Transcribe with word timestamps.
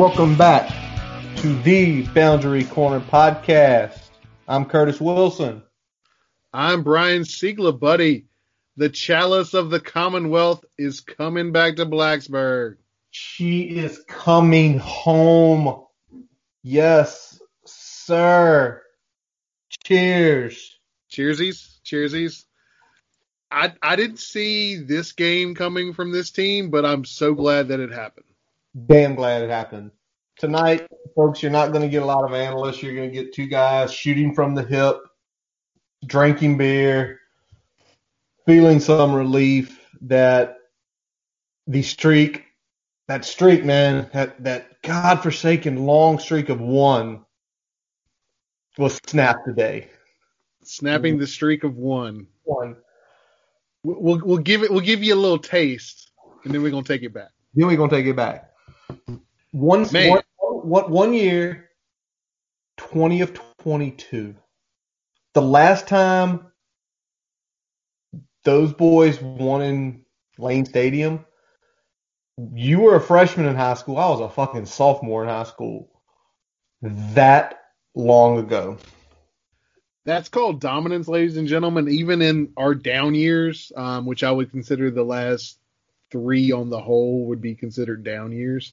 Welcome 0.00 0.34
back 0.34 0.72
to 1.36 1.54
the 1.62 2.06
Boundary 2.14 2.64
Corner 2.64 3.00
podcast. 3.00 3.98
I'm 4.48 4.64
Curtis 4.64 4.98
Wilson. 4.98 5.62
I'm 6.54 6.82
Brian 6.84 7.24
Siegler, 7.24 7.78
buddy. 7.78 8.24
The 8.78 8.88
chalice 8.88 9.52
of 9.52 9.68
the 9.68 9.78
Commonwealth 9.78 10.64
is 10.78 11.00
coming 11.00 11.52
back 11.52 11.76
to 11.76 11.84
Blacksburg. 11.84 12.78
She 13.10 13.60
is 13.60 14.02
coming 14.08 14.78
home. 14.78 15.84
Yes, 16.62 17.38
sir. 17.66 18.82
Cheers. 19.84 20.78
Cheersies. 21.12 21.78
Cheersies. 21.84 22.46
I 23.50 23.74
I 23.82 23.96
didn't 23.96 24.20
see 24.20 24.76
this 24.76 25.12
game 25.12 25.54
coming 25.54 25.92
from 25.92 26.10
this 26.10 26.30
team, 26.30 26.70
but 26.70 26.86
I'm 26.86 27.04
so 27.04 27.34
glad 27.34 27.68
that 27.68 27.80
it 27.80 27.92
happened. 27.92 28.29
Damn 28.86 29.14
glad 29.14 29.42
it 29.42 29.50
happened. 29.50 29.90
Tonight, 30.36 30.86
folks, 31.14 31.42
you're 31.42 31.50
not 31.50 31.72
going 31.72 31.82
to 31.82 31.88
get 31.88 32.02
a 32.02 32.06
lot 32.06 32.24
of 32.24 32.32
analysts. 32.32 32.82
You're 32.82 32.94
going 32.94 33.10
to 33.10 33.14
get 33.14 33.34
two 33.34 33.46
guys 33.46 33.92
shooting 33.92 34.34
from 34.34 34.54
the 34.54 34.62
hip, 34.62 34.96
drinking 36.06 36.56
beer, 36.56 37.20
feeling 38.46 38.80
some 38.80 39.12
relief 39.12 39.80
that 40.02 40.58
the 41.66 41.82
streak, 41.82 42.44
that 43.08 43.24
streak, 43.24 43.64
man, 43.64 44.08
that, 44.12 44.42
that 44.44 44.80
godforsaken 44.82 45.84
long 45.84 46.18
streak 46.18 46.48
of 46.48 46.60
one 46.60 47.24
was 48.78 49.00
snapped 49.06 49.46
today. 49.46 49.90
Snapping 50.62 51.18
the 51.18 51.26
streak 51.26 51.64
of 51.64 51.76
one. 51.76 52.26
One. 52.44 52.76
We'll 53.82 54.20
we'll 54.22 54.38
give 54.38 54.62
it 54.62 54.70
we'll 54.70 54.80
give 54.80 55.02
you 55.02 55.14
a 55.14 55.16
little 55.16 55.38
taste, 55.38 56.12
and 56.44 56.52
then 56.52 56.62
we're 56.62 56.70
gonna 56.70 56.82
take 56.82 57.02
it 57.02 57.14
back. 57.14 57.30
Then 57.54 57.66
we're 57.66 57.78
gonna 57.78 57.90
take 57.90 58.04
it 58.04 58.14
back. 58.14 58.49
One, 59.52 59.86
Man. 59.92 60.10
one, 60.10 60.22
one, 60.38 60.90
one 60.90 61.14
year, 61.14 61.70
20 62.76 63.20
of 63.22 63.38
22. 63.58 64.34
The 65.34 65.42
last 65.42 65.86
time 65.86 66.46
those 68.44 68.72
boys 68.72 69.20
won 69.20 69.62
in 69.62 70.04
Lane 70.38 70.64
Stadium, 70.64 71.24
you 72.54 72.80
were 72.80 72.96
a 72.96 73.00
freshman 73.00 73.46
in 73.46 73.56
high 73.56 73.74
school. 73.74 73.98
I 73.98 74.08
was 74.08 74.20
a 74.20 74.28
fucking 74.28 74.66
sophomore 74.66 75.22
in 75.22 75.28
high 75.28 75.44
school. 75.44 75.90
That 76.82 77.60
long 77.94 78.38
ago. 78.38 78.78
That's 80.06 80.30
called 80.30 80.60
dominance, 80.60 81.08
ladies 81.08 81.36
and 81.36 81.46
gentlemen. 81.46 81.88
Even 81.88 82.22
in 82.22 82.52
our 82.56 82.74
down 82.74 83.14
years, 83.14 83.70
um, 83.76 84.06
which 84.06 84.24
I 84.24 84.32
would 84.32 84.50
consider 84.50 84.90
the 84.90 85.04
last 85.04 85.58
three 86.10 86.52
on 86.52 86.70
the 86.70 86.80
whole 86.80 87.26
would 87.26 87.40
be 87.40 87.54
considered 87.54 88.04
down 88.04 88.32
years. 88.32 88.72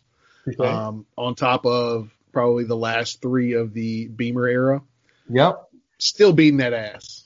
Um, 0.60 1.06
on 1.18 1.36
top 1.36 1.66
of 1.66 2.10
probably 2.32 2.64
the 2.64 2.76
last 2.76 3.22
three 3.22 3.54
of 3.54 3.74
the 3.74 4.08
Beamer 4.08 4.48
era, 4.48 4.82
yep. 5.30 5.68
still 5.98 6.32
beating 6.32 6.58
that 6.58 6.74
ass. 6.74 7.26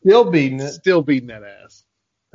Still 0.00 0.30
beating 0.30 0.60
it. 0.60 0.72
Still 0.72 1.02
beating 1.02 1.28
that 1.28 1.42
ass. 1.42 1.84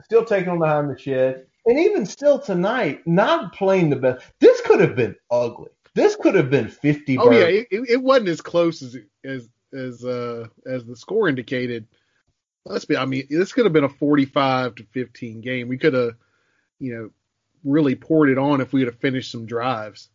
Still 0.03 0.23
taking 0.23 0.59
behind 0.59 0.89
the 0.89 0.97
shed. 0.99 1.47
And 1.65 1.79
even 1.79 2.05
still 2.05 2.37
tonight, 2.37 3.01
not 3.07 3.53
playing 3.53 3.89
the 3.89 3.95
best. 3.95 4.23
This 4.39 4.61
could 4.61 4.81
have 4.81 4.95
been 4.95 5.15
ugly. 5.31 5.71
This 5.95 6.15
could 6.15 6.35
have 6.35 6.51
been 6.51 6.67
50 6.67 7.17
Oh 7.17 7.29
birds. 7.29 7.37
yeah, 7.39 7.45
it, 7.47 7.89
it 7.89 8.03
wasn't 8.03 8.29
as 8.29 8.41
close 8.41 8.81
as 8.81 8.97
as 9.23 9.49
as 9.73 10.05
uh 10.05 10.47
as 10.65 10.85
the 10.85 10.95
score 10.95 11.27
indicated. 11.27 11.87
Let's 12.65 12.85
be. 12.85 12.97
I 12.97 13.05
mean, 13.05 13.27
this 13.29 13.53
could 13.53 13.65
have 13.65 13.73
been 13.73 13.83
a 13.83 13.89
45 13.89 14.75
to 14.75 14.83
15 14.91 15.41
game. 15.41 15.67
We 15.67 15.77
could 15.77 15.93
have, 15.93 16.11
you 16.79 16.93
know, 16.95 17.09
really 17.63 17.95
poured 17.95 18.29
it 18.29 18.37
on 18.37 18.61
if 18.61 18.73
we 18.73 18.81
would 18.81 18.87
have 18.87 18.99
finished 18.99 19.31
some 19.31 19.45
drives. 19.45 20.09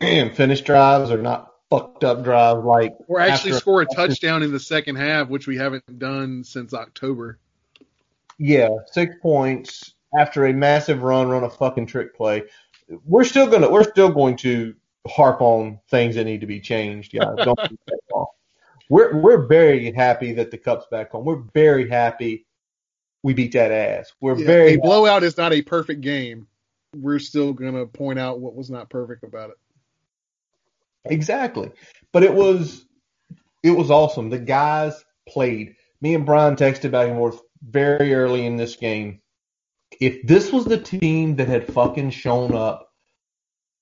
and 0.00 0.34
finished 0.36 0.64
drives 0.64 1.10
are 1.10 1.22
not 1.22 1.48
fucked 1.70 2.04
up 2.04 2.22
drives 2.22 2.64
like 2.64 2.92
Or 3.08 3.18
actually 3.20 3.52
score 3.52 3.80
a 3.82 3.86
touchdown 3.86 4.42
in 4.42 4.52
the 4.52 4.60
second 4.60 4.96
half, 4.96 5.28
which 5.28 5.46
we 5.46 5.56
haven't 5.56 5.98
done 5.98 6.44
since 6.44 6.74
October. 6.74 7.38
yeah 8.38 8.68
six 8.86 9.14
points 9.22 9.94
after 10.18 10.46
a 10.46 10.52
massive 10.52 11.02
run 11.02 11.28
run 11.28 11.44
a 11.44 11.50
fucking 11.50 11.86
trick 11.86 12.14
play 12.14 12.42
we're 13.06 13.24
still 13.24 13.46
gonna 13.46 13.70
we're 13.70 13.84
still 13.84 14.10
going 14.10 14.36
to 14.36 14.74
harp 15.06 15.40
on 15.40 15.78
things 15.88 16.14
that 16.14 16.24
need 16.24 16.40
to 16.40 16.46
be 16.46 16.60
changed 16.60 17.12
guys 17.12 17.36
don't 17.44 17.58
we're 18.90 19.16
we're 19.20 19.46
very 19.46 19.90
happy 19.92 20.32
that 20.32 20.50
the 20.50 20.58
cup's 20.58 20.86
back 20.90 21.10
home 21.10 21.24
we're 21.24 21.42
very 21.54 21.88
happy 21.88 22.44
we 23.22 23.34
beat 23.34 23.52
that 23.52 23.70
ass 23.70 24.12
we're 24.20 24.38
Yeah, 24.38 24.46
very 24.46 24.74
a 24.74 24.78
blowout 24.78 25.22
is 25.22 25.36
not 25.36 25.52
a 25.52 25.62
perfect 25.62 26.00
game. 26.00 26.46
We're 26.94 27.18
still 27.18 27.52
gonna 27.52 27.86
point 27.86 28.18
out 28.18 28.40
what 28.40 28.54
was 28.54 28.70
not 28.70 28.90
perfect 28.90 29.24
about 29.24 29.50
it. 29.50 29.56
Exactly. 31.04 31.70
But 32.12 32.22
it 32.22 32.34
was 32.34 32.84
it 33.62 33.70
was 33.70 33.90
awesome. 33.90 34.30
The 34.30 34.38
guys 34.38 35.04
played. 35.28 35.76
Me 36.00 36.14
and 36.14 36.26
Brian 36.26 36.56
texted 36.56 36.90
back 36.90 37.08
and 37.08 37.16
forth 37.16 37.40
very 37.62 38.14
early 38.14 38.44
in 38.44 38.56
this 38.56 38.76
game. 38.76 39.20
If 40.00 40.26
this 40.26 40.52
was 40.52 40.64
the 40.64 40.78
team 40.78 41.36
that 41.36 41.48
had 41.48 41.72
fucking 41.72 42.10
shown 42.10 42.54
up 42.54 42.92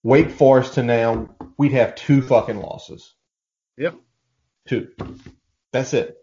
Wake 0.02 0.30
Forest 0.30 0.74
to 0.74 0.82
now, 0.82 1.30
we'd 1.56 1.72
have 1.72 1.94
two 1.94 2.20
fucking 2.20 2.60
losses. 2.60 3.14
Yep. 3.78 3.94
Two. 4.68 4.88
That's 5.72 5.94
it. 5.94 6.16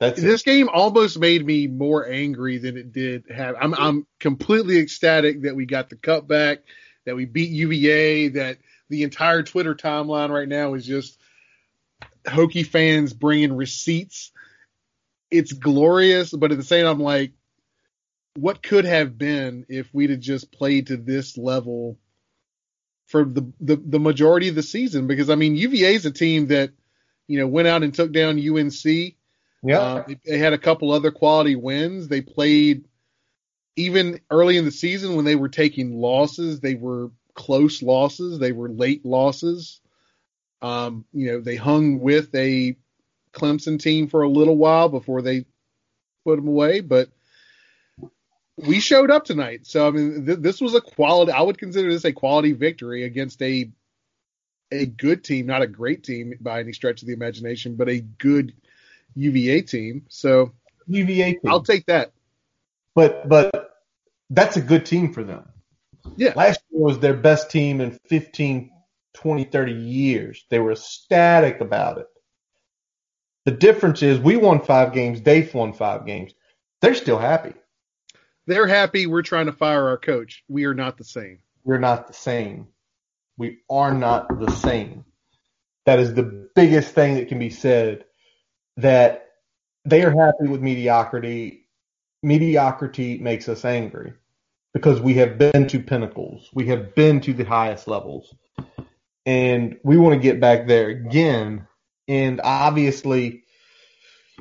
That's 0.00 0.18
it. 0.18 0.22
This 0.22 0.42
game 0.42 0.68
almost 0.68 1.18
made 1.18 1.44
me 1.44 1.66
more 1.66 2.08
angry 2.08 2.58
than 2.58 2.76
it 2.76 2.92
did 2.92 3.24
have. 3.30 3.56
I'm 3.60 3.74
I'm 3.74 4.06
completely 4.20 4.78
ecstatic 4.78 5.42
that 5.42 5.56
we 5.56 5.66
got 5.66 5.90
the 5.90 5.96
cup 5.96 6.28
back, 6.28 6.60
that 7.04 7.16
we 7.16 7.24
beat 7.24 7.50
UVA, 7.50 8.28
that 8.28 8.58
the 8.88 9.02
entire 9.02 9.42
Twitter 9.42 9.74
timeline 9.74 10.30
right 10.30 10.48
now 10.48 10.74
is 10.74 10.86
just 10.86 11.18
Hokie 12.24 12.66
fans 12.66 13.12
bringing 13.12 13.56
receipts. 13.56 14.32
It's 15.30 15.52
glorious, 15.52 16.32
but 16.32 16.52
at 16.52 16.58
the 16.58 16.64
same 16.64 16.84
time, 16.84 16.96
I'm 16.96 17.02
like, 17.02 17.32
what 18.34 18.62
could 18.62 18.84
have 18.84 19.18
been 19.18 19.66
if 19.68 19.92
we'd 19.92 20.10
have 20.10 20.20
just 20.20 20.52
played 20.52 20.86
to 20.86 20.96
this 20.96 21.36
level 21.36 21.98
for 23.06 23.24
the 23.24 23.52
the, 23.60 23.76
the 23.76 23.98
majority 23.98 24.48
of 24.48 24.54
the 24.54 24.62
season? 24.62 25.08
Because 25.08 25.28
I 25.28 25.34
mean, 25.34 25.56
UVA 25.56 25.94
is 25.94 26.06
a 26.06 26.12
team 26.12 26.46
that 26.48 26.70
you 27.26 27.40
know 27.40 27.48
went 27.48 27.68
out 27.68 27.82
and 27.82 27.92
took 27.92 28.12
down 28.12 28.38
UNC. 28.38 29.16
Yeah. 29.62 29.80
Uh, 29.80 30.04
they, 30.06 30.20
they 30.24 30.38
had 30.38 30.52
a 30.52 30.58
couple 30.58 30.92
other 30.92 31.10
quality 31.10 31.56
wins. 31.56 32.08
They 32.08 32.20
played 32.20 32.84
even 33.76 34.20
early 34.30 34.56
in 34.56 34.64
the 34.64 34.70
season 34.70 35.16
when 35.16 35.24
they 35.24 35.36
were 35.36 35.48
taking 35.48 35.96
losses. 36.00 36.60
They 36.60 36.74
were 36.74 37.10
close 37.34 37.82
losses. 37.82 38.38
They 38.38 38.52
were 38.52 38.68
late 38.68 39.04
losses. 39.04 39.80
Um, 40.60 41.04
you 41.12 41.32
know, 41.32 41.40
they 41.40 41.56
hung 41.56 42.00
with 42.00 42.34
a 42.34 42.76
Clemson 43.32 43.78
team 43.78 44.08
for 44.08 44.22
a 44.22 44.28
little 44.28 44.56
while 44.56 44.88
before 44.88 45.22
they 45.22 45.44
put 46.24 46.36
them 46.36 46.48
away, 46.48 46.80
but 46.80 47.08
we 48.56 48.80
showed 48.80 49.10
up 49.10 49.24
tonight. 49.24 49.66
So 49.66 49.86
I 49.86 49.90
mean, 49.92 50.26
th- 50.26 50.38
this 50.40 50.60
was 50.60 50.74
a 50.74 50.80
quality. 50.80 51.32
I 51.32 51.42
would 51.42 51.58
consider 51.58 51.92
this 51.92 52.04
a 52.04 52.12
quality 52.12 52.52
victory 52.52 53.04
against 53.04 53.40
a 53.42 53.70
a 54.70 54.84
good 54.86 55.24
team, 55.24 55.46
not 55.46 55.62
a 55.62 55.66
great 55.66 56.02
team 56.02 56.34
by 56.40 56.60
any 56.60 56.72
stretch 56.72 57.00
of 57.00 57.08
the 57.08 57.14
imagination, 57.14 57.76
but 57.76 57.88
a 57.88 58.00
good 58.00 58.52
UVA 59.14 59.62
team. 59.62 60.06
So 60.08 60.52
UVA 60.86 61.32
team. 61.32 61.40
I'll 61.46 61.62
take 61.62 61.86
that. 61.86 62.12
but 62.94 63.28
but 63.28 63.70
that's 64.30 64.56
a 64.56 64.60
good 64.60 64.86
team 64.86 65.12
for 65.12 65.24
them. 65.24 65.48
Yeah. 66.16 66.32
Last 66.36 66.60
year 66.70 66.82
was 66.82 66.98
their 66.98 67.14
best 67.14 67.50
team 67.50 67.80
in 67.80 67.98
15, 68.08 68.70
20, 69.14 69.44
30 69.44 69.72
years. 69.72 70.44
They 70.50 70.58
were 70.58 70.72
ecstatic 70.72 71.60
about 71.60 71.98
it. 71.98 72.06
The 73.44 73.52
difference 73.52 74.02
is 74.02 74.18
we 74.18 74.36
won 74.36 74.60
five 74.60 74.92
games, 74.92 75.22
they've 75.22 75.52
won 75.52 75.72
five 75.72 76.06
games. 76.06 76.32
They're 76.80 76.94
still 76.94 77.18
happy. 77.18 77.54
They're 78.46 78.66
happy. 78.66 79.06
We're 79.06 79.22
trying 79.22 79.46
to 79.46 79.52
fire 79.52 79.88
our 79.88 79.98
coach. 79.98 80.44
We 80.48 80.64
are 80.64 80.74
not 80.74 80.96
the 80.96 81.04
same. 81.04 81.38
We're 81.64 81.78
not 81.78 82.06
the 82.06 82.14
same. 82.14 82.68
We 83.36 83.58
are 83.68 83.92
not 83.92 84.40
the 84.40 84.50
same. 84.50 85.04
That 85.86 85.98
is 85.98 86.14
the 86.14 86.48
biggest 86.54 86.94
thing 86.94 87.14
that 87.14 87.28
can 87.28 87.38
be 87.38 87.50
said 87.50 88.04
that 88.78 89.26
they 89.84 90.02
are 90.02 90.10
happy 90.10 90.48
with 90.48 90.62
mediocrity. 90.62 91.66
Mediocrity 92.22 93.18
makes 93.18 93.48
us 93.48 93.64
angry 93.64 94.14
because 94.72 95.00
we 95.00 95.14
have 95.14 95.36
been 95.36 95.66
to 95.68 95.80
pinnacles. 95.80 96.48
We 96.54 96.66
have 96.68 96.94
been 96.94 97.20
to 97.22 97.32
the 97.32 97.44
highest 97.44 97.88
levels. 97.88 98.34
And 99.26 99.78
we 99.82 99.98
want 99.98 100.14
to 100.14 100.20
get 100.20 100.40
back 100.40 100.66
there 100.66 100.88
again. 100.88 101.66
And 102.06 102.40
obviously, 102.42 103.42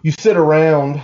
you 0.04 0.12
sit 0.12 0.38
around, 0.38 1.02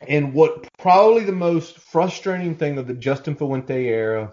and 0.00 0.32
what 0.32 0.68
probably 0.78 1.24
the 1.24 1.32
most 1.32 1.78
frustrating 1.78 2.54
thing 2.54 2.78
of 2.78 2.86
the 2.86 2.94
Justin 2.94 3.34
Fuente 3.34 3.86
era 3.86 4.32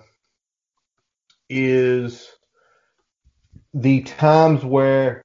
is 1.49 2.29
the 3.73 4.01
times 4.01 4.63
where 4.63 5.23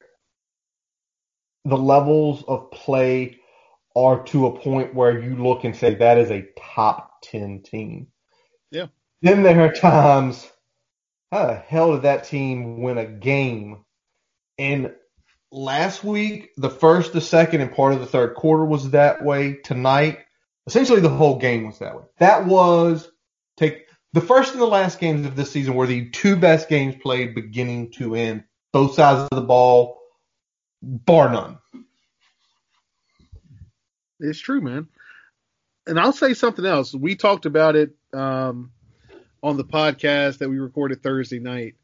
the 1.65 1.77
levels 1.77 2.45
of 2.47 2.71
play 2.71 3.39
are 3.97 4.25
to 4.25 4.47
a 4.47 4.59
point 4.59 4.95
where 4.95 5.19
you 5.19 5.37
look 5.37 5.65
and 5.65 5.77
say 5.77 5.95
that 5.95 6.19
is 6.19 6.31
a 6.31 6.47
top 6.59 7.23
10 7.23 7.63
team. 7.63 8.09
Yeah. 8.71 8.87
Then 9.23 9.43
there 9.43 9.61
are 9.61 9.73
times 9.73 10.51
how 11.35 11.47
the 11.47 11.55
hell 11.55 11.93
did 11.93 12.03
that 12.03 12.25
team 12.25 12.81
win 12.81 12.97
a 12.97 13.07
game? 13.07 13.85
And 14.57 14.95
last 15.51 16.05
week, 16.05 16.51
the 16.57 16.71
first, 16.71 17.13
the 17.13 17.21
second, 17.21 17.61
and 17.61 17.73
part 17.73 17.93
of 17.93 17.99
the 17.99 18.07
third 18.07 18.37
quarter 18.37 18.65
was 18.65 18.91
that 18.91 19.25
way. 19.25 19.55
Tonight, 19.55 20.21
essentially 20.67 21.01
the 21.01 21.09
whole 21.09 21.39
game 21.39 21.67
was 21.67 21.81
that 21.81 21.97
way. 21.97 22.05
That 22.19 22.47
was 22.47 23.11
take 23.57 23.87
the 24.13 24.21
first 24.21 24.53
and 24.53 24.61
the 24.61 24.67
last 24.67 25.01
games 25.01 25.27
of 25.27 25.35
this 25.35 25.51
season 25.51 25.75
were 25.75 25.89
the 25.89 26.09
two 26.11 26.37
best 26.37 26.69
games 26.69 26.95
played 27.03 27.35
beginning 27.35 27.91
to 27.93 28.15
end. 28.15 28.45
Both 28.73 28.95
sides 28.95 29.29
of 29.31 29.37
the 29.37 29.47
ball, 29.47 30.01
bar 30.85 31.31
none. 31.31 31.59
It's 34.21 34.39
true, 34.39 34.61
man. 34.61 34.89
And 35.87 35.99
I'll 35.99 36.13
say 36.13 36.35
something 36.35 36.65
else. 36.65 36.95
We 36.95 37.15
talked 37.17 37.47
about 37.47 37.77
it 37.77 37.95
um, 38.13 38.73
on 39.43 39.57
the 39.57 39.65
podcast 39.65 40.39
that 40.39 40.49
we 40.49 40.59
recorded 40.59 41.03
Thursday 41.03 41.41
night. 41.41 41.75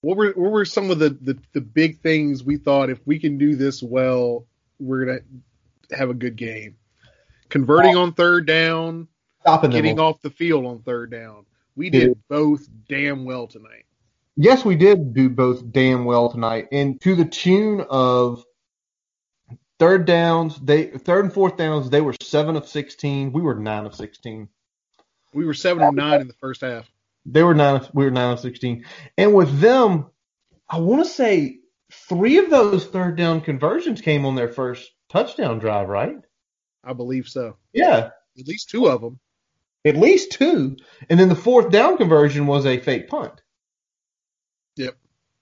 What 0.00 0.16
were 0.16 0.32
what 0.32 0.52
were 0.52 0.64
some 0.64 0.90
of 0.90 0.98
the, 0.98 1.10
the, 1.10 1.38
the 1.52 1.60
big 1.60 2.00
things 2.00 2.44
we 2.44 2.58
thought 2.58 2.90
if 2.90 3.06
we 3.06 3.18
can 3.18 3.38
do 3.38 3.56
this 3.56 3.82
well, 3.82 4.46
we're 4.78 5.06
gonna 5.06 5.20
have 5.92 6.10
a 6.10 6.14
good 6.14 6.36
game? 6.36 6.76
Converting 7.48 7.96
on 7.96 8.12
third 8.12 8.46
down, 8.46 9.08
Stopping 9.40 9.70
getting 9.70 10.00
off 10.00 10.20
the 10.20 10.30
field 10.30 10.66
on 10.66 10.82
third 10.82 11.10
down. 11.10 11.46
We 11.76 11.90
did 11.90 12.16
both 12.28 12.66
damn 12.88 13.24
well 13.24 13.46
tonight. 13.46 13.84
Yes, 14.36 14.64
we 14.64 14.74
did 14.76 15.14
do 15.14 15.28
both 15.30 15.70
damn 15.70 16.04
well 16.04 16.30
tonight, 16.30 16.68
and 16.72 17.00
to 17.02 17.14
the 17.14 17.24
tune 17.24 17.84
of 17.88 18.44
third 19.78 20.06
downs. 20.06 20.58
They 20.60 20.86
third 20.86 21.26
and 21.26 21.32
fourth 21.34 21.56
downs. 21.56 21.88
They 21.90 22.00
were 22.00 22.14
seven 22.22 22.56
of 22.56 22.68
sixteen. 22.68 23.32
We 23.32 23.42
were 23.42 23.54
nine 23.54 23.86
of 23.86 23.94
sixteen. 23.94 24.48
We 25.32 25.46
were 25.46 25.54
seven 25.54 25.82
and 25.84 25.96
nine 25.96 26.20
in 26.20 26.26
the 26.28 26.34
first 26.34 26.62
half. 26.62 26.90
They 27.26 27.42
were 27.42 27.54
nine. 27.54 27.76
Of, 27.76 27.90
we 27.94 28.04
were 28.04 28.10
nine 28.10 28.32
of 28.32 28.40
sixteen. 28.40 28.84
And 29.16 29.34
with 29.34 29.60
them, 29.60 30.06
I 30.68 30.78
want 30.78 31.04
to 31.04 31.10
say 31.10 31.58
three 31.92 32.38
of 32.38 32.50
those 32.50 32.86
third 32.86 33.16
down 33.16 33.40
conversions 33.40 34.00
came 34.00 34.26
on 34.26 34.34
their 34.34 34.48
first 34.48 34.90
touchdown 35.10 35.60
drive, 35.60 35.88
right? 35.88 36.16
I 36.82 36.92
believe 36.92 37.28
so. 37.28 37.56
Yeah, 37.72 38.10
At 38.38 38.46
least 38.48 38.68
two 38.68 38.86
of 38.88 39.00
them. 39.00 39.20
at 39.84 39.96
least 39.96 40.32
two. 40.32 40.76
And 41.08 41.18
then 41.20 41.28
the 41.28 41.34
fourth 41.36 41.70
down 41.70 41.96
conversion 41.98 42.46
was 42.46 42.66
a 42.66 42.78
fake 42.80 43.08
punt. 43.08 43.40
Yep. 44.76 44.96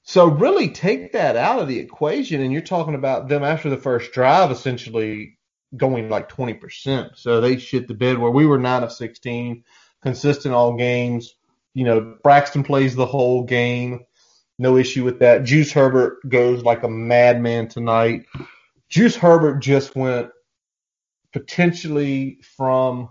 So 0.05 0.27
really 0.29 0.69
take 0.71 1.13
that 1.13 1.37
out 1.37 1.61
of 1.61 1.69
the 1.69 1.79
equation, 1.79 2.41
and 2.41 2.53
you're 2.53 2.63
talking 2.63 2.95
about 2.95 3.29
them 3.29 3.45
after 3.45 3.71
the 3.71 3.77
first 3.77 4.13
drive 4.13 4.51
essentially 4.51 5.39
going 5.77 6.09
like 6.09 6.29
20%. 6.29 7.17
So 7.17 7.41
they 7.41 7.59
shit 7.59 7.89
the 7.89 7.95
bed 7.95 8.19
where 8.19 8.31
we 8.31 8.47
were 8.47 8.59
9 8.59 8.83
of 8.83 8.93
16, 8.93 9.65
consistent 10.03 10.55
all 10.55 10.77
games. 10.77 11.35
You 11.75 11.85
know, 11.85 12.17
Braxton 12.23 12.65
plays 12.65 12.95
the 12.95 13.07
whole 13.07 13.45
game. 13.45 14.05
No 14.59 14.77
issue 14.77 15.05
with 15.05 15.21
that. 15.21 15.45
Juice 15.45 15.73
Herbert 15.73 16.19
goes 16.29 16.63
like 16.63 16.83
a 16.83 16.89
madman 16.89 17.69
tonight. 17.69 18.27
Juice 18.89 19.17
Herbert 19.17 19.61
just 19.61 19.97
went 19.97 20.29
potentially 21.33 22.41
from 22.57 23.09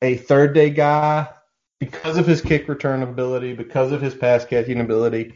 a 0.00 0.16
third 0.16 0.54
day 0.54 0.70
guy 0.70 1.28
because 1.84 2.16
of 2.16 2.26
his 2.26 2.40
kick 2.40 2.68
return 2.68 3.02
ability, 3.02 3.54
because 3.54 3.92
of 3.92 4.00
his 4.00 4.14
pass 4.14 4.44
catching 4.44 4.80
ability. 4.80 5.34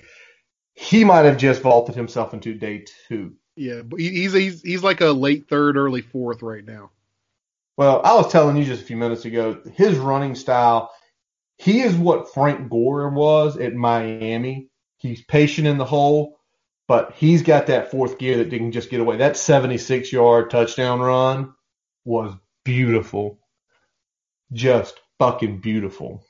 He 0.74 1.04
might 1.04 1.24
have 1.24 1.38
just 1.38 1.62
vaulted 1.62 1.94
himself 1.94 2.34
into 2.34 2.54
day 2.54 2.84
two. 3.08 3.34
Yeah, 3.56 3.82
but 3.82 3.98
he's 3.98 4.32
he's 4.32 4.62
he's 4.62 4.82
like 4.82 5.00
a 5.00 5.06
late 5.06 5.48
third, 5.48 5.76
early 5.76 6.02
fourth 6.02 6.42
right 6.42 6.64
now. 6.64 6.90
Well, 7.76 8.00
I 8.04 8.14
was 8.14 8.30
telling 8.30 8.56
you 8.56 8.64
just 8.64 8.82
a 8.82 8.84
few 8.84 8.96
minutes 8.96 9.24
ago, 9.24 9.60
his 9.74 9.98
running 9.98 10.34
style, 10.34 10.90
he 11.56 11.80
is 11.80 11.96
what 11.96 12.32
Frank 12.32 12.70
Gore 12.70 13.08
was 13.08 13.56
at 13.56 13.74
Miami. 13.74 14.68
He's 14.98 15.22
patient 15.22 15.66
in 15.66 15.78
the 15.78 15.84
hole, 15.84 16.38
but 16.86 17.14
he's 17.16 17.42
got 17.42 17.66
that 17.66 17.90
fourth 17.90 18.18
gear 18.18 18.38
that 18.38 18.50
didn't 18.50 18.72
just 18.72 18.90
get 18.90 19.00
away. 19.00 19.18
That 19.18 19.36
76 19.36 20.12
yard 20.12 20.50
touchdown 20.50 21.00
run 21.00 21.52
was 22.04 22.34
beautiful. 22.64 23.38
Just 24.52 25.00
fucking 25.18 25.58
beautiful. 25.58 26.24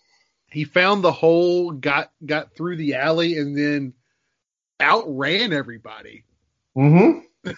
He 0.51 0.65
found 0.65 1.05
the 1.05 1.13
hole, 1.13 1.73
got 1.73 2.11
got 2.25 2.55
through 2.55 2.77
the 2.77 2.95
alley, 2.95 3.39
and 3.39 3.57
then 3.57 3.93
outran 4.81 5.53
everybody. 5.53 6.25
Mm-hmm. 6.77 7.53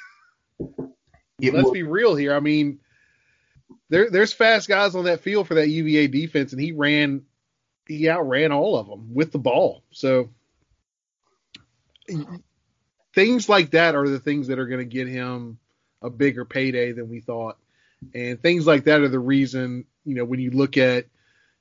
Let's 1.52 1.70
be 1.70 1.82
real 1.84 2.16
here. 2.16 2.34
I 2.34 2.40
mean, 2.40 2.80
there 3.88 4.10
there's 4.10 4.32
fast 4.32 4.68
guys 4.68 4.94
on 4.94 5.04
that 5.04 5.20
field 5.20 5.46
for 5.46 5.54
that 5.54 5.68
UVA 5.68 6.08
defense, 6.08 6.52
and 6.52 6.60
he 6.60 6.72
ran, 6.72 7.22
he 7.86 8.08
outran 8.08 8.52
all 8.52 8.76
of 8.76 8.88
them 8.88 9.14
with 9.14 9.32
the 9.32 9.38
ball. 9.38 9.82
So 9.90 10.30
things 13.14 13.48
like 13.48 13.70
that 13.70 13.94
are 13.94 14.08
the 14.08 14.18
things 14.18 14.48
that 14.48 14.58
are 14.58 14.66
going 14.66 14.80
to 14.80 14.84
get 14.84 15.08
him 15.08 15.58
a 16.02 16.10
bigger 16.10 16.44
payday 16.44 16.92
than 16.92 17.08
we 17.08 17.20
thought, 17.20 17.56
and 18.14 18.40
things 18.42 18.66
like 18.66 18.84
that 18.84 19.00
are 19.00 19.08
the 19.08 19.18
reason 19.18 19.84
you 20.04 20.14
know 20.14 20.24
when 20.24 20.40
you 20.40 20.50
look 20.50 20.76
at 20.76 21.06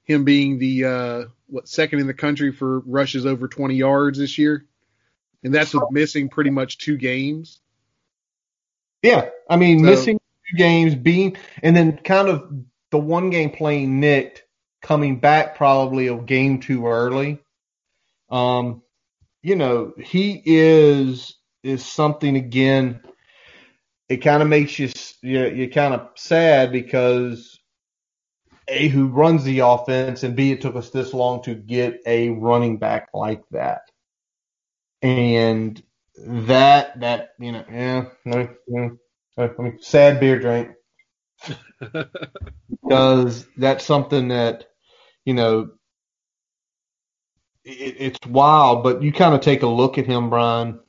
him 0.10 0.26
being 0.26 0.58
the 0.58 0.86
uh, 0.86 1.24
what 1.48 1.68
second 1.70 2.00
in 2.00 2.08
the 2.08 2.14
country 2.14 2.52
for 2.52 2.80
rushes 2.80 3.26
over 3.26 3.48
20 3.48 3.76
yards 3.76 4.18
this 4.18 4.38
year, 4.38 4.66
and 5.44 5.54
that's 5.54 5.74
with 5.74 5.84
missing 5.92 6.30
pretty 6.30 6.50
much 6.50 6.80
two 6.80 6.98
games. 6.98 7.62
Yeah, 9.04 9.30
I 9.50 9.56
mean, 9.56 9.80
So- 9.80 9.86
missing 9.86 10.20
two 10.50 10.58
games, 10.58 10.96
being, 10.96 11.38
and 11.62 11.76
then 11.76 11.98
kind 11.98 12.28
of 12.28 12.52
the 12.90 12.98
one 12.98 13.30
game 13.30 13.52
playing 13.52 14.00
nicked, 14.00 14.44
coming 14.82 15.20
back 15.20 15.56
probably 15.56 16.08
a 16.08 16.18
game 16.18 16.60
too 16.60 16.88
early. 16.88 17.40
Um, 18.30 18.82
you 19.44 19.56
know, 19.56 19.94
he 19.98 20.42
is 20.44 21.36
is 21.64 21.86
something 21.86 22.36
again. 22.36 23.02
It 24.08 24.18
kind 24.18 24.42
of 24.42 24.50
makes 24.50 24.80
you 24.80 24.90
you 25.22 25.46
you 25.50 25.70
kind 25.70 25.94
of 25.94 26.10
sad 26.16 26.72
because 26.72 27.59
a 28.70 28.88
who 28.88 29.08
runs 29.08 29.44
the 29.44 29.60
offense 29.60 30.24
and 30.24 30.36
b 30.36 30.52
it 30.52 30.62
took 30.62 30.76
us 30.76 30.90
this 30.90 31.14
long 31.14 31.42
to 31.44 31.56
get 31.56 32.02
a 32.06 32.30
running 32.30 32.78
back 32.78 33.10
like 33.14 33.44
that, 33.52 33.82
and 35.02 35.82
that 36.18 37.00
that 37.00 37.30
you 37.40 37.52
know 37.52 37.64
yeah 37.70 38.06
no, 38.26 38.50
no 38.68 38.98
I 39.38 39.50
sad 39.82 40.20
beer 40.20 40.40
drink. 40.40 40.70
Because 42.84 43.48
that's 43.56 43.86
something 43.86 44.30
that 44.30 44.66
you 45.26 45.34
know 45.34 45.70
it, 47.64 47.96
it's 48.00 48.28
wild 48.28 48.84
but 48.84 49.02
you 49.04 49.14
kind 49.14 49.34
of 49.36 49.42
take 49.42 49.62
a 49.64 49.68
look 49.68 49.98
at 49.98 50.06
him 50.06 50.30
brian. 50.30 50.80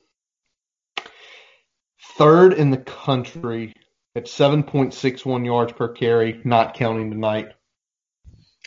Third 2.17 2.55
in 2.55 2.71
the 2.71 2.79
country 2.79 3.75
at 4.17 4.25
7.61 4.25 5.45
yards 5.45 5.73
per 5.73 5.89
carry 5.89 6.41
not 6.45 6.75
counting 6.75 7.11
tonight 7.11 7.53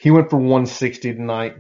he 0.04 0.12
went 0.12 0.30
for 0.30 0.38
160 0.38 1.14
tonight 1.14 1.56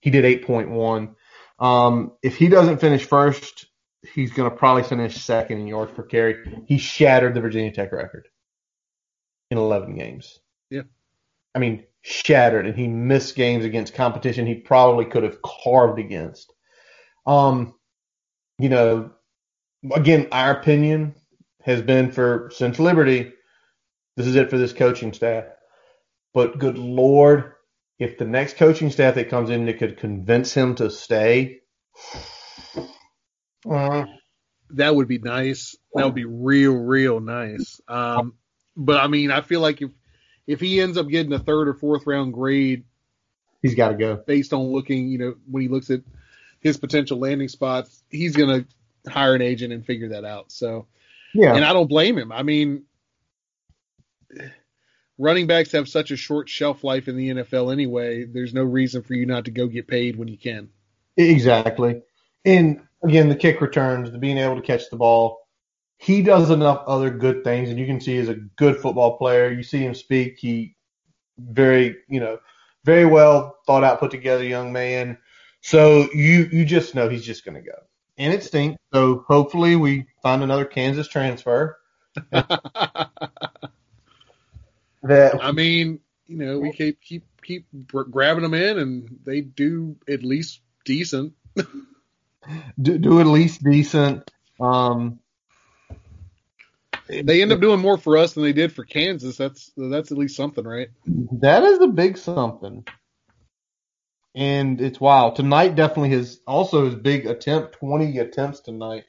he 0.00 0.10
did 0.10 0.24
8.1 0.42 1.14
um, 1.58 2.12
if 2.22 2.36
he 2.36 2.48
doesn't 2.48 2.80
finish 2.80 3.04
first 3.04 3.66
he's 4.14 4.32
going 4.32 4.50
to 4.50 4.56
probably 4.56 4.82
finish 4.82 5.16
second 5.16 5.58
in 5.58 5.66
yards 5.66 5.92
per 5.92 6.02
carry. 6.02 6.62
He 6.66 6.78
shattered 6.78 7.34
the 7.34 7.40
Virginia 7.40 7.72
Tech 7.72 7.92
record 7.92 8.28
in 9.50 9.58
11 9.58 9.96
games. 9.96 10.38
Yeah. 10.70 10.82
I 11.54 11.58
mean, 11.58 11.84
shattered, 12.02 12.66
and 12.66 12.76
he 12.76 12.88
missed 12.88 13.34
games 13.34 13.64
against 13.64 13.94
competition 13.94 14.46
he 14.46 14.56
probably 14.56 15.06
could 15.06 15.22
have 15.22 15.40
carved 15.42 15.98
against. 15.98 16.52
Um, 17.26 17.74
you 18.58 18.68
know, 18.68 19.10
again, 19.92 20.28
our 20.32 20.52
opinion 20.52 21.14
has 21.62 21.82
been 21.82 22.12
for 22.12 22.50
since 22.54 22.78
Liberty, 22.78 23.32
this 24.16 24.26
is 24.26 24.36
it 24.36 24.50
for 24.50 24.58
this 24.58 24.72
coaching 24.72 25.12
staff. 25.12 25.44
But 26.36 26.58
good 26.58 26.76
Lord, 26.76 27.54
if 27.98 28.18
the 28.18 28.26
next 28.26 28.58
coaching 28.58 28.90
staff 28.90 29.14
that 29.14 29.30
comes 29.30 29.48
in 29.48 29.64
that 29.64 29.78
could 29.78 29.96
convince 29.96 30.52
him 30.52 30.74
to 30.74 30.90
stay, 30.90 31.62
uh, 33.66 34.04
that 34.72 34.94
would 34.94 35.08
be 35.08 35.16
nice. 35.16 35.76
That 35.94 36.04
would 36.04 36.14
be 36.14 36.26
real, 36.26 36.74
real 36.74 37.20
nice. 37.20 37.80
Um, 37.88 38.34
but 38.76 39.02
I 39.02 39.06
mean, 39.06 39.30
I 39.30 39.40
feel 39.40 39.60
like 39.62 39.80
if 39.80 39.92
if 40.46 40.60
he 40.60 40.78
ends 40.78 40.98
up 40.98 41.08
getting 41.08 41.32
a 41.32 41.38
third 41.38 41.68
or 41.68 41.72
fourth 41.72 42.06
round 42.06 42.34
grade 42.34 42.84
he's 43.62 43.74
got 43.74 43.88
to 43.88 43.94
go. 43.94 44.16
based 44.16 44.52
on 44.52 44.60
looking, 44.66 45.08
you 45.08 45.16
know, 45.16 45.36
when 45.50 45.62
he 45.62 45.68
looks 45.68 45.88
at 45.88 46.02
his 46.60 46.76
potential 46.76 47.18
landing 47.18 47.48
spots, 47.48 48.04
he's 48.10 48.36
gonna 48.36 48.66
hire 49.08 49.34
an 49.34 49.40
agent 49.40 49.72
and 49.72 49.86
figure 49.86 50.10
that 50.10 50.26
out. 50.26 50.52
So, 50.52 50.86
Yeah. 51.32 51.54
and 51.54 51.64
I 51.64 51.72
don't 51.72 51.88
blame 51.88 52.18
him. 52.18 52.30
I 52.30 52.42
mean, 52.42 52.84
running 55.18 55.46
backs 55.46 55.72
have 55.72 55.88
such 55.88 56.10
a 56.10 56.16
short 56.16 56.48
shelf 56.48 56.84
life 56.84 57.08
in 57.08 57.16
the 57.16 57.30
NFL 57.30 57.72
anyway. 57.72 58.24
There's 58.24 58.54
no 58.54 58.64
reason 58.64 59.02
for 59.02 59.14
you 59.14 59.26
not 59.26 59.44
to 59.46 59.50
go 59.50 59.66
get 59.66 59.88
paid 59.88 60.16
when 60.16 60.28
you 60.28 60.38
can. 60.38 60.68
Exactly. 61.16 62.02
And 62.44 62.80
again, 63.02 63.28
the 63.28 63.36
kick 63.36 63.60
returns, 63.60 64.10
the 64.10 64.18
being 64.18 64.38
able 64.38 64.56
to 64.56 64.62
catch 64.62 64.90
the 64.90 64.96
ball. 64.96 65.40
He 65.98 66.22
does 66.22 66.50
enough 66.50 66.84
other 66.86 67.10
good 67.10 67.42
things, 67.42 67.70
and 67.70 67.78
you 67.78 67.86
can 67.86 68.00
see 68.00 68.16
he's 68.18 68.28
a 68.28 68.34
good 68.34 68.76
football 68.76 69.16
player. 69.16 69.50
You 69.50 69.62
see 69.62 69.78
him 69.78 69.94
speak. 69.94 70.36
He 70.38 70.76
very, 71.38 71.96
you 72.08 72.20
know, 72.20 72.38
very 72.84 73.06
well 73.06 73.56
thought 73.66 73.82
out, 73.82 73.98
put 73.98 74.10
together 74.10 74.44
young 74.44 74.72
man. 74.72 75.16
So 75.62 76.08
you 76.12 76.48
you 76.52 76.64
just 76.66 76.94
know 76.94 77.08
he's 77.08 77.24
just 77.24 77.46
going 77.46 77.54
to 77.54 77.62
go, 77.68 77.78
and 78.18 78.32
it 78.34 78.44
stinks. 78.44 78.78
So 78.92 79.24
hopefully 79.26 79.74
we 79.76 80.06
find 80.22 80.42
another 80.42 80.66
Kansas 80.66 81.08
transfer. 81.08 81.78
that 85.06 85.42
I 85.42 85.52
mean, 85.52 86.00
you 86.26 86.38
know, 86.38 86.58
we 86.58 86.72
keep 86.72 87.00
keep 87.00 87.24
keep 87.42 87.66
grabbing 87.86 88.42
them 88.42 88.54
in, 88.54 88.78
and 88.78 89.18
they 89.24 89.40
do 89.40 89.96
at 90.08 90.22
least 90.22 90.60
decent. 90.84 91.34
do, 92.80 92.98
do 92.98 93.20
at 93.20 93.26
least 93.26 93.62
decent. 93.62 94.30
Um, 94.60 95.20
they 97.08 97.42
end 97.42 97.52
up 97.52 97.60
doing 97.60 97.80
more 97.80 97.98
for 97.98 98.16
us 98.16 98.32
than 98.34 98.42
they 98.42 98.52
did 98.52 98.72
for 98.72 98.84
Kansas. 98.84 99.36
That's 99.36 99.70
that's 99.76 100.10
at 100.10 100.18
least 100.18 100.36
something, 100.36 100.64
right? 100.64 100.88
That 101.40 101.62
is 101.62 101.78
a 101.80 101.88
big 101.88 102.18
something. 102.18 102.84
And 104.34 104.80
it's 104.80 105.00
wild. 105.00 105.36
Tonight 105.36 105.76
definitely 105.76 106.10
his 106.10 106.40
also 106.46 106.86
his 106.86 106.94
big 106.94 107.26
attempt, 107.26 107.76
twenty 107.78 108.18
attempts 108.18 108.60
tonight. 108.60 109.04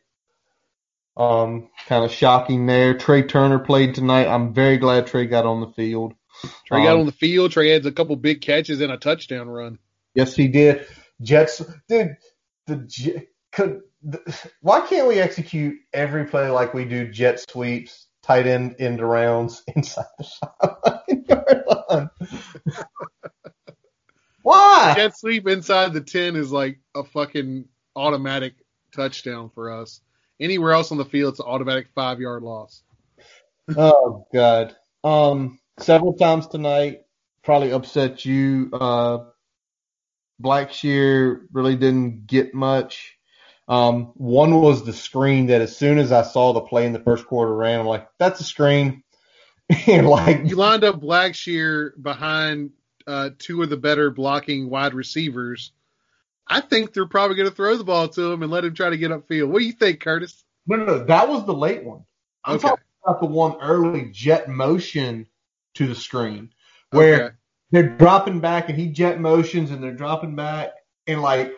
Um, 1.18 1.70
kind 1.88 2.06
of 2.06 2.12
shocking 2.12 2.68
there. 2.68 2.96
Trey 2.96 3.24
Turner 3.24 3.58
played 3.58 3.96
tonight. 3.96 4.28
I'm 4.28 4.54
very 4.54 4.78
glad 4.78 5.08
Trey 5.08 5.26
got 5.26 5.46
on 5.46 5.62
the 5.62 5.68
field. 5.68 6.14
Trey 6.66 6.80
um, 6.80 6.84
got 6.86 6.98
on 6.98 7.06
the 7.08 7.12
field. 7.12 7.52
Trea 7.52 7.74
had 7.74 7.86
a 7.86 7.92
couple 7.92 8.16
big 8.16 8.42
catches 8.42 8.82
and 8.82 8.92
a 8.92 8.98
touchdown 8.98 9.50
run. 9.50 9.80
Yes, 10.14 10.36
he 10.36 10.48
did. 10.48 10.86
Jets, 11.22 11.62
dude, 11.90 12.18
the 12.68 13.26
could 13.52 13.82
why 14.62 14.82
can't 14.82 15.08
we 15.08 15.20
execute 15.20 15.78
every 15.94 16.26
play 16.26 16.50
like 16.50 16.74
we 16.74 16.86
do 16.86 17.12
jet 17.12 17.44
sweeps, 17.50 18.08
tight 18.22 18.48
end 18.48 18.76
into 18.80 19.06
rounds 19.06 19.64
inside 19.76 20.06
the 20.18 20.24
sideline? 21.90 22.10
why? 24.44 24.94
Jet 24.96 25.18
sweep 25.18 25.48
inside 25.48 25.94
the 25.94 26.02
10 26.02 26.36
is 26.36 26.52
like 26.52 26.80
a 26.96 27.04
fucking 27.04 27.66
automatic 27.96 28.54
touchdown 28.94 29.50
for 29.54 29.72
us. 29.72 30.02
Anywhere 30.40 30.74
else 30.74 30.92
on 30.92 30.98
the 30.98 31.06
field, 31.06 31.34
it's 31.34 31.40
an 31.40 31.48
automatic 31.48 31.88
five 31.96 32.20
yard 32.20 32.44
loss. 32.44 32.84
oh, 33.76 34.28
God. 34.34 34.76
Um, 35.04 35.60
several 35.80 36.14
times 36.14 36.48
tonight, 36.48 37.02
probably 37.44 37.72
upset 37.72 38.26
you. 38.26 38.70
Uh, 38.74 39.20
Blackshear 40.42 41.42
really 41.52 41.76
didn't 41.76 42.28
get 42.28 42.54
much. 42.54 43.18
Um, 43.68 44.14
one 44.16 44.62
was 44.62 44.86
the 44.86 44.94
screen 44.94 45.48
that 45.48 45.62
as 45.62 45.76
soon 45.76 45.98
as 45.98 46.12
I 46.12 46.22
saw 46.22 46.54
the 46.54 46.62
play 46.62 46.86
in 46.86 46.94
the 46.94 47.00
first 47.00 47.26
quarter 47.26 47.54
ran, 47.54 47.80
I'm 47.80 47.86
like, 47.86 48.08
that's 48.18 48.40
a 48.40 48.44
screen. 48.44 49.04
and 49.88 50.08
like 50.08 50.46
you 50.46 50.56
lined 50.56 50.86
up 50.86 51.02
Blackshear 51.02 51.92
behind 52.02 52.72
uh, 53.06 53.32
two 53.38 53.62
of 53.64 53.70
the 53.70 53.78
better 53.78 54.10
blocking 54.12 54.70
wide 54.70 54.94
receivers. 54.94 55.74
I 56.50 56.62
think 56.62 56.94
they're 56.94 57.06
probably 57.06 57.36
going 57.36 57.50
to 57.50 57.56
throw 57.56 57.76
the 57.76 57.84
ball 57.84 58.08
to 58.10 58.32
him 58.32 58.44
and 58.44 58.52
let 58.52 58.66
him 58.66 58.74
try 58.74 58.90
to 58.90 58.98
get 58.98 59.12
upfield. 59.12 59.50
What 59.50 59.60
do 59.60 59.66
you 59.66 59.74
think, 59.74 60.00
Curtis? 60.00 60.44
No, 60.66 60.78
no, 60.78 60.86
no. 60.86 61.04
That 61.04 61.28
was 61.28 61.46
the 61.46 61.54
late 61.54 61.84
one. 61.84 62.04
I'm 62.44 62.56
okay. 62.56 62.70
talking 62.70 62.86
about 63.04 63.20
the 63.20 63.28
one 63.28 63.58
early 63.62 64.10
jet 64.12 64.50
motion 64.50 65.28
to 65.76 65.88
the 65.88 65.96
screen 65.96 66.52
where 66.92 67.24
okay. 67.24 67.36
they're 67.72 67.98
dropping 67.98 68.40
back 68.40 68.70
and 68.70 68.78
he 68.78 68.88
jet 68.88 69.20
motions 69.20 69.72
and 69.72 69.84
they're 69.84 69.94
dropping 69.94 70.36
back 70.36 70.74
and 71.06 71.22
like 71.22 71.54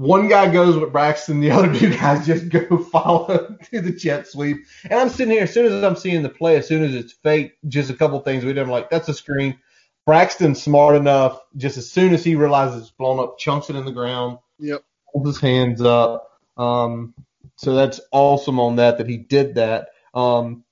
one 0.00 0.28
guy 0.28 0.50
goes 0.50 0.76
with 0.76 0.92
Braxton, 0.92 1.40
the 1.40 1.50
other 1.50 1.72
two 1.74 1.90
guys 1.90 2.26
just 2.26 2.48
go 2.48 2.78
follow 2.92 3.56
to 3.70 3.80
the 3.80 3.92
jet 3.92 4.26
sweep. 4.26 4.64
And 4.84 4.94
I'm 4.98 5.08
sitting 5.10 5.32
here, 5.32 5.42
as 5.42 5.52
soon 5.52 5.66
as 5.66 5.84
I'm 5.84 5.96
seeing 5.96 6.22
the 6.22 6.30
play, 6.30 6.56
as 6.56 6.66
soon 6.66 6.82
as 6.82 6.94
it's 6.94 7.12
fake, 7.12 7.58
just 7.68 7.90
a 7.90 7.94
couple 7.94 8.18
things 8.20 8.44
we 8.44 8.52
did, 8.52 8.62
I'm 8.62 8.70
like, 8.70 8.88
that's 8.88 9.08
a 9.08 9.14
screen. 9.14 9.58
Braxton's 10.06 10.62
smart 10.62 10.96
enough, 10.96 11.40
just 11.56 11.78
as 11.78 11.90
soon 11.90 12.14
as 12.14 12.24
he 12.24 12.34
realizes 12.34 12.82
it's 12.82 12.90
blown 12.90 13.18
up, 13.18 13.38
chunks 13.38 13.70
it 13.70 13.76
in 13.76 13.84
the 13.84 13.92
ground. 13.92 14.38
Yep. 14.58 14.82
Holds 15.06 15.28
his 15.28 15.40
hands 15.40 15.80
up. 15.82 16.30
Um, 16.56 17.14
so 17.56 17.74
that's 17.74 18.00
awesome 18.10 18.58
on 18.58 18.76
that, 18.76 18.98
that 18.98 19.08
he 19.08 19.18
did 19.18 19.56
that. 19.56 19.88
Um, 20.14 20.64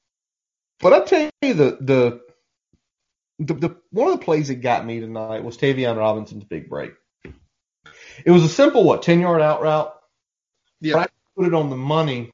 but 0.80 0.92
I 0.92 1.04
tell 1.04 1.30
you, 1.42 1.54
the, 1.54 1.78
the, 1.80 2.20
the, 3.38 3.54
the, 3.54 3.76
one 3.90 4.08
of 4.12 4.18
the 4.18 4.24
plays 4.24 4.48
that 4.48 4.56
got 4.56 4.84
me 4.84 5.00
tonight 5.00 5.44
was 5.44 5.56
Tayvion 5.56 5.96
Robinson's 5.96 6.44
big 6.44 6.68
break. 6.68 6.92
It 8.24 8.30
was 8.30 8.42
a 8.42 8.48
simple 8.48 8.84
what 8.84 9.02
ten 9.02 9.20
yard 9.20 9.42
out 9.42 9.62
route. 9.62 9.94
Yeah. 10.80 10.98
I 10.98 11.06
put 11.36 11.46
it 11.46 11.54
on 11.54 11.70
the 11.70 11.76
money, 11.76 12.32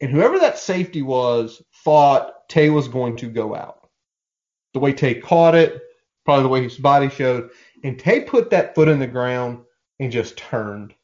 and 0.00 0.10
whoever 0.10 0.40
that 0.40 0.58
safety 0.58 1.02
was 1.02 1.62
thought 1.84 2.48
Tay 2.48 2.70
was 2.70 2.88
going 2.88 3.16
to 3.18 3.28
go 3.28 3.54
out. 3.54 3.88
The 4.74 4.80
way 4.80 4.92
Tay 4.92 5.14
caught 5.14 5.54
it, 5.54 5.80
probably 6.24 6.42
the 6.42 6.48
way 6.48 6.62
his 6.62 6.76
body 6.76 7.08
showed, 7.08 7.50
and 7.84 7.98
Tay 7.98 8.20
put 8.20 8.50
that 8.50 8.74
foot 8.74 8.88
in 8.88 8.98
the 8.98 9.06
ground 9.06 9.64
and 10.00 10.12
just 10.12 10.36
turned. 10.36 10.94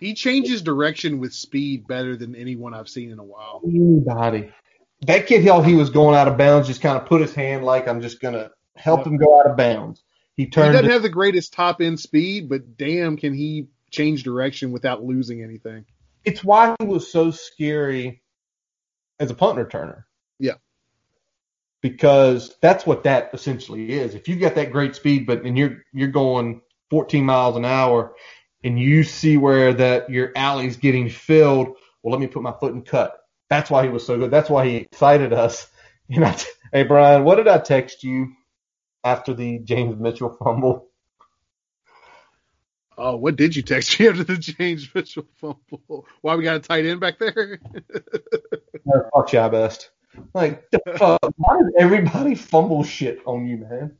He 0.00 0.14
changes 0.14 0.62
direction 0.62 1.18
with 1.18 1.34
speed 1.34 1.86
better 1.86 2.16
than 2.16 2.34
anyone 2.34 2.72
I've 2.72 2.88
seen 2.88 3.10
in 3.10 3.18
a 3.18 3.24
while. 3.24 3.60
Anybody. 3.64 4.50
That 5.02 5.26
kid 5.26 5.44
thought 5.44 5.66
he 5.66 5.74
was 5.74 5.90
going 5.90 6.14
out 6.14 6.28
of 6.28 6.38
bounds, 6.38 6.68
just 6.68 6.80
kind 6.80 6.96
of 6.96 7.06
put 7.06 7.20
his 7.20 7.34
hand 7.34 7.64
like 7.64 7.86
I'm 7.86 8.00
just 8.00 8.20
gonna 8.20 8.50
help 8.76 9.00
yep. 9.00 9.06
him 9.08 9.16
go 9.16 9.40
out 9.40 9.46
of 9.50 9.56
bounds. 9.56 10.02
He 10.36 10.46
turned. 10.46 10.68
He 10.68 10.72
doesn't 10.72 10.90
have 10.90 11.02
the 11.02 11.08
greatest 11.08 11.52
top 11.52 11.80
end 11.80 12.00
speed, 12.00 12.48
but 12.48 12.76
damn, 12.76 13.16
can 13.16 13.34
he 13.34 13.68
change 13.90 14.22
direction 14.22 14.72
without 14.72 15.02
losing 15.02 15.42
anything? 15.42 15.84
It's 16.24 16.44
why 16.44 16.74
he 16.78 16.86
was 16.86 17.10
so 17.10 17.30
scary 17.30 18.22
as 19.18 19.30
a 19.30 19.34
punt 19.34 19.58
returner. 19.58 20.04
Yeah. 20.38 20.54
Because 21.82 22.54
that's 22.60 22.86
what 22.86 23.04
that 23.04 23.30
essentially 23.32 23.92
is. 23.92 24.14
If 24.14 24.28
you've 24.28 24.40
got 24.40 24.54
that 24.56 24.72
great 24.72 24.94
speed, 24.94 25.26
but 25.26 25.44
and 25.44 25.56
you're 25.56 25.78
you're 25.92 26.08
going 26.08 26.60
14 26.90 27.24
miles 27.24 27.56
an 27.56 27.64
hour, 27.64 28.14
and 28.62 28.78
you 28.78 29.02
see 29.02 29.36
where 29.38 29.72
that 29.74 30.10
your 30.10 30.32
alley's 30.36 30.76
getting 30.76 31.08
filled, 31.08 31.68
well, 32.02 32.12
let 32.12 32.20
me 32.20 32.26
put 32.26 32.42
my 32.42 32.52
foot 32.52 32.74
and 32.74 32.84
cut. 32.84 33.18
That's 33.48 33.70
why 33.70 33.82
he 33.82 33.88
was 33.88 34.06
so 34.06 34.18
good. 34.18 34.30
That's 34.30 34.50
why 34.50 34.66
he 34.66 34.76
excited 34.76 35.32
us. 35.32 35.66
And 36.12 36.24
I, 36.24 36.36
hey 36.72 36.82
Brian, 36.82 37.22
what 37.22 37.36
did 37.36 37.46
I 37.46 37.58
text 37.58 38.02
you 38.02 38.32
after 39.04 39.34
the 39.34 39.58
James 39.60 39.98
Mitchell 39.98 40.36
fumble. 40.42 40.88
Oh, 42.96 43.16
what 43.16 43.36
did 43.36 43.56
you 43.56 43.62
text 43.62 43.98
me 43.98 44.08
after 44.08 44.24
the 44.24 44.36
James 44.36 44.88
Mitchell 44.94 45.26
fumble? 45.36 46.06
Why 46.20 46.36
we 46.36 46.44
got 46.44 46.56
a 46.56 46.60
tight 46.60 46.84
end 46.84 47.00
back 47.00 47.18
there? 47.18 47.60
fuck 49.14 49.32
yeah, 49.32 49.48
best. 49.48 49.90
Like, 50.34 50.64
why 50.98 51.18
does 51.22 51.72
everybody 51.78 52.34
fumble 52.34 52.82
shit 52.82 53.20
on 53.26 53.46
you, 53.46 53.58
man? 53.58 53.96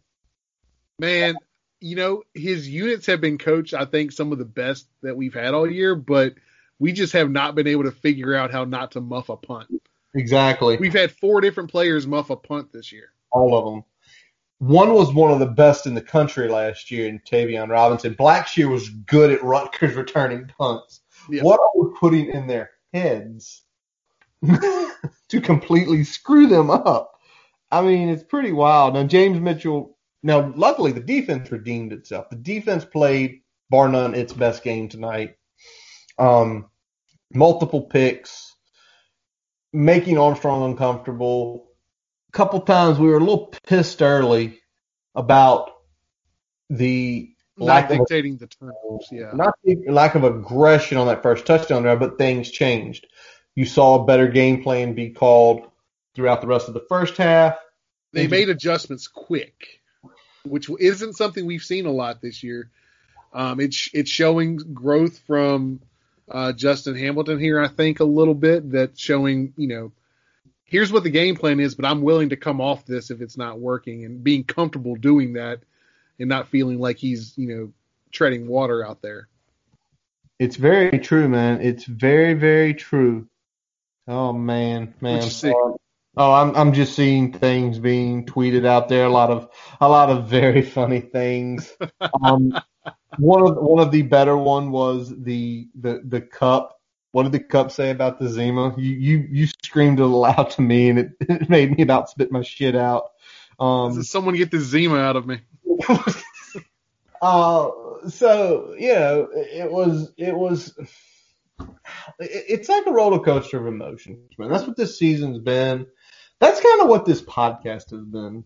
Man, 0.98 1.36
you 1.80 1.96
know 1.96 2.22
his 2.34 2.68
units 2.68 3.06
have 3.06 3.20
been 3.20 3.38
coached. 3.38 3.74
I 3.74 3.84
think 3.84 4.12
some 4.12 4.32
of 4.32 4.38
the 4.38 4.44
best 4.44 4.86
that 5.02 5.16
we've 5.16 5.34
had 5.34 5.54
all 5.54 5.70
year, 5.70 5.94
but 5.94 6.34
we 6.78 6.92
just 6.92 7.12
have 7.12 7.30
not 7.30 7.54
been 7.54 7.66
able 7.66 7.84
to 7.84 7.92
figure 7.92 8.34
out 8.34 8.50
how 8.50 8.64
not 8.64 8.92
to 8.92 9.00
muff 9.00 9.28
a 9.28 9.36
punt. 9.36 9.68
Exactly. 10.14 10.76
We've 10.76 10.92
had 10.92 11.12
four 11.12 11.40
different 11.40 11.70
players 11.70 12.06
muff 12.06 12.30
a 12.30 12.36
punt 12.36 12.72
this 12.72 12.90
year. 12.90 13.12
All 13.30 13.56
of 13.56 13.64
them. 13.64 13.84
One 14.58 14.92
was 14.92 15.14
one 15.14 15.30
of 15.30 15.38
the 15.38 15.46
best 15.46 15.86
in 15.86 15.94
the 15.94 16.02
country 16.02 16.48
last 16.48 16.90
year 16.90 17.08
in 17.08 17.20
Tayvion 17.20 17.70
Robinson. 17.70 18.14
Blackshear 18.14 18.68
was 18.68 18.90
good 18.90 19.30
at 19.30 19.42
Rutgers 19.42 19.94
returning 19.94 20.50
punts. 20.58 21.00
Yep. 21.30 21.44
What 21.44 21.60
are 21.60 21.80
we 21.80 21.96
putting 21.98 22.28
in 22.30 22.46
their 22.46 22.70
heads 22.92 23.62
to 25.30 25.40
completely 25.40 26.04
screw 26.04 26.46
them 26.46 26.70
up? 26.70 27.12
I 27.70 27.82
mean, 27.82 28.08
it's 28.08 28.24
pretty 28.24 28.52
wild. 28.52 28.94
Now, 28.94 29.04
James 29.04 29.40
Mitchell, 29.40 29.96
now, 30.22 30.52
luckily, 30.56 30.92
the 30.92 31.00
defense 31.00 31.50
redeemed 31.50 31.92
itself. 31.92 32.28
The 32.30 32.36
defense 32.36 32.84
played, 32.84 33.40
bar 33.70 33.88
none, 33.88 34.14
its 34.14 34.32
best 34.32 34.62
game 34.62 34.88
tonight. 34.88 35.36
Um, 36.18 36.68
multiple 37.32 37.82
picks, 37.82 38.54
making 39.72 40.18
Armstrong 40.18 40.64
uncomfortable, 40.70 41.68
A 42.28 42.32
couple 42.32 42.60
times 42.60 42.98
we 42.98 43.08
were 43.08 43.16
a 43.16 43.20
little 43.20 43.52
pissed 43.66 44.02
early 44.02 44.60
about 45.14 45.70
the 46.68 47.30
not 47.56 47.66
lack 47.66 47.88
dictating 47.88 48.34
of, 48.34 48.40
the 48.40 48.46
terms, 48.46 49.08
yeah. 49.10 49.32
Not 49.34 49.54
the 49.64 49.76
lack 49.88 50.14
of 50.14 50.24
aggression 50.24 50.98
on 50.98 51.06
that 51.08 51.22
first 51.22 51.46
touchdown 51.46 51.82
there, 51.82 51.96
but 51.96 52.18
things 52.18 52.50
changed. 52.50 53.06
You 53.54 53.64
saw 53.64 54.02
a 54.02 54.04
better 54.04 54.28
game 54.28 54.62
plan 54.62 54.94
be 54.94 55.10
called 55.10 55.68
throughout 56.14 56.40
the 56.40 56.46
rest 56.46 56.68
of 56.68 56.74
the 56.74 56.84
first 56.88 57.16
half. 57.16 57.58
They 58.12 58.26
made 58.26 58.48
adjustments 58.48 59.06
quick, 59.06 59.80
which 60.44 60.68
isn't 60.78 61.14
something 61.14 61.46
we've 61.46 61.62
seen 61.62 61.86
a 61.86 61.92
lot 61.92 62.20
this 62.20 62.42
year. 62.42 62.70
Um, 63.32 63.60
it's 63.60 63.88
it's 63.92 64.10
showing 64.10 64.56
growth 64.56 65.20
from 65.26 65.80
uh, 66.28 66.52
Justin 66.52 66.96
Hamilton 66.96 67.38
here, 67.38 67.60
I 67.60 67.68
think, 67.68 68.00
a 68.00 68.04
little 68.04 68.34
bit. 68.34 68.70
That's 68.70 69.00
showing, 69.00 69.52
you 69.56 69.68
know, 69.68 69.92
here's 70.64 70.92
what 70.92 71.02
the 71.02 71.10
game 71.10 71.36
plan 71.36 71.60
is, 71.60 71.74
but 71.74 71.84
I'm 71.84 72.02
willing 72.02 72.30
to 72.30 72.36
come 72.36 72.60
off 72.60 72.86
this 72.86 73.10
if 73.10 73.20
it's 73.20 73.36
not 73.36 73.58
working 73.58 74.04
and 74.04 74.24
being 74.24 74.44
comfortable 74.44 74.96
doing 74.96 75.34
that 75.34 75.60
and 76.18 76.28
not 76.28 76.48
feeling 76.48 76.78
like 76.78 76.98
he's, 76.98 77.36
you 77.36 77.48
know, 77.48 77.72
treading 78.12 78.48
water 78.48 78.84
out 78.84 79.02
there. 79.02 79.28
It's 80.38 80.56
very 80.56 80.98
true, 80.98 81.28
man. 81.28 81.60
It's 81.60 81.84
very, 81.84 82.34
very 82.34 82.74
true. 82.74 83.28
Oh 84.08 84.32
man, 84.32 84.94
man. 85.00 85.22
Oh, 86.16 86.32
I'm 86.32 86.56
I'm 86.56 86.72
just 86.72 86.96
seeing 86.96 87.32
things 87.32 87.78
being 87.78 88.26
tweeted 88.26 88.66
out 88.66 88.88
there. 88.88 89.04
A 89.04 89.10
lot 89.10 89.30
of 89.30 89.48
a 89.80 89.88
lot 89.88 90.10
of 90.10 90.28
very 90.28 90.62
funny 90.62 91.00
things. 91.00 91.72
Um, 92.22 92.52
one 93.18 93.42
of 93.42 93.56
one 93.56 93.84
of 93.84 93.92
the 93.92 94.02
better 94.02 94.36
one 94.36 94.70
was 94.70 95.12
the 95.16 95.68
the 95.78 96.02
the 96.04 96.20
cup. 96.20 96.78
What 97.12 97.24
did 97.24 97.32
the 97.32 97.40
cup 97.40 97.70
say 97.70 97.90
about 97.90 98.18
the 98.18 98.28
Zima? 98.28 98.74
You 98.76 98.94
you 98.94 99.28
you 99.30 99.46
screamed 99.46 100.00
it 100.00 100.04
aloud 100.04 100.50
to 100.50 100.62
me, 100.62 100.90
and 100.90 100.98
it, 100.98 101.10
it 101.20 101.48
made 101.48 101.76
me 101.76 101.82
about 101.82 102.10
spit 102.10 102.32
my 102.32 102.42
shit 102.42 102.74
out. 102.74 103.10
Um, 103.58 104.02
Someone 104.02 104.34
get 104.34 104.50
the 104.50 104.60
Zima 104.60 104.96
out 104.96 105.16
of 105.16 105.26
me. 105.26 105.40
uh, 107.22 107.68
so 108.08 108.74
you 108.78 108.94
know, 108.94 109.28
it 109.32 109.70
was 109.70 110.12
it 110.16 110.34
was. 110.34 110.74
It's 112.18 112.68
like 112.68 112.86
a 112.86 112.92
roller 112.92 113.20
coaster 113.20 113.58
of 113.58 113.66
emotions, 113.66 114.30
man. 114.38 114.50
That's 114.50 114.66
what 114.66 114.76
this 114.76 114.98
season's 114.98 115.38
been. 115.38 115.86
That's 116.38 116.60
kind 116.60 116.82
of 116.82 116.88
what 116.88 117.04
this 117.04 117.20
podcast 117.22 117.90
has 117.90 118.04
been 118.04 118.44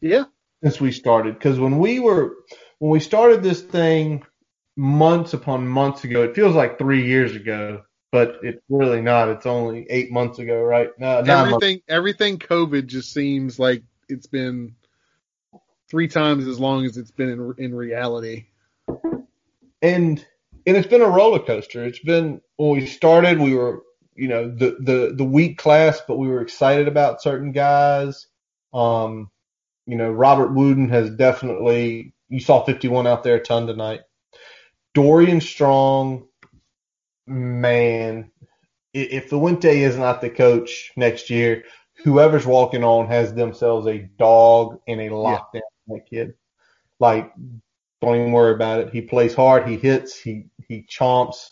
Yeah. 0.00 0.24
since 0.62 0.80
we 0.80 0.92
started. 0.92 1.34
Because 1.34 1.58
when 1.58 1.78
we 1.78 1.98
were 2.00 2.34
when 2.78 2.90
we 2.90 3.00
started 3.00 3.42
this 3.42 3.60
thing 3.62 4.24
months 4.76 5.32
upon 5.34 5.66
months 5.66 6.04
ago, 6.04 6.22
it 6.22 6.34
feels 6.34 6.54
like 6.54 6.78
three 6.78 7.06
years 7.06 7.34
ago, 7.34 7.82
but 8.12 8.36
it's 8.42 8.62
really 8.68 9.00
not. 9.00 9.28
It's 9.28 9.46
only 9.46 9.86
eight 9.90 10.10
months 10.12 10.38
ago, 10.38 10.62
right? 10.62 10.90
No, 10.98 11.20
nine 11.22 11.50
months. 11.50 11.64
Everything 11.64 11.82
everything 11.88 12.38
COVID 12.38 12.86
just 12.86 13.12
seems 13.12 13.58
like 13.58 13.82
it's 14.08 14.26
been 14.26 14.74
three 15.90 16.08
times 16.08 16.46
as 16.46 16.60
long 16.60 16.84
as 16.84 16.96
it's 16.96 17.10
been 17.10 17.30
in 17.30 17.54
in 17.64 17.74
reality. 17.74 18.46
and 19.82 20.24
and 20.66 20.76
it's 20.76 20.86
been 20.86 21.02
a 21.02 21.08
roller 21.08 21.40
coaster. 21.40 21.84
It's 21.84 21.98
been 21.98 22.40
when 22.56 22.70
we 22.70 22.86
started, 22.86 23.38
we 23.38 23.54
were 23.54 23.82
you 24.14 24.28
know 24.28 24.48
the 24.48 24.76
the 24.80 25.14
the 25.14 25.24
weak 25.24 25.58
class, 25.58 26.00
but 26.06 26.18
we 26.18 26.28
were 26.28 26.42
excited 26.42 26.88
about 26.88 27.22
certain 27.22 27.52
guys. 27.52 28.26
Um, 28.74 29.30
you 29.86 29.96
know, 29.96 30.10
Robert 30.10 30.52
Wooden 30.52 30.88
has 30.90 31.10
definitely. 31.10 32.14
You 32.30 32.40
saw 32.40 32.62
51 32.62 33.06
out 33.06 33.22
there 33.22 33.36
a 33.36 33.42
ton 33.42 33.66
tonight. 33.66 34.00
Dorian 34.92 35.40
Strong, 35.40 36.26
man, 37.26 38.30
if 38.92 39.30
the 39.30 39.38
Fuente 39.38 39.80
is 39.80 39.96
not 39.96 40.20
the 40.20 40.28
coach 40.28 40.92
next 40.94 41.30
year, 41.30 41.64
whoever's 42.04 42.44
walking 42.44 42.84
on 42.84 43.06
has 43.06 43.32
themselves 43.32 43.86
a 43.86 44.08
dog 44.18 44.80
and 44.86 45.00
a 45.00 45.08
lockdown. 45.08 45.60
That 45.86 46.06
kid, 46.10 46.34
like, 46.98 47.32
don't 48.00 48.16
even 48.16 48.32
worry 48.32 48.54
about 48.54 48.80
it. 48.80 48.90
He 48.90 49.02
plays 49.02 49.34
hard. 49.34 49.68
He 49.68 49.76
hits. 49.76 50.18
He 50.18 50.46
he 50.66 50.82
chomps. 50.88 51.50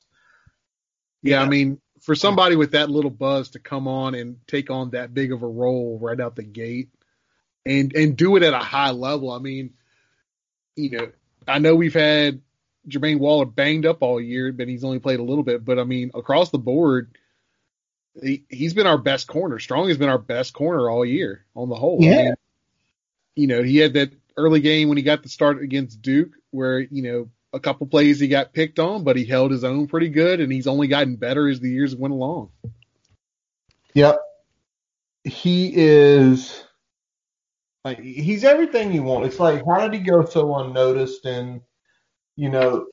Yeah, 1.23 1.43
I 1.43 1.49
mean, 1.49 1.81
for 2.01 2.15
somebody 2.15 2.55
with 2.57 2.73
that 2.73 2.89
little 2.91 3.11
buzz 3.11 3.51
to 3.51 3.59
come 3.59 3.89
on 3.89 4.15
and 4.15 4.37
take 4.47 4.71
on 4.71 4.91
that 4.91 5.13
big 5.13 5.33
of 5.33 5.43
a 5.43 5.49
role 5.49 5.99
right 6.01 6.21
out 6.21 6.37
the 6.37 6.45
gate 6.45 6.91
and 7.65 7.95
and 7.95 8.17
do 8.17 8.37
it 8.37 8.43
at 8.43 8.55
a 8.55 8.59
high 8.59 8.91
level. 8.93 9.31
I 9.31 9.39
mean, 9.39 9.75
you 10.77 10.91
know, 10.91 11.09
I 11.49 11.59
know 11.59 11.75
we've 11.75 11.95
had 11.95 12.43
Jermaine 12.89 13.19
Waller 13.19 13.47
banged 13.47 13.87
up 13.87 14.03
all 14.03 14.21
year, 14.21 14.53
but 14.53 14.69
he's 14.69 14.85
only 14.85 15.01
played 15.01 15.19
a 15.19 15.25
little 15.25 15.43
bit. 15.43 15.65
But 15.65 15.79
I 15.81 15.85
mean, 15.85 16.13
across 16.15 16.51
the 16.51 16.59
board, 16.59 17.19
he, 18.23 18.45
he's 18.49 18.75
been 18.75 18.87
our 18.87 18.99
best 18.99 19.27
corner. 19.27 19.59
Strong 19.59 19.89
has 19.89 19.99
been 19.99 20.09
our 20.09 20.19
best 20.19 20.53
corner 20.53 20.89
all 20.89 21.05
year 21.05 21.45
on 21.57 21.69
the 21.69 21.75
whole. 21.75 21.99
I 22.05 22.07
Yeah. 22.07 22.17
mean, 22.23 22.35
you 23.35 23.47
know, 23.49 23.63
he 23.63 23.79
had 23.79 23.95
that 23.95 24.13
early 24.37 24.61
game 24.61 24.89
when 24.89 24.97
he 24.97 25.03
got 25.03 25.23
the 25.23 25.29
start 25.29 25.63
against 25.63 26.03
Duke 26.03 26.33
where, 26.51 26.81
you 26.81 27.03
know, 27.03 27.31
a 27.53 27.61
couple 27.61 27.87
plays 27.87 28.21
he 28.21 28.29
got 28.29 28.53
picked 28.53 28.79
on, 28.79 29.03
but 29.03 29.17
he 29.17 29.25
held 29.25 29.51
his 29.51 29.65
own 29.65 29.87
pretty 29.87 30.09
good 30.09 30.41
and 30.41 30.53
he's 30.53 30.67
only 30.67 30.89
gotten 30.89 31.17
better 31.17 31.49
as 31.49 31.61
the 31.61 31.71
years 31.71 31.97
went 31.97 32.13
along. 32.13 32.51
Yep. 33.95 34.21
He 35.25 35.73
is 35.75 36.65
like 37.85 38.01
he's 38.01 38.45
everything 38.45 38.93
you 38.93 39.03
want. 39.03 39.27
It's 39.27 39.41
like 39.41 39.65
how 39.65 39.89
did 39.89 39.95
he 39.95 40.01
go 40.01 40.25
so 40.25 40.55
unnoticed? 40.57 41.25
And 41.25 41.63
you 42.37 42.51
know 42.51 42.87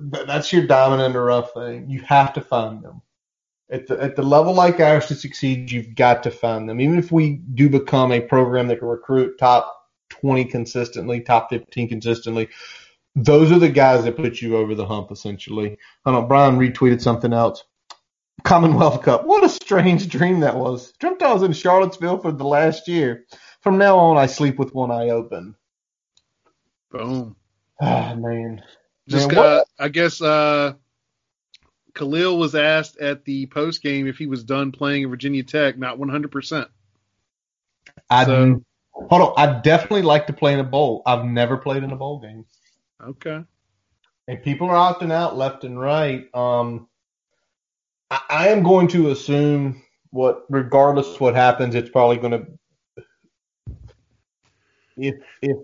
that's 0.00 0.52
your 0.52 0.66
diamond 0.66 1.02
in 1.02 1.12
the 1.12 1.20
rough 1.20 1.52
thing. 1.52 1.90
You 1.90 2.00
have 2.02 2.32
to 2.34 2.40
find 2.40 2.82
them 2.82 3.02
at 3.70 3.86
the 3.86 4.00
at 4.00 4.16
the 4.16 4.22
level 4.22 4.54
like 4.54 4.80
ours 4.80 5.06
to 5.06 5.14
succeed. 5.14 5.70
You've 5.70 5.94
got 5.94 6.22
to 6.22 6.30
find 6.30 6.68
them. 6.68 6.80
Even 6.80 6.98
if 6.98 7.10
we 7.10 7.36
do 7.54 7.68
become 7.68 8.12
a 8.12 8.20
program 8.20 8.68
that 8.68 8.78
can 8.78 8.88
recruit 8.88 9.38
top 9.38 9.75
twenty 10.26 10.44
consistently, 10.44 11.20
top 11.20 11.50
fifteen 11.50 11.88
consistently. 11.88 12.48
Those 13.14 13.52
are 13.52 13.60
the 13.60 13.68
guys 13.68 14.02
that 14.04 14.16
put 14.16 14.42
you 14.42 14.56
over 14.56 14.74
the 14.74 14.84
hump, 14.84 15.12
essentially. 15.12 15.78
I 16.04 16.10
don't 16.10 16.22
know 16.22 16.26
Brian 16.26 16.58
retweeted 16.58 17.00
something 17.00 17.32
else. 17.32 17.62
Commonwealth 18.42 19.02
Cup. 19.02 19.24
What 19.24 19.44
a 19.44 19.48
strange 19.48 20.08
dream 20.08 20.40
that 20.40 20.56
was. 20.56 20.92
Dreamt 20.98 21.22
I 21.22 21.32
was 21.32 21.42
in 21.44 21.52
Charlottesville 21.52 22.18
for 22.18 22.32
the 22.32 22.44
last 22.44 22.88
year. 22.88 23.24
From 23.60 23.78
now 23.78 23.96
on, 23.98 24.16
I 24.18 24.26
sleep 24.26 24.58
with 24.58 24.74
one 24.74 24.90
eye 24.90 25.10
open. 25.10 25.54
Boom. 26.90 27.36
Ah, 27.80 28.14
man. 28.16 28.62
Just, 29.08 29.28
Man, 29.28 29.36
what- 29.36 29.46
uh, 29.46 29.64
I 29.78 29.88
guess, 29.88 30.20
uh, 30.20 30.74
Khalil 31.94 32.36
was 32.38 32.54
asked 32.56 32.98
at 32.98 33.24
the 33.24 33.46
post 33.46 33.80
game 33.82 34.06
if 34.08 34.18
he 34.18 34.26
was 34.26 34.42
done 34.44 34.72
playing 34.72 35.04
at 35.04 35.10
Virginia 35.10 35.44
Tech, 35.44 35.78
not 35.78 35.98
100%. 35.98 36.66
I 38.10 38.24
So- 38.24 38.62
hold 38.96 39.22
on. 39.22 39.34
I 39.36 39.60
definitely 39.60 40.02
like 40.02 40.26
to 40.28 40.32
play 40.32 40.52
in 40.52 40.60
a 40.60 40.64
bowl. 40.64 41.02
I've 41.06 41.24
never 41.24 41.56
played 41.56 41.82
in 41.82 41.90
a 41.92 41.96
bowl 41.96 42.18
game, 42.20 42.44
Okay. 43.02 43.42
and 44.28 44.42
people 44.42 44.68
are 44.70 44.94
opting 44.94 45.12
out 45.12 45.36
left 45.36 45.64
and 45.64 45.78
right. 45.78 46.28
Um, 46.34 46.88
I, 48.10 48.20
I 48.28 48.48
am 48.48 48.62
going 48.62 48.88
to 48.88 49.10
assume 49.10 49.82
what, 50.10 50.44
regardless 50.48 51.20
what 51.20 51.34
happens, 51.34 51.74
it's 51.74 51.90
probably 51.90 52.16
going 52.16 52.32
to. 52.32 52.46
If 54.96 55.16
if 55.42 55.56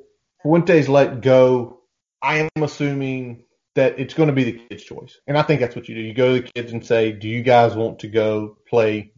Fuentes 0.43 0.89
let 0.89 1.23
go, 1.23 1.81
I 2.21 2.51
am 2.55 2.63
assuming 2.63 3.45
that 3.75 3.99
it's 3.99 4.13
going 4.13 4.27
to 4.27 4.35
be 4.35 4.45
the 4.45 4.53
kid's 4.69 4.85
choice, 4.85 5.19
and 5.27 5.39
I 5.39 5.43
think 5.43 5.61
that's 5.61 5.75
what 5.75 5.89
you 5.89 5.95
do. 5.95 6.03
You 6.03 6.13
go 6.13 6.37
to 6.37 6.43
the 6.43 6.51
kids 6.53 6.73
and 6.73 6.85
say, 6.85 7.13
"Do 7.13 7.29
you 7.29 7.43
guys 7.43 7.75
want 7.75 7.99
to 8.01 8.09
go 8.09 8.59
play 8.69 9.12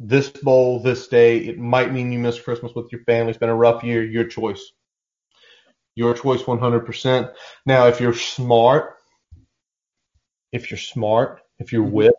this 0.00 0.28
bowl 0.30 0.82
this 0.82 1.08
day? 1.08 1.38
It 1.38 1.58
might 1.58 1.92
mean 1.92 2.12
you 2.12 2.18
miss 2.18 2.40
Christmas 2.40 2.72
with 2.74 2.92
your 2.92 3.02
family. 3.04 3.30
It's 3.30 3.38
been 3.38 3.48
a 3.48 3.54
rough 3.54 3.84
year. 3.84 4.04
Your 4.04 4.24
choice. 4.24 4.72
Your 5.94 6.14
choice, 6.14 6.42
100%." 6.42 7.32
Now, 7.64 7.86
if 7.88 8.00
you're 8.00 8.14
smart, 8.14 8.96
if 10.52 10.70
you're 10.70 10.78
smart, 10.78 11.40
if 11.58 11.72
you're 11.72 11.84
mm-hmm. 11.84 11.92
with, 11.92 12.14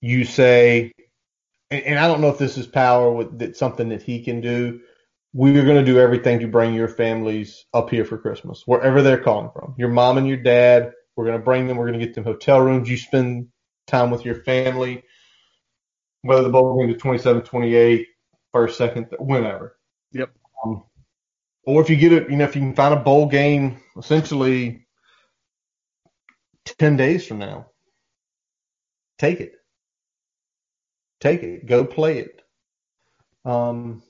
you 0.00 0.24
say, 0.24 0.92
and, 1.70 1.82
and 1.82 1.98
I 1.98 2.06
don't 2.08 2.20
know 2.20 2.28
if 2.28 2.38
this 2.38 2.56
is 2.58 2.66
power 2.66 3.10
with 3.10 3.38
that's 3.38 3.58
something 3.58 3.90
that 3.90 4.02
he 4.02 4.22
can 4.24 4.40
do. 4.40 4.80
We're 5.32 5.64
going 5.64 5.76
to 5.76 5.84
do 5.84 6.00
everything 6.00 6.40
to 6.40 6.48
bring 6.48 6.74
your 6.74 6.88
families 6.88 7.64
up 7.72 7.90
here 7.90 8.04
for 8.04 8.18
Christmas, 8.18 8.66
wherever 8.66 9.00
they're 9.00 9.22
calling 9.22 9.50
from. 9.52 9.74
Your 9.78 9.88
mom 9.88 10.18
and 10.18 10.26
your 10.26 10.38
dad, 10.38 10.92
we're 11.14 11.26
going 11.26 11.38
to 11.38 11.44
bring 11.44 11.68
them. 11.68 11.76
We're 11.76 11.86
going 11.86 12.00
to 12.00 12.04
get 12.04 12.14
them 12.14 12.24
hotel 12.24 12.60
rooms. 12.60 12.88
You 12.88 12.96
spend 12.96 13.48
time 13.86 14.10
with 14.10 14.24
your 14.24 14.42
family, 14.42 15.04
whether 16.22 16.42
the 16.42 16.50
bowl 16.50 16.78
game 16.78 16.94
is 16.94 17.00
27, 17.00 17.42
28, 17.42 18.06
first, 18.52 18.78
second, 18.78 19.06
whenever. 19.18 19.76
Yep. 20.12 20.30
Um, 20.64 20.84
or 21.64 21.80
if 21.82 21.90
you 21.90 21.96
get 21.96 22.12
it, 22.12 22.30
you 22.30 22.36
know, 22.36 22.44
if 22.44 22.54
you 22.54 22.62
can 22.62 22.74
find 22.74 22.94
a 22.94 23.00
bowl 23.00 23.26
game 23.26 23.80
essentially 23.96 24.86
10 26.64 26.96
days 26.96 27.26
from 27.26 27.38
now, 27.38 27.66
take 29.18 29.40
it. 29.40 29.52
Take 31.20 31.42
it. 31.42 31.66
Go 31.66 31.84
play 31.84 32.18
it. 32.18 32.42
Um, 33.44 34.02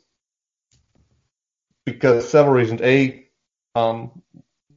because 1.84 2.28
several 2.28 2.54
reasons. 2.54 2.80
A, 2.82 3.26
um, 3.74 4.22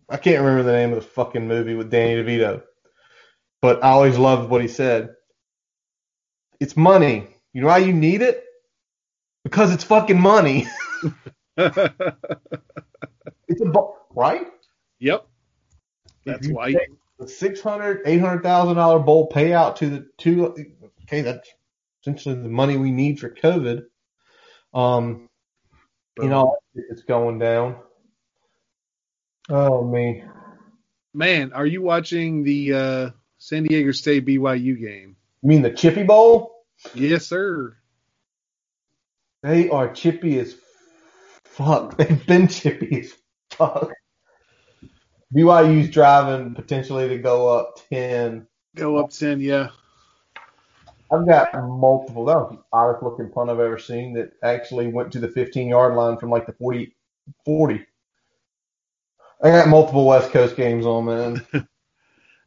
I 0.10 0.18
can't 0.18 0.42
remember 0.42 0.64
the 0.64 0.78
name 0.78 0.94
of 0.94 1.04
the 1.04 1.10
fucking 1.10 1.48
movie 1.48 1.76
with 1.76 1.92
Danny 1.92 2.16
DeVito, 2.16 2.64
but 3.62 3.84
I 3.84 3.90
always 3.90 4.18
loved 4.18 4.50
what 4.50 4.62
he 4.62 4.68
said. 4.68 5.10
It's 6.64 6.78
money. 6.78 7.28
You 7.52 7.60
know 7.60 7.68
why 7.68 7.80
you 7.80 7.92
need 7.92 8.22
it? 8.22 8.42
Because 9.44 9.74
it's 9.74 9.84
fucking 9.84 10.20
money. 10.20 10.68
It's 13.46 13.62
a 13.62 13.66
bo- 13.66 13.98
right. 14.16 14.48
yep. 14.98 15.28
That's 16.26 16.48
why. 16.48 16.74
the 17.20 17.28
six 17.28 17.62
hundred, 17.62 18.02
eight 18.06 18.20
hundred 18.20 18.42
thousand 18.42 18.78
dollar 18.78 18.98
bowl 18.98 19.30
payout 19.30 19.76
to 19.76 19.90
the 19.90 20.08
two. 20.18 20.56
Okay, 21.04 21.22
that's 21.22 21.48
essentially 22.02 22.34
the 22.36 22.50
money 22.50 22.78
we 22.78 22.90
need 22.90 23.20
for 23.20 23.30
COVID. 23.30 23.84
Um, 24.74 25.30
you 26.20 26.30
know, 26.30 26.56
it's 26.74 27.04
going 27.04 27.38
down. 27.38 27.76
Oh 29.50 29.84
me. 29.84 30.24
Man, 31.14 31.54
are 31.54 31.68
you 31.68 31.84
watching 31.84 32.44
the 32.44 32.74
uh, 32.74 33.10
San 33.38 33.66
Diego 33.66 33.92
State 33.92 34.26
BYU 34.26 34.80
game? 34.80 35.18
You 35.44 35.50
mean 35.50 35.62
the 35.62 35.70
Chippy 35.70 36.04
Bowl? 36.04 36.53
Yes, 36.94 37.28
sir. 37.28 37.76
They 39.42 39.70
are 39.70 39.94
chippy 39.94 40.40
as 40.40 40.56
fuck. 41.44 41.98
They've 41.98 42.26
been 42.26 42.48
chippy 42.48 43.02
as 43.02 43.14
fuck. 43.52 43.92
BYU's 45.36 45.90
driving 45.90 46.54
potentially 46.54 47.10
to 47.10 47.18
go 47.18 47.48
up 47.58 47.80
ten. 47.90 48.48
Go 48.76 48.98
up 48.98 49.12
10, 49.12 49.40
yeah. 49.40 49.70
I've 51.12 51.28
got 51.28 51.54
multiple. 51.54 52.26
That 52.26 52.38
was 52.38 52.58
the 52.58 52.64
oddest 52.72 53.04
looking 53.04 53.30
punt 53.30 53.52
I've 53.52 53.60
ever 53.60 53.78
seen 53.78 54.14
that 54.14 54.32
actually 54.44 54.88
went 54.88 55.12
to 55.12 55.20
the 55.20 55.28
15 55.28 55.70
yard 55.70 55.96
line 55.96 56.18
from 56.18 56.32
like 56.32 56.48
the 56.48 56.54
40. 56.54 56.96
40. 57.46 57.86
I 59.44 59.50
got 59.50 59.68
multiple 59.68 60.08
West 60.08 60.32
Coast 60.32 60.56
games 60.56 60.86
on, 60.86 61.06
man. 61.06 61.46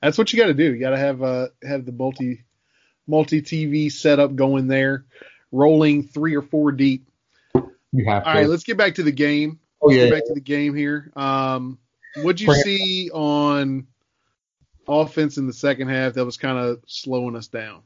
That's 0.03 0.19
what 0.19 0.33
you 0.33 0.39
got 0.39 0.47
to 0.47 0.55
do. 0.55 0.73
You 0.73 0.81
got 0.81 0.91
to 0.91 0.99
have 0.99 1.23
uh 1.23 1.49
have 1.63 1.85
the 1.85 1.93
multi 1.93 2.46
multi 3.07 3.43
TV 3.43 3.91
setup 3.91 4.35
going 4.35 4.69
there, 4.69 5.05
rolling 5.53 6.03
three 6.03 6.35
or 6.35 6.43
four 6.43 6.73
deep. 6.73 7.09
You 7.93 8.05
have 8.07 8.25
to. 8.25 8.29
All 8.29 8.35
right, 8.35 8.49
let's 8.49 8.65
get 8.65 8.77
back 8.77 8.97
to 8.97 9.03
the 9.03 9.13
game. 9.13 9.59
oh 9.81 9.87
Let's 9.87 9.99
yeah. 9.99 10.05
get 10.07 10.15
back 10.15 10.27
to 10.27 10.35
the 10.35 10.41
game 10.41 10.75
here. 10.75 11.13
Um, 11.17 11.79
what'd 12.17 12.41
you 12.41 12.53
see 12.55 13.11
on 13.11 13.87
offense 14.89 15.37
in 15.39 15.47
the 15.47 15.53
second 15.53 15.89
half 15.89 16.15
that 16.15 16.25
was 16.25 16.37
kind 16.37 16.59
of 16.59 16.83
slowing 16.87 17.37
us 17.37 17.49
down? 17.49 17.83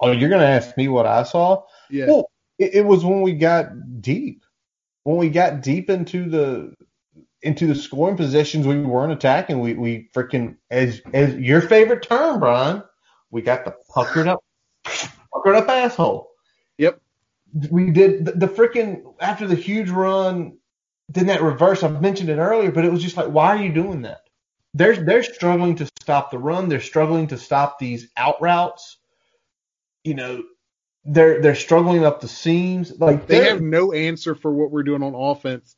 Oh, 0.00 0.10
you're 0.10 0.30
gonna 0.30 0.44
ask 0.44 0.76
me 0.76 0.88
what 0.88 1.06
I 1.06 1.22
saw? 1.22 1.64
Yeah, 1.90 2.06
Well, 2.06 2.30
it, 2.58 2.74
it 2.74 2.84
was 2.84 3.04
when 3.04 3.22
we 3.22 3.32
got 3.32 4.00
deep. 4.00 4.44
When 5.04 5.16
we 5.16 5.28
got 5.28 5.60
deep 5.62 5.90
into 5.90 6.28
the 6.28 6.74
into 7.42 7.66
the 7.66 7.74
scoring 7.74 8.16
positions, 8.16 8.66
we 8.66 8.80
weren't 8.80 9.12
attacking. 9.12 9.60
We 9.60 9.74
we 9.74 10.08
freaking 10.14 10.56
as 10.70 11.00
as 11.12 11.34
your 11.34 11.60
favorite 11.60 12.02
term, 12.02 12.40
Brian. 12.40 12.82
We 13.34 13.42
got 13.42 13.64
the 13.64 13.74
puckered 13.92 14.28
up, 14.28 14.44
puckered 15.32 15.56
up 15.56 15.68
asshole. 15.68 16.30
Yep. 16.78 17.00
We 17.68 17.90
did 17.90 18.26
the, 18.26 18.32
the 18.32 18.46
freaking 18.46 19.12
after 19.20 19.48
the 19.48 19.56
huge 19.56 19.90
run. 19.90 20.58
Then 21.08 21.26
that 21.26 21.42
reverse. 21.42 21.82
I've 21.82 22.00
mentioned 22.00 22.30
it 22.30 22.38
earlier, 22.38 22.70
but 22.70 22.84
it 22.84 22.92
was 22.92 23.02
just 23.02 23.16
like, 23.16 23.26
why 23.26 23.48
are 23.48 23.62
you 23.62 23.72
doing 23.72 24.02
that? 24.02 24.20
They're 24.72 24.94
they're 24.94 25.24
struggling 25.24 25.74
to 25.76 25.86
stop 26.00 26.30
the 26.30 26.38
run. 26.38 26.68
They're 26.68 26.80
struggling 26.80 27.26
to 27.26 27.36
stop 27.36 27.80
these 27.80 28.08
out 28.16 28.40
routes. 28.40 28.98
You 30.04 30.14
know, 30.14 30.44
they're 31.04 31.42
they're 31.42 31.56
struggling 31.56 32.04
up 32.04 32.20
the 32.20 32.28
seams. 32.28 32.92
Like 33.00 33.26
they 33.26 33.48
have 33.48 33.60
no 33.60 33.92
answer 33.92 34.36
for 34.36 34.52
what 34.52 34.70
we're 34.70 34.84
doing 34.84 35.02
on 35.02 35.16
offense. 35.16 35.74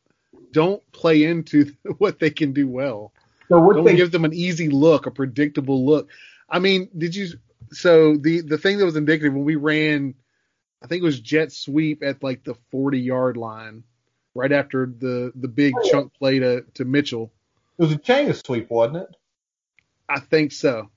Don't 0.52 0.82
play 0.92 1.24
into 1.24 1.72
what 1.96 2.18
they 2.18 2.28
can 2.28 2.52
do 2.52 2.68
well. 2.68 3.14
so 3.48 3.58
what 3.60 3.76
Don't 3.76 3.86
they 3.86 3.96
give 3.96 4.12
them 4.12 4.26
an 4.26 4.34
easy 4.34 4.68
look, 4.68 5.06
a 5.06 5.10
predictable 5.10 5.86
look. 5.86 6.10
I 6.48 6.58
mean, 6.58 6.88
did 6.96 7.14
you? 7.14 7.28
So 7.72 8.16
the 8.16 8.40
the 8.42 8.58
thing 8.58 8.78
that 8.78 8.84
was 8.84 8.96
indicative 8.96 9.32
when 9.34 9.44
we 9.44 9.56
ran, 9.56 10.14
I 10.82 10.86
think 10.86 11.02
it 11.02 11.06
was 11.06 11.20
jet 11.20 11.52
sweep 11.52 12.02
at 12.02 12.22
like 12.22 12.44
the 12.44 12.54
40 12.70 13.00
yard 13.00 13.36
line, 13.36 13.84
right 14.34 14.52
after 14.52 14.86
the 14.86 15.32
the 15.34 15.48
big 15.48 15.74
Oh, 15.76 15.82
yeah. 15.84 15.90
chunk 15.90 16.14
play 16.14 16.38
to 16.38 16.62
to 16.74 16.84
Mitchell. 16.84 17.32
it 17.78 17.82
was 17.82 17.92
a 17.92 17.98
Changa 17.98 18.34
sweep, 18.44 18.70
wasn't 18.70 18.98
it? 18.98 19.16
I 20.08 20.20
think 20.20 20.52
so. 20.52 20.90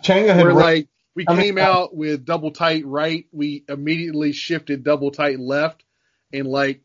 Changa 0.00 0.34
had 0.34 0.44
We're 0.44 0.52
like 0.52 0.88
we 1.14 1.26
I 1.28 1.34
mean, 1.34 1.42
came 1.44 1.58
out 1.58 1.94
with 1.94 2.24
double 2.24 2.50
tight 2.52 2.86
right, 2.86 3.26
we 3.32 3.64
immediately 3.68 4.32
shifted 4.32 4.82
double 4.82 5.10
tight 5.10 5.38
left, 5.38 5.84
and 6.32 6.46
like 6.46 6.80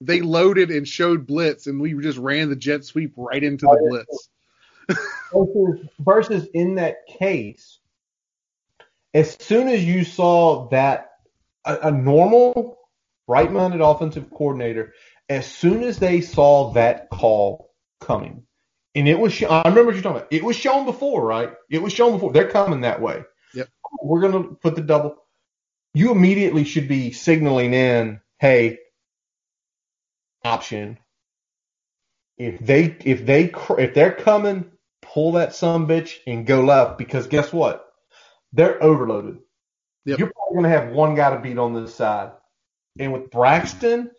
they 0.00 0.20
loaded 0.20 0.70
and 0.70 0.86
showed 0.86 1.26
blitz, 1.26 1.66
and 1.66 1.80
we 1.80 1.92
just 2.00 2.18
ran 2.18 2.50
the 2.50 2.56
jet 2.56 2.84
sweep 2.84 3.14
right 3.16 3.42
into 3.42 3.66
the 3.66 3.72
Oh, 3.72 3.88
blitz. 3.88 4.28
versus, 5.32 5.86
versus 5.98 6.48
in 6.54 6.76
that 6.76 7.06
case, 7.06 7.77
as 9.14 9.36
soon 9.40 9.68
as 9.68 9.84
you 9.84 10.04
saw 10.04 10.68
that 10.68 11.10
a, 11.64 11.78
a 11.84 11.90
normal 11.90 12.78
right-minded 13.26 13.80
offensive 13.80 14.30
coordinator, 14.30 14.94
as 15.28 15.46
soon 15.46 15.82
as 15.82 15.98
they 15.98 16.20
saw 16.20 16.72
that 16.72 17.10
call 17.10 17.70
coming, 18.00 18.44
and 18.94 19.08
it 19.08 19.18
was, 19.18 19.42
I 19.42 19.62
remember 19.68 19.86
what 19.86 19.94
you're 19.94 20.02
talking 20.02 20.18
about. 20.18 20.32
It 20.32 20.42
was 20.42 20.56
shown 20.56 20.84
before, 20.84 21.24
right? 21.24 21.52
It 21.70 21.82
was 21.82 21.92
shown 21.92 22.12
before. 22.12 22.32
They're 22.32 22.50
coming 22.50 22.80
that 22.80 23.00
way. 23.00 23.22
Yep. 23.54 23.68
We're 24.02 24.20
gonna 24.20 24.54
put 24.54 24.74
the 24.74 24.82
double. 24.82 25.16
You 25.94 26.12
immediately 26.12 26.64
should 26.64 26.88
be 26.88 27.12
signaling 27.12 27.74
in, 27.74 28.20
hey, 28.38 28.78
option. 30.44 30.98
If 32.36 32.58
they 32.60 32.96
if 33.04 33.26
they 33.26 33.52
if 33.78 33.94
they're 33.94 34.12
coming, 34.12 34.70
pull 35.02 35.32
that 35.32 35.54
some 35.54 35.86
bitch 35.86 36.16
and 36.26 36.46
go 36.46 36.62
left 36.62 36.98
because 36.98 37.26
guess 37.26 37.52
what? 37.52 37.87
They're 38.52 38.82
overloaded. 38.82 39.38
Yep. 40.04 40.18
You're 40.18 40.32
probably 40.32 40.56
gonna 40.56 40.68
have 40.68 40.92
one 40.92 41.14
guy 41.14 41.30
to 41.30 41.40
beat 41.40 41.58
on 41.58 41.74
this 41.74 41.94
side, 41.94 42.32
and 42.98 43.12
with 43.12 43.30
Braxton, 43.30 44.10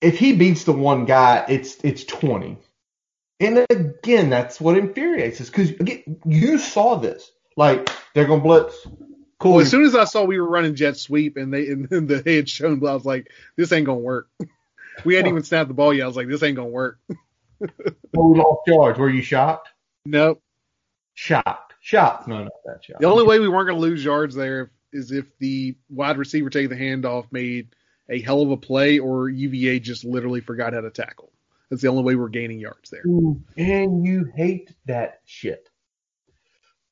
if 0.00 0.18
he 0.18 0.34
beats 0.34 0.64
the 0.64 0.72
one 0.72 1.04
guy, 1.04 1.44
it's 1.48 1.76
it's 1.82 2.04
twenty. 2.04 2.58
And 3.40 3.66
again, 3.70 4.28
that's 4.28 4.60
what 4.60 4.76
infuriates 4.76 5.40
us 5.40 5.48
because 5.48 5.70
again, 5.70 6.20
you 6.26 6.58
saw 6.58 6.96
this. 6.96 7.30
Like 7.56 7.90
they're 8.14 8.26
gonna 8.26 8.42
blitz. 8.42 8.86
Cool. 9.38 9.52
Well, 9.52 9.60
as 9.62 9.70
soon 9.70 9.84
as 9.84 9.96
I 9.96 10.04
saw 10.04 10.24
we 10.24 10.38
were 10.38 10.48
running 10.48 10.74
jet 10.74 10.98
sweep 10.98 11.36
and 11.36 11.52
they 11.52 11.68
and 11.68 11.88
then 11.88 12.06
they 12.06 12.22
had 12.36 12.48
shown, 12.48 12.86
I 12.86 12.92
was 12.92 13.06
like, 13.06 13.30
this 13.56 13.72
ain't 13.72 13.86
gonna 13.86 13.98
work. 13.98 14.28
We 15.04 15.14
hadn't 15.14 15.30
even 15.30 15.44
snapped 15.44 15.68
the 15.68 15.74
ball 15.74 15.94
yet. 15.94 16.04
I 16.04 16.06
was 16.08 16.16
like, 16.16 16.28
this 16.28 16.42
ain't 16.42 16.56
gonna 16.56 16.68
work. 16.68 16.98
Well, 18.12 18.30
we 18.30 18.38
lost 18.38 18.66
yards. 18.66 18.98
Were 18.98 19.08
you 19.08 19.22
shocked? 19.22 19.68
Nope. 20.04 20.42
Shocked. 21.14 21.69
Shocked. 21.80 22.28
No, 22.28 22.44
not 22.44 22.52
that 22.66 22.84
shocked. 22.84 23.00
The 23.00 23.06
only 23.06 23.24
way 23.24 23.40
we 23.40 23.48
weren't 23.48 23.68
gonna 23.68 23.80
lose 23.80 24.04
yards 24.04 24.34
there 24.34 24.70
is 24.92 25.10
if 25.12 25.26
the 25.38 25.76
wide 25.88 26.18
receiver 26.18 26.50
taking 26.50 26.70
the 26.70 26.76
handoff 26.76 27.26
made 27.30 27.74
a 28.08 28.20
hell 28.20 28.42
of 28.42 28.50
a 28.50 28.56
play 28.56 28.98
or 28.98 29.28
UVA 29.28 29.80
just 29.80 30.04
literally 30.04 30.40
forgot 30.40 30.72
how 30.72 30.80
to 30.80 30.90
tackle. 30.90 31.32
That's 31.70 31.82
the 31.82 31.88
only 31.88 32.02
way 32.02 32.16
we're 32.16 32.28
gaining 32.28 32.58
yards 32.58 32.90
there. 32.90 33.04
And 33.56 34.04
you 34.04 34.30
hate 34.34 34.74
that 34.86 35.20
shit. 35.24 35.68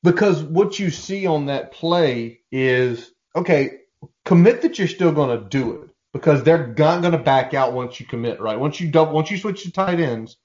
Because 0.01 0.41
what 0.41 0.79
you 0.79 0.89
see 0.89 1.27
on 1.27 1.47
that 1.47 1.73
play 1.73 2.39
is 2.51 3.11
okay, 3.35 3.79
commit 4.23 4.61
that 4.61 4.79
you're 4.79 4.87
still 4.87 5.11
going 5.11 5.37
to 5.37 5.49
do 5.49 5.81
it 5.81 5.89
because 6.13 6.43
they're 6.43 6.67
not 6.67 7.01
going 7.01 7.11
to 7.11 7.17
back 7.17 7.53
out 7.53 7.73
once 7.73 7.99
you 7.99 8.05
commit, 8.05 8.39
right? 8.39 8.57
Once 8.57 8.79
you 8.79 8.89
double, 8.89 9.11
once 9.11 9.29
you 9.29 9.37
switch 9.37 9.63
to 9.63 9.71
tight 9.71 9.99
ends, 9.99 10.37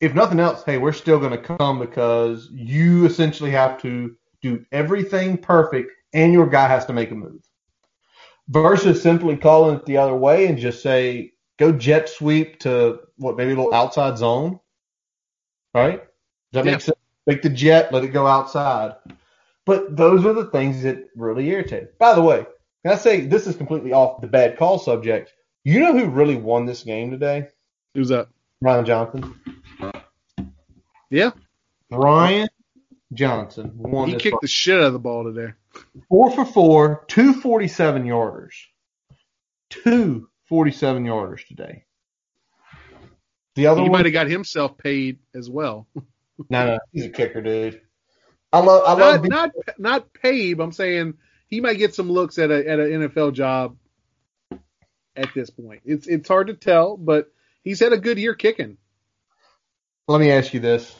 if 0.00 0.14
nothing 0.14 0.40
else, 0.40 0.62
hey, 0.64 0.78
we're 0.78 0.92
still 0.92 1.18
going 1.18 1.32
to 1.32 1.56
come 1.56 1.78
because 1.78 2.48
you 2.52 3.06
essentially 3.06 3.50
have 3.50 3.80
to 3.82 4.16
do 4.42 4.64
everything 4.72 5.36
perfect 5.36 5.92
and 6.12 6.32
your 6.32 6.46
guy 6.46 6.66
has 6.66 6.86
to 6.86 6.92
make 6.92 7.10
a 7.10 7.14
move. 7.14 7.42
Versus 8.48 9.00
simply 9.00 9.36
calling 9.36 9.76
it 9.76 9.86
the 9.86 9.98
other 9.98 10.14
way 10.14 10.46
and 10.46 10.58
just 10.58 10.82
say, 10.82 11.32
go 11.58 11.70
jet 11.70 12.08
sweep 12.08 12.58
to 12.60 13.00
what, 13.16 13.36
maybe 13.36 13.52
a 13.52 13.56
little 13.56 13.74
outside 13.74 14.18
zone, 14.18 14.58
right? 15.74 16.00
Does 16.52 16.64
that 16.64 16.64
Yeah. 16.64 16.72
make 16.72 16.80
sense? 16.80 16.98
Make 17.26 17.42
the 17.42 17.50
jet, 17.50 17.92
let 17.92 18.02
it 18.02 18.08
go 18.08 18.26
outside. 18.26 18.94
But 19.66 19.96
those 19.96 20.24
are 20.24 20.32
the 20.32 20.46
things 20.46 20.82
that 20.82 21.10
really 21.14 21.48
irritate. 21.48 21.96
By 21.98 22.14
the 22.14 22.22
way, 22.22 22.46
can 22.82 22.92
I 22.92 22.96
say 22.96 23.20
this 23.20 23.46
is 23.46 23.54
completely 23.56 23.92
off 23.92 24.20
the 24.20 24.26
bad 24.26 24.56
call 24.56 24.78
subject? 24.78 25.32
You 25.62 25.80
know 25.80 25.92
who 25.92 26.06
really 26.06 26.36
won 26.36 26.64
this 26.64 26.82
game 26.82 27.10
today? 27.10 27.46
Who's 27.94 28.08
that? 28.08 28.28
Brian 28.62 28.84
Johnson. 28.86 29.38
Yeah, 31.10 31.30
Brian 31.90 32.48
Johnson 33.12 33.72
won 33.76 34.08
he 34.08 34.14
kicked 34.16 34.40
the 34.40 34.48
shit 34.48 34.78
out 34.78 34.86
of 34.86 34.92
the 34.92 34.98
ball 34.98 35.24
today. 35.24 35.52
four 36.08 36.30
for 36.30 36.44
four, 36.44 37.04
two 37.08 37.34
forty-seven 37.34 38.04
yarders, 38.04 38.54
two 39.68 40.28
forty-seven 40.48 41.04
yarders 41.04 41.46
today. 41.46 41.84
The 43.56 43.66
other 43.66 43.82
He 43.82 43.88
one, 43.88 43.98
might 43.98 44.06
have 44.06 44.12
got 44.12 44.28
himself 44.28 44.78
paid 44.78 45.18
as 45.34 45.50
well. 45.50 45.88
no, 45.94 46.66
no, 46.66 46.78
he's 46.92 47.06
a 47.06 47.10
kicker, 47.10 47.40
dude. 47.42 47.80
I 48.52 48.60
love, 48.60 48.82
I 48.86 48.92
love. 48.94 49.24
Not 49.28 49.50
not 49.66 49.78
not 49.78 50.12
paid. 50.12 50.60
I'm 50.60 50.72
saying 50.72 51.14
he 51.48 51.60
might 51.60 51.78
get 51.78 51.94
some 51.94 52.10
looks 52.10 52.38
at 52.38 52.50
a 52.50 52.68
at 52.68 52.78
an 52.78 53.08
NFL 53.08 53.32
job 53.34 53.76
at 55.16 55.34
this 55.34 55.50
point. 55.50 55.82
It's 55.84 56.06
it's 56.06 56.28
hard 56.28 56.46
to 56.46 56.54
tell, 56.54 56.96
but 56.96 57.32
he's 57.62 57.80
had 57.80 57.92
a 57.92 57.98
good 57.98 58.18
year 58.18 58.34
kicking. 58.34 58.76
Let 60.10 60.20
me 60.20 60.32
ask 60.32 60.52
you 60.52 60.58
this: 60.58 60.92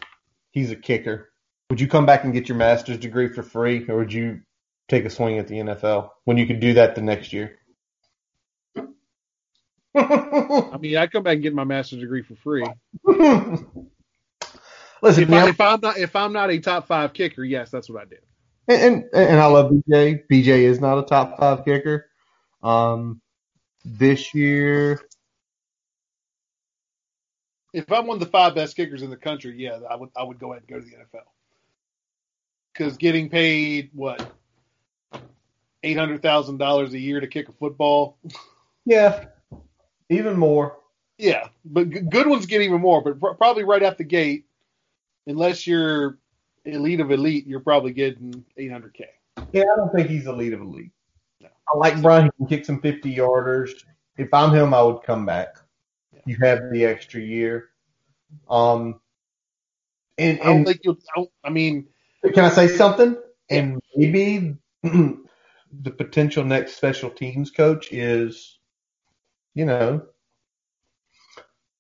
He's 0.52 0.70
a 0.70 0.76
kicker. 0.76 1.32
Would 1.68 1.80
you 1.80 1.88
come 1.88 2.06
back 2.06 2.22
and 2.22 2.32
get 2.32 2.48
your 2.48 2.56
master's 2.56 2.98
degree 2.98 3.26
for 3.26 3.42
free, 3.42 3.84
or 3.88 3.96
would 3.96 4.12
you 4.12 4.42
take 4.88 5.04
a 5.04 5.10
swing 5.10 5.38
at 5.38 5.48
the 5.48 5.56
NFL 5.56 6.10
when 6.26 6.38
you 6.38 6.46
could 6.46 6.60
do 6.60 6.74
that 6.74 6.94
the 6.94 7.02
next 7.02 7.32
year? 7.32 7.58
I 9.96 10.76
mean, 10.78 10.96
I'd 10.96 11.10
come 11.10 11.24
back 11.24 11.34
and 11.34 11.42
get 11.42 11.52
my 11.52 11.64
master's 11.64 11.98
degree 11.98 12.22
for 12.22 12.36
free. 12.36 12.64
Listen, 15.02 15.24
If, 15.24 15.32
I, 15.32 15.48
if 15.48 15.60
I'm 15.60 15.80
not 15.80 15.98
if 15.98 16.14
I'm 16.14 16.32
not 16.32 16.50
a 16.50 16.60
top 16.60 16.86
five 16.86 17.12
kicker, 17.12 17.42
yes, 17.42 17.68
that's 17.72 17.90
what 17.90 18.02
I 18.02 18.04
did. 18.04 18.20
and, 18.68 18.80
and 18.80 19.04
and 19.12 19.40
I 19.40 19.46
love 19.46 19.72
BJ. 19.72 20.22
BJ 20.30 20.46
is 20.46 20.80
not 20.80 20.98
a 20.98 21.02
top 21.02 21.36
five 21.36 21.64
kicker. 21.64 22.06
Um, 22.62 23.20
this 23.84 24.34
year, 24.34 25.00
If 27.72 27.90
I'm 27.92 28.06
one 28.06 28.16
of 28.16 28.20
the 28.20 28.26
five 28.26 28.54
best 28.54 28.76
kickers 28.76 29.02
in 29.02 29.10
the 29.10 29.16
country, 29.16 29.54
yeah, 29.56 29.78
I 29.88 29.96
would 29.96 30.10
I 30.16 30.22
would 30.22 30.38
go 30.38 30.52
ahead 30.52 30.64
and 30.68 30.68
go 30.68 30.80
to 30.80 30.84
the 30.84 30.96
NFL. 30.96 31.24
Because 32.72 32.96
getting 32.96 33.28
paid 33.28 33.90
what 33.92 34.32
eight 35.82 35.96
hundred 35.96 36.22
thousand 36.22 36.58
dollars 36.58 36.94
a 36.94 36.98
year 36.98 37.20
to 37.20 37.26
kick 37.26 37.48
a 37.48 37.52
football, 37.52 38.16
yeah, 38.84 39.26
even 40.08 40.36
more. 40.38 40.78
yeah, 41.18 41.48
but 41.64 41.84
good 41.84 42.26
ones 42.26 42.46
get 42.46 42.60
even 42.60 42.80
more. 42.80 43.02
But 43.02 43.20
pr- 43.20 43.30
probably 43.30 43.64
right 43.64 43.82
out 43.82 43.98
the 43.98 44.04
gate, 44.04 44.46
unless 45.26 45.66
you're 45.66 46.18
elite 46.64 47.00
of 47.00 47.10
elite, 47.10 47.46
you're 47.46 47.60
probably 47.60 47.92
getting 47.92 48.44
eight 48.56 48.70
hundred 48.70 48.94
k. 48.94 49.06
Yeah, 49.52 49.62
I 49.72 49.76
don't 49.76 49.92
think 49.94 50.08
he's 50.08 50.26
elite 50.26 50.52
of 50.52 50.60
elite. 50.60 50.90
No. 51.40 51.48
I 51.72 51.76
like 51.76 52.00
Brian. 52.02 52.24
He 52.24 52.30
can 52.38 52.46
kick 52.46 52.64
some 52.64 52.80
fifty 52.80 53.14
yarders. 53.14 53.70
If 54.16 54.32
I'm 54.34 54.54
him, 54.54 54.74
I 54.74 54.82
would 54.82 55.02
come 55.02 55.24
back. 55.24 55.56
You 56.26 56.36
have 56.42 56.60
the 56.72 56.84
extra 56.84 57.20
year. 57.20 57.70
Um, 58.48 59.00
and, 60.18 60.40
I 60.40 60.44
don't 60.44 60.64
think 60.64 60.80
you'll. 60.84 60.98
I, 61.16 61.24
I 61.44 61.50
mean, 61.50 61.86
can 62.34 62.44
I 62.44 62.50
say 62.50 62.68
something? 62.68 63.16
And 63.48 63.80
maybe 63.96 64.56
the 64.82 65.90
potential 65.90 66.44
next 66.44 66.76
special 66.76 67.10
teams 67.10 67.50
coach 67.50 67.92
is, 67.92 68.58
you 69.54 69.64
know, 69.64 70.02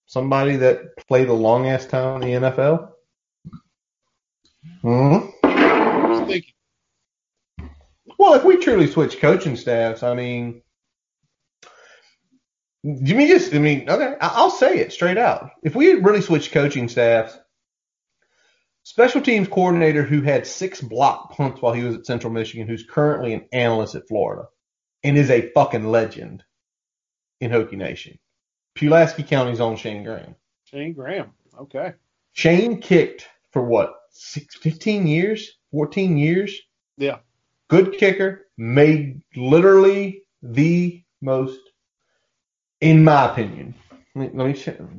somebody 0.06 0.56
that 0.56 0.96
played 1.06 1.28
a 1.28 1.32
long 1.32 1.68
ass 1.68 1.86
time 1.86 2.22
in 2.22 2.42
the 2.42 2.48
NFL. 2.50 2.90
hmm. 4.82 5.18
Well, 8.18 8.34
if 8.34 8.44
we 8.44 8.58
truly 8.58 8.86
switch 8.86 9.18
coaching 9.18 9.56
staffs, 9.56 10.02
I 10.02 10.14
mean, 10.14 10.62
you 12.82 13.14
mean 13.14 13.28
just, 13.28 13.54
I 13.54 13.58
mean, 13.58 13.88
okay, 13.88 14.16
I'll 14.20 14.50
say 14.50 14.78
it 14.78 14.92
straight 14.92 15.18
out. 15.18 15.50
If 15.62 15.74
we 15.74 15.92
really 15.94 16.20
switch 16.22 16.50
coaching 16.52 16.88
staffs, 16.88 17.38
special 18.82 19.20
teams 19.20 19.48
coordinator 19.48 20.02
who 20.02 20.22
had 20.22 20.46
six 20.46 20.80
block 20.80 21.32
punts 21.32 21.60
while 21.60 21.74
he 21.74 21.82
was 21.84 21.96
at 21.96 22.06
Central 22.06 22.32
Michigan, 22.32 22.66
who's 22.66 22.84
currently 22.88 23.34
an 23.34 23.46
analyst 23.52 23.94
at 23.94 24.08
Florida 24.08 24.48
and 25.04 25.16
is 25.18 25.30
a 25.30 25.50
fucking 25.52 25.86
legend 25.90 26.42
in 27.40 27.50
Hokie 27.50 27.72
Nation. 27.72 28.18
Pulaski 28.74 29.22
County's 29.22 29.60
own 29.60 29.76
Shayne 29.76 30.04
Graham. 30.04 30.34
Shayne 30.64 30.92
Graham. 30.92 31.32
Okay. 31.58 31.94
Shayne 32.32 32.80
kicked 32.80 33.28
for 33.50 33.62
what, 33.62 33.92
six, 34.10 34.56
15 34.56 35.06
years, 35.06 35.58
14 35.72 36.16
years? 36.16 36.58
Yeah. 36.96 37.18
good 37.68 37.94
kicker, 37.98 38.46
made 38.58 39.22
literally 39.34 40.22
the 40.42 41.02
most, 41.22 41.58
in 42.80 43.04
my 43.04 43.30
opinion. 43.30 43.74
Let 44.16 44.34
me, 44.34 44.54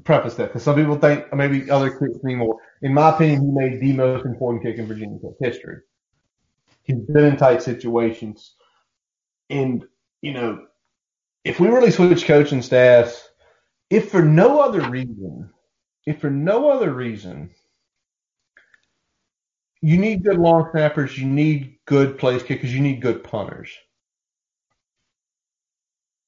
preface 0.06 0.36
that 0.36 0.48
because 0.48 0.64
some 0.64 0.76
people 0.76 0.98
think 0.98 1.34
maybe 1.34 1.70
other 1.70 1.90
kicks 1.90 2.24
me 2.24 2.36
more. 2.36 2.58
In 2.82 2.94
my 2.94 3.10
opinion, 3.14 3.42
he 3.42 3.52
made 3.52 3.82
the 3.82 3.94
most 3.94 4.26
important 4.26 4.64
kick 4.64 4.78
in 4.78 4.88
Virginia 4.88 5.20
Tech 5.20 5.34
history. 5.40 5.80
He's 6.84 7.00
been 7.00 7.26
in 7.26 7.38
tight 7.38 7.62
situations, 7.62 8.56
and 9.50 9.86
you 10.22 10.34
know, 10.34 10.66
if 11.44 11.60
we 11.60 11.68
really 11.68 11.92
switch 11.92 12.26
coaching 12.26 12.62
staffs, 12.62 13.28
if 13.90 14.10
for 14.10 14.22
no 14.22 14.62
other 14.62 14.90
reason, 14.90 15.50
if 16.06 16.22
for 16.22 16.30
no 16.30 16.72
other 16.72 16.94
reason, 16.94 17.52
you 19.82 19.98
need 19.98 20.24
good 20.24 20.38
long 20.38 20.70
snappers, 20.72 21.18
you 21.18 21.28
need 21.28 21.80
good 21.86 22.18
place 22.18 22.44
kickers, 22.44 22.74
you 22.74 22.80
need 22.80 23.02
good 23.02 23.24
punters. 23.26 23.70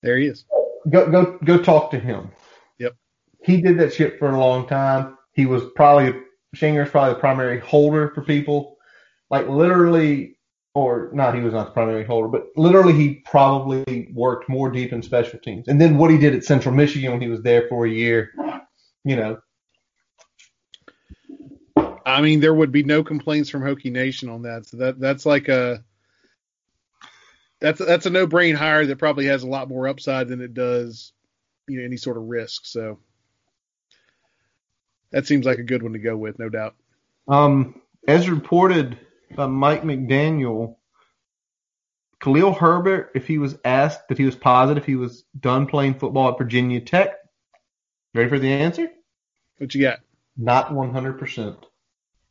There 0.02 0.18
he 0.18 0.28
is. 0.28 0.44
Go 0.90 1.10
go 1.10 1.40
go 1.44 1.58
talk 1.58 1.92
to 1.92 2.00
him. 2.00 2.32
Yep. 2.80 2.96
He 3.44 3.62
did 3.62 3.80
that 3.80 3.94
shit 3.94 4.20
for 4.20 4.32
a 4.32 4.40
long 4.40 4.68
time. 4.68 5.18
He 5.34 5.46
was 5.46 5.64
probably 5.76 6.20
Shinger's 6.54 6.90
probably 6.90 7.14
the 7.14 7.20
primary 7.20 7.60
holder 7.60 8.12
for 8.14 8.22
people. 8.22 8.78
Like 9.30 9.48
literally 9.48 10.38
or 10.76 11.12
not 11.14 11.36
he 11.36 11.42
was 11.42 11.54
not 11.54 11.68
the 11.68 11.72
primary 11.72 12.04
holder, 12.04 12.28
but 12.28 12.48
literally 12.56 12.94
he 12.94 13.16
probably 13.26 14.10
worked 14.14 14.50
more 14.50 14.72
deep 14.72 14.92
in 14.92 15.02
special 15.04 15.40
teams. 15.40 15.68
And 15.68 15.80
then 15.80 15.98
what 15.98 16.10
he 16.12 16.18
did 16.18 16.34
at 16.34 16.44
Central 16.44 16.74
Michigan 16.74 17.12
when 17.12 17.22
he 17.22 17.28
was 17.28 17.42
there 17.42 17.68
for 17.70 17.86
a 17.86 17.90
year, 17.90 18.32
you 19.04 19.16
know, 19.16 19.38
I 22.06 22.22
mean, 22.22 22.40
there 22.40 22.54
would 22.54 22.72
be 22.72 22.84
no 22.84 23.04
complaints 23.04 23.50
from 23.50 23.62
Hokie 23.62 23.92
Nation 23.92 24.30
on 24.30 24.42
that. 24.44 24.66
So 24.66 24.78
that 24.78 25.00
that's 25.00 25.26
like 25.26 25.48
a 25.48 25.84
that's 27.64 27.80
that's 27.80 28.06
a 28.06 28.10
no 28.10 28.28
brain 28.28 28.56
hire 28.56 28.86
that 28.86 28.98
probably 28.98 29.28
has 29.28 29.44
a 29.44 29.48
lot 29.48 29.70
more 29.70 29.88
upside 29.88 30.28
than 30.28 30.42
it 30.42 30.54
does, 30.54 31.14
you 31.66 31.80
know, 31.80 31.86
any 31.86 31.96
sort 31.96 32.18
of 32.18 32.24
risk. 32.24 32.66
So 32.66 33.00
that 35.12 35.26
seems 35.26 35.46
like 35.46 35.60
a 35.60 35.64
good 35.64 35.82
one 35.82 35.94
to 35.94 36.00
go 36.00 36.18
with, 36.18 36.38
no 36.38 36.50
doubt. 36.50 36.76
Um, 37.26 37.82
as 38.06 38.30
reported 38.30 39.00
by 39.34 39.48
Mike 39.48 39.84
McDaniel, 39.84 40.76
Khalil 42.20 42.54
Herbert, 42.54 43.12
if 43.16 43.28
he 43.28 43.38
was 43.38 43.58
asked 43.64 44.02
if 44.10 44.18
he 44.18 44.26
was 44.26 44.36
positive 44.36 44.86
he 44.86 44.98
was 44.98 45.24
done 45.40 45.66
playing 45.66 45.94
football 45.94 46.34
at 46.34 46.38
Virginia 46.38 46.82
Tech, 46.82 47.16
ready 48.14 48.28
for 48.28 48.40
the 48.40 48.52
answer? 48.52 48.90
What 49.58 49.74
you 49.74 49.82
got? 49.82 50.00
Not 50.36 50.72
100%. 50.72 51.64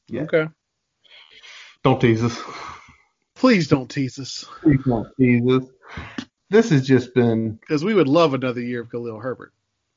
Yeah. 0.09 0.23
Okay. 0.23 0.49
Don't 1.83 2.01
tease 2.03 2.23
us. 2.23 2.39
Please 3.43 3.67
don't 3.67 3.91
tease 3.91 4.21
us, 4.21 4.45
Please 4.63 4.85
don't 4.87 5.09
tease 5.19 5.43
us. 5.51 5.65
This 6.49 6.71
has 6.71 6.87
just 6.87 7.13
been 7.13 7.55
because 7.55 7.85
we 7.85 7.93
would 7.93 8.07
love 8.07 8.35
another 8.35 8.61
year 8.61 8.83
of 8.83 8.89
Khalil 8.93 9.19
Herbert. 9.19 9.53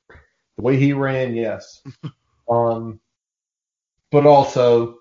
the 0.10 0.64
way 0.64 0.78
he 0.78 0.94
ran, 0.94 1.36
yes. 1.36 1.84
um, 2.50 3.00
but 4.10 4.26
also, 4.26 4.98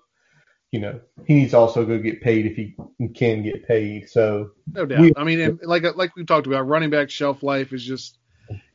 you 0.71 0.79
know, 0.79 0.99
he 1.25 1.33
needs 1.33 1.51
to 1.53 1.57
also 1.57 1.85
go 1.87 1.97
get 1.97 2.21
paid 2.21 2.45
if 2.45 2.55
he 2.55 2.75
can 3.15 3.41
get 3.41 3.67
paid. 3.67 4.09
So 4.09 4.51
No 4.71 4.85
doubt. 4.85 4.99
We- 4.99 5.13
I 5.17 5.23
mean, 5.23 5.57
like 5.63 5.81
like 5.95 6.15
we 6.15 6.23
talked 6.23 6.45
about, 6.45 6.67
running 6.67 6.91
back 6.91 7.09
shelf 7.09 7.41
life 7.41 7.73
is 7.73 7.83
just 7.83 8.19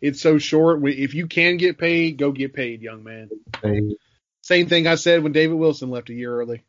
it's 0.01 0.21
so 0.21 0.39
short. 0.39 0.85
If 0.85 1.15
you 1.15 1.29
can 1.29 1.59
get 1.59 1.79
paid, 1.79 2.19
go 2.19 2.33
get 2.33 2.55
paid, 2.55 2.83
young 2.83 3.05
man. 3.05 3.31
they, 3.63 3.83
Same 4.43 4.67
thing 4.67 4.89
I 4.89 4.97
said 4.97 5.23
when 5.23 5.31
David 5.31 5.55
Wilson 5.55 5.91
left 5.91 6.11
a 6.11 6.15
year 6.15 6.35
early. 6.35 6.65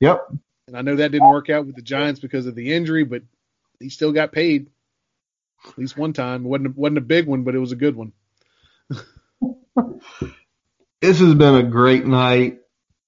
yep, 0.00 0.26
And 0.66 0.76
I 0.76 0.82
know 0.82 0.96
that 0.96 1.12
didn't 1.12 1.28
work 1.28 1.50
out 1.50 1.66
with 1.66 1.76
the 1.76 1.82
Giants 1.82 2.20
because 2.20 2.46
of 2.46 2.54
the 2.54 2.72
injury, 2.72 3.04
but 3.04 3.22
he 3.80 3.88
still 3.88 4.12
got 4.12 4.32
paid 4.32 4.68
at 5.66 5.78
least 5.78 5.96
one 5.96 6.12
time. 6.12 6.44
It 6.44 6.48
wasn't 6.48 6.76
wasn't 6.76 6.98
a 6.98 7.02
big 7.02 7.26
one, 7.26 7.42
but 7.42 7.54
it 7.54 7.58
was 7.58 7.72
a 7.72 7.76
good 7.76 7.96
one. 7.96 8.12
this 11.00 11.18
has 11.18 11.34
been 11.34 11.54
a 11.56 11.62
great 11.62 12.06
night. 12.06 12.58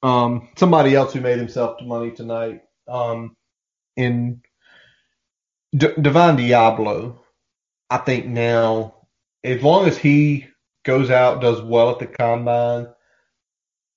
Um, 0.03 0.51
somebody 0.57 0.95
else 0.95 1.13
who 1.13 1.21
made 1.21 1.39
himself 1.39 1.79
to 1.79 1.85
money 1.85 2.11
tonight. 2.11 2.63
Um, 2.87 3.37
in 3.97 4.43
D- 5.75 5.95
Divine 6.01 6.37
Deablo, 6.37 7.19
I 7.89 7.99
think 7.99 8.27
now, 8.27 9.07
as 9.43 9.63
long 9.63 9.87
as 9.87 9.97
he 9.97 10.49
goes 10.85 11.11
out, 11.11 11.41
does 11.41 11.63
well 11.63 11.91
at 11.91 11.99
the 12.01 12.07
combine, 12.07 12.89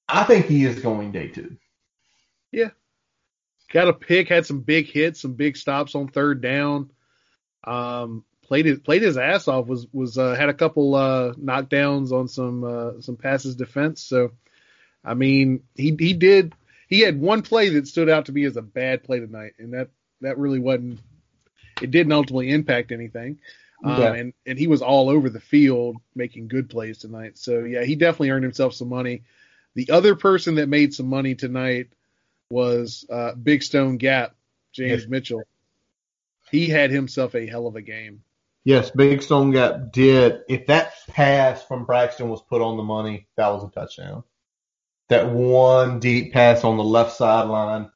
I 0.08 0.24
think 0.24 0.46
he 0.46 0.63
is 0.63 0.80
going 0.80 1.12
day 1.12 1.28
two. 1.28 1.58
Got 3.71 3.89
a 3.89 3.93
pick, 3.93 4.30
had 4.30 4.45
some 4.45 4.62
big 4.62 4.88
hits, 4.88 5.21
some 5.21 5.34
big 5.34 5.58
stops 5.58 5.93
on 5.95 6.08
third 6.08 6.41
down. 6.41 6.91
Um, 7.63 8.23
played 8.43 8.65
his 8.65 8.80
played 8.80 9.01
his 9.01 9.17
ass 9.17 9.47
off. 9.47 9.67
Was 9.67 9.88
was 9.91 10.17
uh, 10.17 10.36
had 10.36 10.49
a 10.49 10.53
couple 10.53 10.95
uh, 10.95 11.34
knockdowns 11.34 12.12
on 12.12 12.27
some 12.30 12.63
uh, 12.63 13.01
some 13.01 13.17
passes 13.17 13.56
defense. 13.56 14.01
So, 14.01 14.32
I 15.03 15.13
mean, 15.13 15.63
he 15.75 15.95
he 15.99 16.13
did 16.13 16.53
he 16.88 17.01
had 17.01 17.19
one 17.19 17.41
play 17.41 17.69
that 17.69 17.88
stood 17.88 18.10
out 18.10 18.27
to 18.27 18.32
me 18.32 18.45
as 18.45 18.56
a 18.56 18.62
bad 18.62 19.03
play 19.03 19.19
tonight, 19.19 19.53
and 19.60 19.73
that 19.73 19.89
that 20.21 20.38
really 20.38 20.60
wasn't. 20.60 20.99
It 21.82 21.91
didn't 21.91 22.13
ultimately 22.13 22.49
impact 22.49 22.91
anything. 22.91 23.39
Um, 23.84 23.99
Yeah. 23.99 24.13
and 24.13 24.34
and 24.45 24.58
he 24.58 24.67
was 24.67 24.82
all 24.82 25.10
over 25.10 25.30
the 25.30 25.39
field 25.41 25.97
making 26.15 26.47
good 26.47 26.69
plays 26.69 26.99
tonight. 26.99 27.38
So 27.38 27.60
yeah, 27.60 27.84
he 27.84 27.95
definitely 27.95 28.32
earned 28.32 28.43
himself 28.45 28.73
some 28.73 28.89
money. 28.89 29.23
The 29.75 29.91
other 29.91 30.15
person 30.15 30.56
that 30.56 30.69
made 30.69 30.93
some 30.93 31.08
money 31.08 31.36
tonight 31.36 31.89
was 32.49 33.05
uh, 33.10 33.33
Big 33.33 33.63
Stone 33.63 33.97
Gap, 33.97 34.36
James 34.71 35.01
Yes. 35.01 35.10
Mitchell. 35.10 35.43
He 36.51 36.67
had 36.67 36.91
himself 36.91 37.36
a 37.36 37.45
hell 37.45 37.67
of 37.67 37.75
a 37.75 37.81
game. 37.81 38.23
Yes, 38.63 38.91
Big 38.91 39.21
Stone 39.21 39.51
Gap 39.51 39.91
did. 39.91 40.41
If 40.49 40.67
that 40.67 40.93
pass 41.07 41.63
from 41.63 41.86
Braxton 41.86 42.29
was 42.29 42.41
put 42.41 42.62
on 42.62 42.77
the 42.77 42.83
money, 42.83 43.27
that 43.38 43.49
was 43.49 43.63
a 43.63 43.69
touchdown. 43.69 44.23
That 45.10 45.29
one 45.29 45.99
deep 45.99 46.33
pass 46.33 46.63
on 46.63 46.75
the 46.77 46.83
left 46.83 47.15
sideline, 47.15 47.89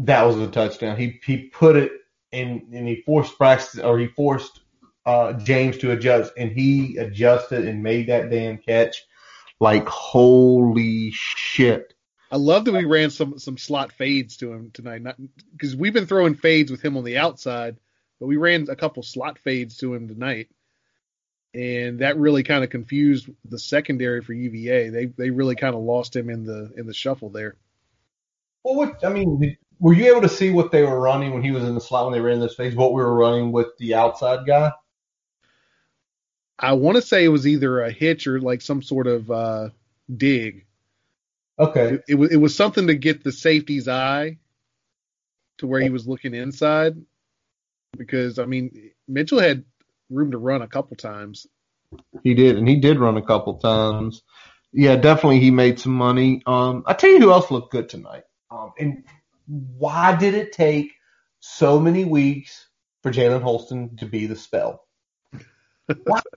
that 0.00 0.22
was 0.22 0.36
a 0.36 0.46
touchdown. 0.48 0.96
He 0.96 1.20
he 1.24 1.48
put 1.48 1.76
it 1.76 1.92
in 2.30 2.68
and 2.72 2.86
he 2.86 3.02
forced 3.02 3.36
Braxton 3.36 3.84
or 3.84 3.98
he 3.98 4.06
forced 4.06 4.60
uh, 5.06 5.32
James 5.32 5.78
to 5.78 5.90
adjust 5.90 6.32
and 6.36 6.52
he 6.52 6.96
adjusted 6.96 7.66
and 7.66 7.82
made 7.82 8.08
that 8.08 8.30
damn 8.30 8.58
catch. 8.58 9.04
Like 9.58 9.88
holy 9.88 11.10
shit. 11.10 11.94
I 12.30 12.36
love 12.36 12.64
that 12.64 12.72
we 12.72 12.84
ran 12.84 13.10
some 13.10 13.38
some 13.38 13.58
slot 13.58 13.92
fades 13.92 14.36
to 14.38 14.52
him 14.52 14.70
tonight, 14.72 15.02
because 15.52 15.74
we've 15.74 15.92
been 15.92 16.06
throwing 16.06 16.36
fades 16.36 16.70
with 16.70 16.80
him 16.82 16.96
on 16.96 17.04
the 17.04 17.18
outside, 17.18 17.76
but 18.20 18.26
we 18.26 18.36
ran 18.36 18.68
a 18.68 18.76
couple 18.76 19.02
slot 19.02 19.38
fades 19.38 19.78
to 19.78 19.92
him 19.92 20.06
tonight, 20.06 20.48
and 21.54 21.98
that 22.00 22.18
really 22.18 22.44
kind 22.44 22.62
of 22.62 22.70
confused 22.70 23.28
the 23.44 23.58
secondary 23.58 24.22
for 24.22 24.32
UVA. 24.32 24.90
They 24.90 25.06
they 25.06 25.30
really 25.30 25.56
kind 25.56 25.74
of 25.74 25.82
lost 25.82 26.14
him 26.14 26.30
in 26.30 26.44
the 26.44 26.72
in 26.76 26.86
the 26.86 26.94
shuffle 26.94 27.30
there. 27.30 27.56
Well, 28.62 28.76
what 28.76 29.04
I 29.04 29.08
mean, 29.08 29.56
were 29.80 29.94
you 29.94 30.10
able 30.12 30.22
to 30.22 30.28
see 30.28 30.50
what 30.50 30.70
they 30.70 30.82
were 30.82 31.00
running 31.00 31.32
when 31.32 31.42
he 31.42 31.50
was 31.50 31.64
in 31.64 31.74
the 31.74 31.80
slot 31.80 32.04
when 32.04 32.12
they 32.12 32.20
ran 32.20 32.38
this 32.38 32.54
phase? 32.54 32.76
What 32.76 32.92
we 32.92 33.02
were 33.02 33.14
running 33.14 33.50
with 33.50 33.76
the 33.78 33.94
outside 33.94 34.46
guy? 34.46 34.72
I 36.58 36.74
want 36.74 36.96
to 36.96 37.02
say 37.02 37.24
it 37.24 37.28
was 37.28 37.46
either 37.46 37.80
a 37.80 37.90
hitch 37.90 38.26
or 38.26 38.40
like 38.40 38.60
some 38.60 38.82
sort 38.82 39.06
of 39.06 39.30
uh, 39.30 39.70
dig. 40.14 40.66
Okay. 41.60 41.94
It, 41.94 42.04
it 42.08 42.14
was 42.14 42.32
it 42.32 42.36
was 42.38 42.56
something 42.56 42.86
to 42.86 42.94
get 42.94 43.22
the 43.22 43.32
safety's 43.32 43.86
eye 43.86 44.38
to 45.58 45.66
where 45.66 45.80
he 45.80 45.90
was 45.90 46.08
looking 46.08 46.34
inside, 46.34 46.96
because 47.96 48.38
I 48.38 48.46
mean 48.46 48.92
Mitchell 49.06 49.40
had 49.40 49.64
room 50.08 50.30
to 50.30 50.38
run 50.38 50.62
a 50.62 50.68
couple 50.68 50.96
times. 50.96 51.46
He 52.22 52.34
did, 52.34 52.56
and 52.56 52.68
he 52.68 52.76
did 52.76 52.98
run 52.98 53.16
a 53.16 53.22
couple 53.22 53.58
times. 53.58 54.22
Yeah, 54.72 54.96
definitely 54.96 55.40
he 55.40 55.50
made 55.50 55.80
some 55.80 55.92
money. 55.92 56.42
Um, 56.46 56.84
I 56.86 56.94
tell 56.94 57.10
you 57.10 57.20
who 57.20 57.32
else 57.32 57.50
looked 57.50 57.72
good 57.72 57.88
tonight. 57.88 58.22
Um, 58.50 58.72
and 58.78 59.04
why 59.46 60.16
did 60.16 60.34
it 60.34 60.52
take 60.52 60.92
so 61.40 61.80
many 61.80 62.04
weeks 62.04 62.68
for 63.02 63.10
Jalen 63.10 63.42
Holston 63.42 63.96
to 63.96 64.06
be 64.06 64.26
the 64.26 64.36
spell? 64.36 64.86
Why? 66.04 66.20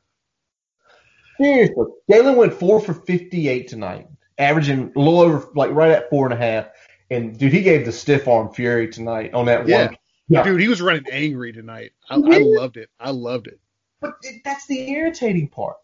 Seriously, 1.39 1.86
Jalen 2.12 2.36
went 2.36 2.53
four 2.53 2.79
for 2.79 2.93
fifty-eight 2.93 3.67
tonight, 3.67 4.07
averaging 4.37 4.91
a 4.95 4.99
little 4.99 5.19
over, 5.21 5.47
like 5.55 5.71
right 5.71 5.91
at 5.91 6.09
four 6.09 6.25
and 6.25 6.33
a 6.33 6.37
half. 6.37 6.67
And 7.09 7.37
dude, 7.37 7.53
he 7.53 7.61
gave 7.61 7.85
the 7.85 7.91
stiff 7.91 8.27
arm 8.27 8.53
fury 8.53 8.87
tonight 8.89 9.33
on 9.33 9.45
that 9.45 9.67
Yeah. 9.67 9.87
one. 9.87 9.97
Yeah. 10.29 10.43
Dude, 10.43 10.61
he 10.61 10.67
was 10.67 10.81
running 10.81 11.05
angry 11.11 11.51
tonight. 11.51 11.91
I, 12.09 12.15
I 12.15 12.39
loved 12.39 12.77
it. 12.77 12.89
I 12.99 13.11
loved 13.11 13.47
it. 13.47 13.59
But 14.01 14.13
that's 14.43 14.65
the 14.67 14.89
irritating 14.89 15.47
part. 15.49 15.77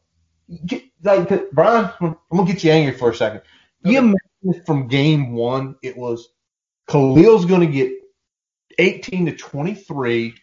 Get, 0.65 0.83
like 1.03 1.51
Brian, 1.51 1.91
I'm 2.01 2.15
gonna 2.31 2.45
get 2.51 2.63
you 2.63 2.71
angry 2.71 2.97
for 2.97 3.11
a 3.11 3.15
second. 3.15 3.41
You 3.83 3.99
imagine 3.99 4.65
from 4.65 4.87
game 4.87 5.33
one, 5.33 5.75
it 5.83 5.95
was 5.95 6.29
Khalil's 6.87 7.45
going 7.45 7.61
to 7.61 7.67
get 7.67 7.91
18 8.77 9.27
to 9.27 9.35
23. 9.35 10.33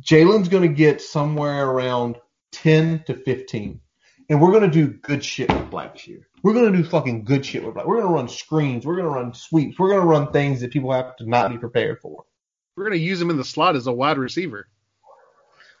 Jalen's 0.00 0.48
going 0.48 0.62
to 0.62 0.74
get 0.74 1.00
somewhere 1.02 1.68
around 1.68 2.16
10 2.52 3.04
to 3.04 3.14
15. 3.14 3.80
And 4.28 4.40
we're 4.40 4.52
going 4.52 4.62
to 4.62 4.70
do 4.70 4.88
good 4.88 5.24
shit 5.24 5.52
with 5.52 5.70
black 5.70 5.94
Blackshear. 5.94 6.22
We're 6.42 6.54
going 6.54 6.72
to 6.72 6.78
do 6.78 6.84
fucking 6.84 7.24
good 7.24 7.44
shit 7.44 7.64
with 7.64 7.74
Black. 7.74 7.86
We're 7.86 7.96
going 7.96 8.08
to 8.08 8.14
run 8.14 8.28
screens. 8.28 8.86
We're 8.86 8.96
going 8.96 9.06
to 9.06 9.10
run 9.10 9.32
sweeps. 9.32 9.78
We're 9.78 9.88
going 9.88 10.00
to 10.00 10.06
run 10.06 10.30
things 10.32 10.60
that 10.60 10.72
people 10.72 10.92
have 10.92 11.16
to 11.16 11.28
not 11.28 11.50
be 11.50 11.58
prepared 11.58 12.00
for. 12.00 12.24
We're 12.76 12.84
gonna 12.84 12.96
use 12.96 13.20
him 13.20 13.30
in 13.30 13.36
the 13.36 13.44
slot 13.44 13.76
as 13.76 13.86
a 13.86 13.92
wide 13.92 14.18
receiver. 14.18 14.68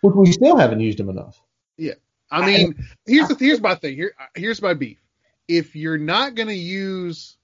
Which 0.00 0.14
we 0.14 0.32
still 0.32 0.56
haven't 0.56 0.80
used 0.80 1.00
him 1.00 1.08
enough. 1.08 1.40
Yeah, 1.76 1.94
I 2.30 2.46
mean, 2.46 2.86
here's 3.06 3.28
the 3.28 3.34
here's 3.34 3.60
my 3.60 3.74
thing. 3.74 3.96
Here 3.96 4.14
here's 4.34 4.62
my 4.62 4.74
beef. 4.74 4.98
If 5.48 5.74
you're 5.74 5.98
not 5.98 6.34
gonna 6.34 6.52
use 6.52 7.36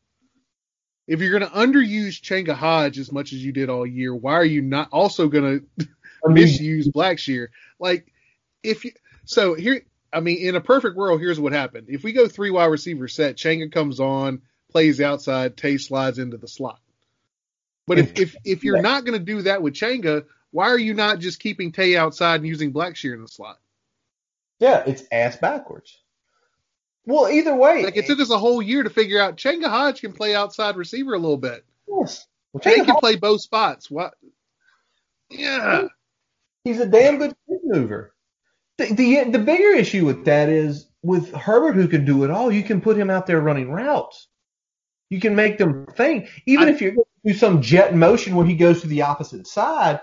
if 1.09 1.21
you're 1.21 1.33
gonna 1.33 1.51
underuse 1.51 2.21
Changa 2.21 2.55
Hodge 2.55 2.99
as 2.99 3.11
much 3.11 3.33
as 3.33 3.45
you 3.45 3.53
did 3.53 3.71
all 3.71 3.87
year, 3.87 4.15
why 4.15 4.35
are 4.35 4.45
you 4.45 4.63
not 4.63 4.89
also 4.93 5.29
gonna 5.29 5.61
I 5.81 6.29
mean, 6.29 6.35
misuse 6.35 6.89
Blackshear? 6.89 7.49
Like 7.81 8.13
if 8.63 8.85
you 8.85 8.93
so 9.25 9.55
here 9.55 9.83
I 10.13 10.21
mean, 10.21 10.39
in 10.39 10.57
a 10.57 10.61
perfect 10.61 10.97
world, 10.97 11.21
here's 11.21 11.39
what 11.39 11.53
happened. 11.53 11.87
If 11.89 12.03
we 12.03 12.13
go 12.13 12.27
three 12.27 12.51
wide 12.51 12.67
receiver 12.67 13.07
set, 13.09 13.37
Changa 13.37 13.71
comes 13.73 14.01
on, 14.01 14.43
plays 14.71 15.01
outside, 15.01 15.57
Tay 15.57 15.79
slides 15.79 16.19
into 16.19 16.37
the 16.37 16.49
slot. 16.49 16.81
But 17.87 17.99
if 17.99 18.19
if, 18.19 18.37
if 18.45 18.65
you're 18.65 18.83
not 18.83 19.05
going 19.05 19.19
to 19.19 19.25
do 19.25 19.43
that 19.43 19.63
with 19.63 19.75
Changa, 19.75 20.25
why 20.51 20.69
are 20.69 20.79
you 20.79 20.95
not 20.95 21.19
just 21.19 21.41
keeping 21.41 21.73
Tay 21.73 21.97
outside 21.97 22.37
and 22.37 22.47
using 22.47 22.73
Blackshear 22.73 23.15
in 23.15 23.23
the 23.23 23.29
slot? 23.29 23.59
Yeah, 24.59 24.83
it's 24.87 25.05
ass 25.11 25.37
backwards. 25.37 25.99
Well, 27.07 27.29
either 27.31 27.55
way, 27.55 27.85
Like 27.85 27.97
it 27.97 28.07
took 28.07 28.21
us 28.21 28.31
a 28.31 28.39
whole 28.39 28.61
year 28.61 28.83
to 28.83 28.91
figure 28.91 29.21
out 29.21 29.37
Changa 29.37 29.69
Hodge 29.69 30.01
can 30.01 30.13
play 30.13 30.35
outside 30.35 30.77
receiver 30.77 31.15
a 31.15 31.19
little 31.19 31.39
bit. 31.39 31.65
yes. 31.89 32.27
Well, 32.53 32.61
Tay 32.61 32.85
can 32.85 32.97
play 32.97 33.17
both 33.17 33.41
spots. 33.41 33.91
What? 33.91 34.15
Yeah. 35.31 35.87
he's 36.65 36.81
a 36.81 36.87
damn 36.87 37.19
good 37.19 37.35
mover. 37.65 38.13
The, 38.81 38.95
the 38.95 39.31
the 39.33 39.39
bigger 39.39 39.77
issue 39.77 40.07
with 40.07 40.25
that 40.25 40.49
is 40.49 40.87
with 41.03 41.35
Herbert, 41.35 41.75
who 41.75 41.87
can 41.87 42.07
do 42.07 42.25
it 42.25 42.31
all. 42.31 42.51
You 42.51 42.63
can 42.63 42.81
put 42.81 42.97
him 42.97 43.11
out 43.11 43.27
there 43.27 43.41
running 43.41 43.71
routes. 43.71 44.27
You 45.11 45.21
can 45.21 45.35
make 45.35 45.59
them 45.59 45.87
think. 45.87 46.29
Even 46.47 46.69
I- 46.69 46.71
if 46.71 46.81
you're 46.81 46.93
going 46.93 47.05
to 47.27 47.33
do 47.33 47.39
some 47.39 47.61
jet 47.61 47.95
motion 47.95 48.35
where 48.35 48.47
he 48.47 48.55
goes 48.55 48.81
to 48.81 48.87
the 48.87 49.03
opposite 49.03 49.47
side, 49.47 50.01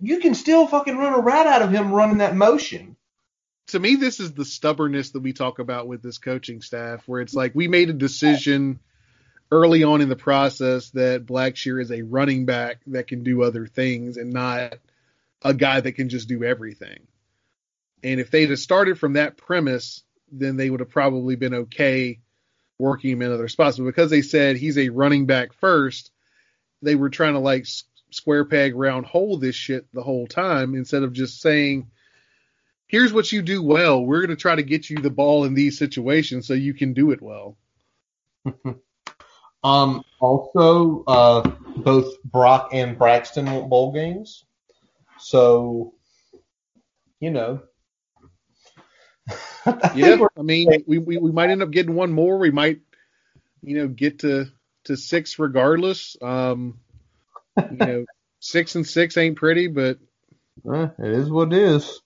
you 0.00 0.20
can 0.20 0.34
still 0.34 0.66
fucking 0.66 0.96
run 0.96 1.12
a 1.12 1.18
route 1.18 1.46
out 1.46 1.60
of 1.60 1.70
him 1.70 1.92
running 1.92 2.18
that 2.18 2.34
motion. 2.34 2.96
To 3.68 3.78
me, 3.78 3.96
this 3.96 4.20
is 4.20 4.32
the 4.32 4.46
stubbornness 4.46 5.10
that 5.10 5.20
we 5.20 5.34
talk 5.34 5.58
about 5.58 5.86
with 5.86 6.02
this 6.02 6.16
coaching 6.16 6.62
staff, 6.62 7.06
where 7.06 7.20
it's 7.20 7.34
like 7.34 7.54
we 7.54 7.68
made 7.68 7.90
a 7.90 7.92
decision 7.94 8.80
early 9.52 9.82
on 9.84 10.00
in 10.00 10.08
the 10.08 10.16
process 10.16 10.88
that 10.90 11.26
Blackshear 11.26 11.82
is 11.82 11.90
a 11.90 12.00
running 12.00 12.46
back 12.46 12.78
that 12.86 13.06
can 13.06 13.22
do 13.22 13.42
other 13.42 13.66
things 13.66 14.16
and 14.16 14.32
not 14.32 14.78
a 15.42 15.52
guy 15.52 15.80
that 15.80 15.92
can 15.92 16.08
just 16.08 16.28
do 16.28 16.42
everything. 16.44 17.00
And 18.02 18.20
if 18.20 18.30
they'd 18.30 18.50
have 18.50 18.58
started 18.58 18.98
from 18.98 19.14
that 19.14 19.36
premise, 19.36 20.02
then 20.30 20.56
they 20.56 20.70
would 20.70 20.80
have 20.80 20.90
probably 20.90 21.36
been 21.36 21.54
okay 21.54 22.20
working 22.78 23.10
him 23.10 23.22
in 23.22 23.32
other 23.32 23.48
spots. 23.48 23.78
But 23.78 23.86
because 23.86 24.10
they 24.10 24.22
said 24.22 24.56
he's 24.56 24.78
a 24.78 24.90
running 24.90 25.26
back 25.26 25.52
first, 25.54 26.10
they 26.82 26.94
were 26.94 27.10
trying 27.10 27.32
to 27.32 27.40
like 27.40 27.66
square 28.10 28.44
peg 28.44 28.74
round 28.74 29.06
hole 29.06 29.38
this 29.38 29.56
shit 29.56 29.86
the 29.92 30.02
whole 30.02 30.26
time 30.26 30.74
instead 30.74 31.02
of 31.02 31.12
just 31.12 31.40
saying, 31.40 31.90
here's 32.86 33.12
what 33.12 33.32
you 33.32 33.42
do 33.42 33.62
well. 33.62 34.04
We're 34.04 34.20
going 34.20 34.30
to 34.30 34.36
try 34.36 34.54
to 34.54 34.62
get 34.62 34.88
you 34.88 34.98
the 34.98 35.10
ball 35.10 35.44
in 35.44 35.54
these 35.54 35.78
situations 35.78 36.46
so 36.46 36.54
you 36.54 36.74
can 36.74 36.92
do 36.94 37.10
it 37.10 37.20
well. 37.20 37.56
Um, 39.64 40.04
also, 40.20 41.04
uh, 41.06 41.42
both 41.76 42.22
Brock 42.22 42.70
and 42.72 42.96
Braxton 42.96 43.46
want 43.46 43.68
bowl 43.68 43.92
games. 43.92 44.44
So, 45.18 45.94
you 47.20 47.30
know. 47.30 47.62
I 49.66 49.90
Yeah, 49.94 50.18
I 50.36 50.42
mean, 50.42 50.84
we, 50.86 50.98
we 50.98 51.18
we 51.18 51.32
might 51.32 51.50
end 51.50 51.62
up 51.62 51.70
getting 51.70 51.94
one 51.94 52.12
more. 52.12 52.38
We 52.38 52.50
might, 52.50 52.80
you 53.62 53.78
know, 53.78 53.88
get 53.88 54.20
to 54.20 54.46
to 54.84 54.96
six 54.96 55.38
regardless. 55.38 56.16
Um, 56.22 56.80
you 57.56 57.76
know, 57.76 58.04
six 58.40 58.74
and 58.74 58.86
six 58.86 59.16
ain't 59.16 59.36
pretty, 59.36 59.68
but 59.68 59.98
Uh, 60.68 60.88
it 60.98 61.12
is 61.12 61.30
what 61.30 61.52
it 61.52 61.58
is. 61.58 62.00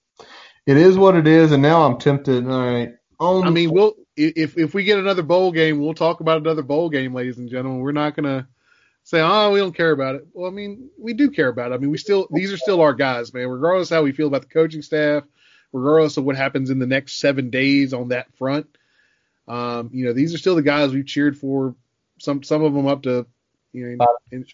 It 0.66 0.76
is 0.76 0.96
what 0.96 1.16
it 1.16 1.26
is, 1.26 1.52
and 1.52 1.62
now 1.62 1.82
I'm 1.82 1.98
tempted. 1.98 2.46
All 2.46 2.64
right. 2.64 2.92
I 3.20 3.50
mean, 3.50 3.72
we'll 3.72 3.94
if 4.16 4.58
if 4.58 4.74
we 4.74 4.85
get 4.85 4.98
another 4.98 5.22
bowl 5.22 5.52
game, 5.52 5.80
we'll 5.80 5.94
talk 5.94 6.20
about 6.20 6.38
another 6.38 6.62
bowl 6.62 6.88
game, 6.90 7.14
ladies 7.14 7.38
and 7.38 7.48
gentlemen. 7.48 7.80
We're 7.80 7.92
not 7.92 8.16
gonna 8.16 8.48
say, 9.04 9.20
oh, 9.20 9.52
we 9.52 9.61
don't 9.61 9.76
care 9.76 9.92
about 9.92 10.16
it. 10.16 10.26
Well, 10.32 10.50
I 10.50 10.54
mean, 10.54 10.90
we 10.98 11.14
do 11.14 11.30
care 11.30 11.48
about 11.48 11.72
it. 11.72 11.74
I 11.74 11.78
mean, 11.78 11.90
we 11.90 11.98
still 11.98 12.28
these 12.32 12.52
are 12.52 12.56
still 12.56 12.80
our 12.80 12.94
guys, 12.94 13.32
man. 13.32 13.48
Regardless 13.48 13.90
how 13.90 14.02
we 14.02 14.12
feel 14.12 14.26
about 14.26 14.42
the 14.42 14.48
coaching 14.48 14.82
staff, 14.82 15.24
regardless 15.72 16.16
of 16.16 16.24
what 16.24 16.37
happens 16.37 16.70
in 16.70 16.78
the 16.78 16.87
next 16.87 17.18
seven 17.18 17.50
days 17.50 17.92
on 17.92 18.08
that 18.08 18.32
front, 18.37 18.66
um, 19.48 19.90
you 19.92 20.04
know, 20.04 20.12
these 20.12 20.35
are 20.35 20.38
still 20.38 20.54
the 20.54 20.62
guys 20.62 20.92
we've 20.92 21.06
cheered 21.06 21.37
for. 21.37 21.74
Some 22.18 22.42
some 22.42 22.62
of 22.62 22.72
them 22.74 22.87
up 22.87 23.02
to, 23.02 23.26
you 23.72 23.96
know, 23.96 24.06
in, 24.30 24.46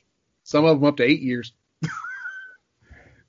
some 0.44 0.64
of 0.64 0.80
them 0.80 0.88
up 0.88 0.96
to 0.96 1.04
eight 1.04 1.20
years. 1.20 1.52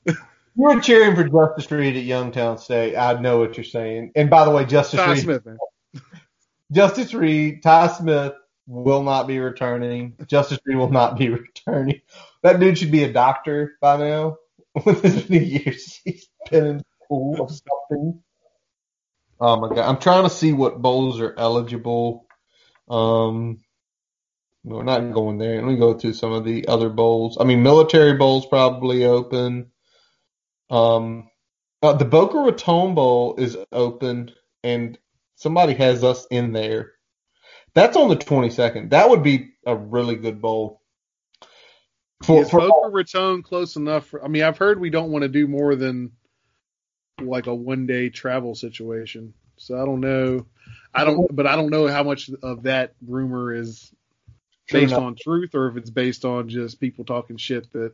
you 0.05 0.15
were 0.55 0.79
cheering 0.79 1.15
for 1.15 1.25
Justice 1.25 1.69
Reed 1.69 1.97
at 1.97 2.03
Youngstown 2.03 2.57
State. 2.57 2.95
I 2.95 3.19
know 3.19 3.39
what 3.39 3.57
you're 3.57 3.63
saying. 3.65 4.13
And 4.15 4.29
by 4.29 4.45
the 4.45 4.51
way, 4.51 4.65
Justice 4.65 4.99
Ty 4.99 5.11
Reed, 5.11 5.23
Smith, 5.23 5.45
man. 5.45 5.57
Justice 6.71 7.13
Reed, 7.13 7.61
Ty 7.61 7.87
Smith 7.87 8.33
will 8.67 9.03
not 9.03 9.27
be 9.27 9.39
returning. 9.39 10.15
Justice 10.27 10.59
Reed 10.65 10.77
will 10.77 10.91
not 10.91 11.17
be 11.17 11.29
returning. 11.29 12.01
That 12.41 12.59
dude 12.59 12.77
should 12.77 12.91
be 12.91 13.03
a 13.03 13.11
doctor 13.11 13.73
by 13.81 13.97
now. 13.97 14.37
With 14.85 15.03
as 15.03 15.29
many 15.29 15.45
years 15.45 15.99
he's 16.05 16.29
been 16.49 16.65
in 16.65 16.83
school 17.09 17.35
or 17.39 17.49
something. 17.49 18.21
Oh 19.39 19.57
my 19.57 19.69
god! 19.69 19.89
I'm 19.89 19.99
trying 19.99 20.23
to 20.23 20.29
see 20.29 20.53
what 20.53 20.81
bowls 20.81 21.19
are 21.19 21.33
eligible. 21.37 22.25
Um, 22.89 23.59
we're 24.63 24.83
not 24.83 25.13
going 25.13 25.37
there. 25.37 25.55
Let 25.55 25.65
me 25.65 25.77
go 25.77 25.93
to 25.95 26.13
some 26.13 26.33
of 26.33 26.43
the 26.43 26.67
other 26.67 26.89
bowls. 26.89 27.37
I 27.39 27.45
mean, 27.45 27.63
military 27.63 28.15
bowls 28.15 28.45
probably 28.45 29.05
open. 29.05 29.71
Um, 30.69 31.29
uh, 31.81 31.93
the 31.93 32.05
Boca 32.05 32.37
Raton 32.37 32.93
Bowl 32.93 33.35
is 33.37 33.57
open, 33.71 34.31
and 34.63 34.97
somebody 35.35 35.73
has 35.75 36.03
us 36.03 36.27
in 36.29 36.51
there. 36.51 36.91
That's 37.73 37.95
on 37.95 38.09
the 38.09 38.17
22nd. 38.17 38.89
That 38.89 39.09
would 39.09 39.23
be 39.23 39.51
a 39.65 39.75
really 39.75 40.15
good 40.15 40.41
bowl. 40.41 40.81
For, 42.23 42.41
Is 42.41 42.49
for 42.49 42.59
Boca 42.59 42.89
Raton 42.89 43.43
close 43.43 43.77
enough? 43.77 44.07
For, 44.07 44.23
I 44.23 44.27
mean, 44.27 44.43
I've 44.43 44.57
heard 44.57 44.81
we 44.81 44.89
don't 44.89 45.11
want 45.11 45.23
to 45.23 45.29
do 45.29 45.47
more 45.47 45.75
than 45.75 46.11
like 47.21 47.47
a 47.47 47.55
one 47.55 47.87
day 47.87 48.09
travel 48.09 48.55
situation. 48.55 49.33
So 49.57 49.81
I 49.81 49.85
don't 49.85 50.01
know. 50.01 50.45
I 50.93 51.03
don't, 51.03 51.33
but 51.35 51.45
I 51.45 51.55
don't 51.55 51.69
know 51.69 51.87
how 51.87 52.03
much 52.03 52.29
of 52.41 52.63
that 52.63 52.93
rumor 53.05 53.53
is 53.53 53.91
based 54.71 54.93
on 54.93 55.15
truth 55.15 55.55
or 55.55 55.67
if 55.67 55.77
it's 55.77 55.89
based 55.89 56.25
on 56.25 56.49
just 56.49 56.79
people 56.79 57.05
talking 57.05 57.37
shit. 57.37 57.71
That 57.73 57.93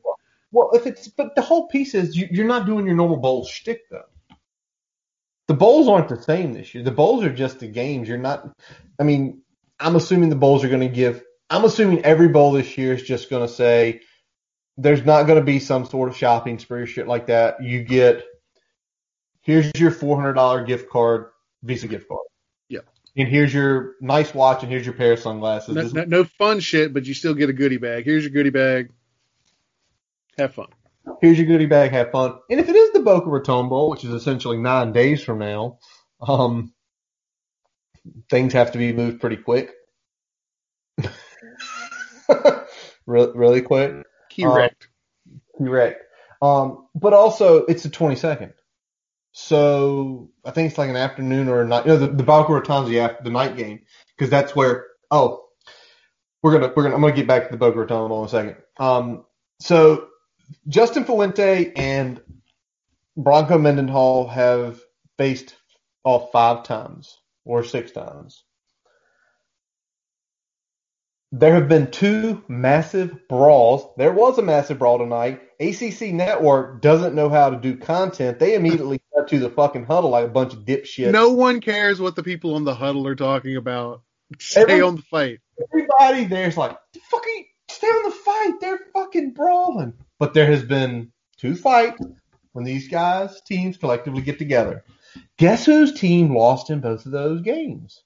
Well, 0.52 0.72
if 0.74 0.86
it's 0.86 1.08
but 1.08 1.36
the 1.36 1.42
whole 1.42 1.68
piece 1.68 1.96
is 1.96 2.16
you, 2.16 2.28
you're 2.32 2.48
not 2.48 2.66
doing 2.66 2.86
your 2.86 2.96
normal 2.96 3.18
bowl 3.18 3.46
shtick 3.46 3.90
though. 3.90 4.04
The 5.48 5.54
bowls 5.54 5.88
aren't 5.88 6.10
the 6.10 6.22
same 6.22 6.54
this 6.54 6.74
year. 6.74 6.84
The 6.84 6.92
bowls 6.92 7.24
are 7.24 7.34
just 7.34 7.60
the 7.60 7.68
games. 7.68 8.08
You're 8.08 8.18
not. 8.18 8.50
I 9.00 9.04
mean, 9.04 9.42
I'm 9.80 9.96
assuming 9.96 10.30
the 10.30 10.36
bowls 10.36 10.64
are 10.64 10.70
going 10.70 10.82
to 10.82 10.88
give. 10.88 11.24
I'm 11.50 11.66
assuming 11.66 12.04
every 12.04 12.30
bowl 12.30 12.52
this 12.52 12.78
year 12.78 12.94
is 12.94 13.04
just 13.04 13.30
going 13.30 13.48
to 13.48 13.54
say 13.54 14.02
there's 14.78 15.06
not 15.06 15.24
going 15.24 15.40
to 15.40 15.46
be 15.46 15.60
some 15.60 15.86
sort 15.86 16.10
of 16.10 16.18
shopping 16.18 16.58
spree 16.58 16.82
or 16.82 16.88
shit 16.88 17.08
like 17.08 17.28
that. 17.28 17.62
You 17.62 17.84
get 17.84 18.24
here's 19.46 19.72
your 19.78 19.92
four 19.92 20.18
hundred 20.18 20.34
dollar 20.34 20.64
gift 20.66 20.90
card, 20.90 21.28
Visa 21.64 21.88
gift 21.88 22.08
card. 22.10 22.26
Yeah. 22.68 22.82
And 23.16 23.30
here's 23.30 23.54
your 23.54 23.94
nice 24.02 24.34
watch, 24.34 24.64
and 24.64 24.72
here's 24.72 24.86
your 24.86 24.96
pair 24.96 25.14
of 25.14 25.20
sunglasses. 25.20 25.74
no, 25.94 26.02
no, 26.02 26.04
no 26.04 26.24
fun 26.38 26.60
shit, 26.60 26.94
but 26.94 27.06
you 27.06 27.14
still 27.14 27.34
get 27.34 27.50
a 27.50 27.54
goodie 27.54 27.78
bag. 27.78 28.04
Here's 28.04 28.24
your 28.24 28.32
goodie 28.32 28.50
bag. 28.50 28.92
Have 30.38 30.54
fun. 30.54 30.68
here's 31.22 31.38
your 31.38 31.48
goodie 31.48 31.66
bag, 31.66 31.92
have 31.92 32.12
fun. 32.12 32.40
And 32.50 32.60
if 32.60 32.68
it 32.68 32.76
is 32.76 32.92
the 32.92 33.00
Boca 33.00 33.30
Raton 33.30 33.70
Bowl, 33.70 33.90
which 33.90 34.04
is 34.04 34.12
essentially 34.12 34.58
nine 34.58 34.92
days 34.92 35.24
from 35.24 35.40
now, 35.40 35.78
Um, 36.20 36.74
things 38.30 38.54
have 38.54 38.72
to 38.74 38.78
be 38.78 38.92
moved 38.94 39.22
pretty 39.22 39.38
quick. 39.38 39.72
really, 43.06 43.32
really 43.38 43.62
quick. 43.62 43.94
Correct. 44.40 44.88
Um, 45.60 45.66
correct. 45.66 46.04
Um, 46.42 46.88
but 46.96 47.14
also 47.14 47.66
it's 47.66 47.84
the 47.84 47.90
22nd. 47.90 48.54
So 49.38 50.30
I 50.46 50.52
think 50.52 50.70
it's 50.70 50.78
like 50.78 50.90
an 50.90 50.96
afternoon 50.96 51.50
or 51.50 51.62
a 51.62 51.68
night. 51.68 51.86
You 51.86 51.92
know, 51.92 51.98
the, 51.98 52.08
the 52.08 52.24
Raton's 52.24 52.88
the, 52.88 53.02
after, 53.02 53.22
the 53.22 53.30
night 53.30 53.58
game 53.58 53.82
because 54.16 54.30
that's 54.30 54.56
where, 54.56 54.86
oh, 55.12 55.44
we're 56.42 56.54
gonna 56.54 56.72
we're 56.74 56.84
gonna 56.84 56.96
I'm 56.96 57.02
gonna 57.02 57.14
get 57.14 57.28
back 57.28 57.44
to 57.44 57.52
the 57.52 57.58
Boca 57.58 57.80
Raton 57.80 58.10
in 58.10 58.24
a 58.24 58.30
second. 58.30 58.56
Um, 58.78 59.26
so 59.60 60.08
Justin 60.70 61.04
Fuente 61.04 61.74
and 61.76 62.22
Bronco 63.18 63.58
Mendenhall 63.58 64.30
have 64.30 64.80
faced 65.18 65.54
off 66.06 66.32
five 66.32 66.64
times 66.64 67.18
or 67.44 67.66
six 67.66 67.92
times. 67.92 68.42
There 71.34 71.56
have 71.56 71.68
been 71.68 71.92
two 71.92 72.42
massive 72.48 73.28
brawls. 73.28 73.86
There 73.98 74.14
was 74.14 74.38
a 74.38 74.44
massive 74.44 74.80
brawl 74.80 75.00
tonight. 75.00 75.42
ACC 75.60 76.14
Network 76.14 76.82
doesn't 76.82 77.16
know 77.16 77.30
how 77.30 77.50
to 77.50 77.58
do 77.58 77.78
content. 77.78 78.40
They 78.40 78.56
immediately 78.56 79.02
cut 79.16 79.28
to 79.30 79.40
the 79.40 79.50
fucking 79.50 79.86
huddle 79.86 80.10
like 80.10 80.26
a 80.26 80.30
bunch 80.30 80.54
of 80.54 80.60
dipshits. 80.60 81.12
No 81.12 81.32
one 81.32 81.62
cares 81.62 82.00
what 82.00 82.16
the 82.16 82.24
people 82.24 82.56
on 82.56 82.64
the 82.64 82.76
huddle 82.76 83.08
are 83.08 83.16
talking 83.16 83.56
about. 83.56 84.02
Stay 84.40 84.62
Every, 84.62 84.82
on 84.82 84.96
the 84.96 85.02
fight. 85.04 85.40
Everybody 85.72 86.26
there's 86.26 86.58
like, 86.58 86.78
fucking 87.10 87.46
stay 87.70 87.88
on 87.88 88.10
the 88.10 88.16
fight. 88.16 88.54
They're 88.60 88.80
fucking 88.94 89.32
brawling. 89.32 89.94
But 90.20 90.34
there 90.34 90.48
has 90.48 90.64
been 90.64 91.12
two 91.38 91.56
fights 91.56 92.02
when 92.54 92.66
these 92.66 92.88
guys 92.88 93.42
teams 93.42 93.78
collectively 93.78 94.22
get 94.22 94.40
together. 94.40 94.84
Guess 95.38 95.66
whose 95.66 95.94
team 95.94 96.36
lost 96.36 96.70
in 96.70 96.82
both 96.82 97.06
of 97.06 97.12
those 97.12 97.42
games? 97.42 98.04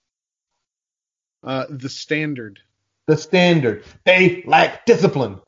Uh, 1.44 1.66
the 1.70 1.90
standard. 1.90 2.60
The 3.08 3.18
standard. 3.18 3.84
They 4.06 4.44
lack 4.46 4.86
discipline. 4.86 5.40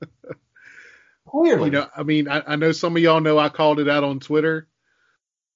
Clearly. 1.32 1.64
You 1.66 1.70
know, 1.70 1.88
I 1.96 2.02
mean, 2.02 2.28
I, 2.28 2.42
I 2.46 2.56
know 2.56 2.72
some 2.72 2.94
of 2.94 3.02
y'all 3.02 3.20
know 3.20 3.38
I 3.38 3.48
called 3.48 3.80
it 3.80 3.88
out 3.88 4.04
on 4.04 4.20
Twitter, 4.20 4.68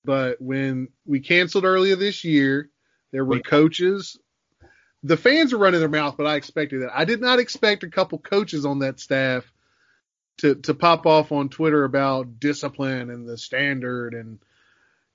but 0.05 0.41
when 0.41 0.89
we 1.05 1.21
canceled 1.21 1.65
earlier 1.65 1.97
this 1.97 2.25
year, 2.25 2.71
there 3.13 3.27
were 3.27 3.41
coaches. 3.41 4.19
The 5.03 5.19
fans 5.19 5.53
were 5.53 5.59
running 5.59 5.81
their 5.81 5.89
mouth, 5.91 6.17
but 6.17 6.27
I 6.27 6.37
expected 6.37 6.83
that. 6.83 6.97
I 6.97 7.05
did 7.05 7.21
not 7.21 7.39
expect 7.39 7.85
a 7.85 7.91
couple 7.91 8.19
coaches 8.19 8.65
on 8.65 8.79
that 8.81 8.99
staff 8.99 9.45
to 10.39 10.55
to 10.55 10.73
pop 10.73 11.05
off 11.05 11.31
on 11.31 11.51
Twitter 11.51 11.85
about 11.85 12.41
discipline 12.41 13.11
and 13.11 13.29
the 13.29 13.37
standard 13.37 14.15
and 14.15 14.39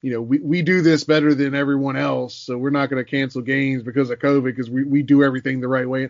you 0.01 0.11
know 0.11 0.21
we, 0.21 0.39
we 0.39 0.61
do 0.61 0.81
this 0.81 1.03
better 1.03 1.33
than 1.33 1.53
everyone 1.53 1.95
else 1.95 2.35
so 2.35 2.57
we're 2.57 2.71
not 2.71 2.89
going 2.89 3.03
to 3.03 3.09
cancel 3.09 3.41
games 3.41 3.83
because 3.83 4.09
of 4.09 4.17
covid 4.17 4.45
because 4.45 4.69
we, 4.69 4.83
we 4.83 5.03
do 5.03 5.23
everything 5.23 5.61
the 5.61 5.67
right 5.67 5.87
way 5.87 6.09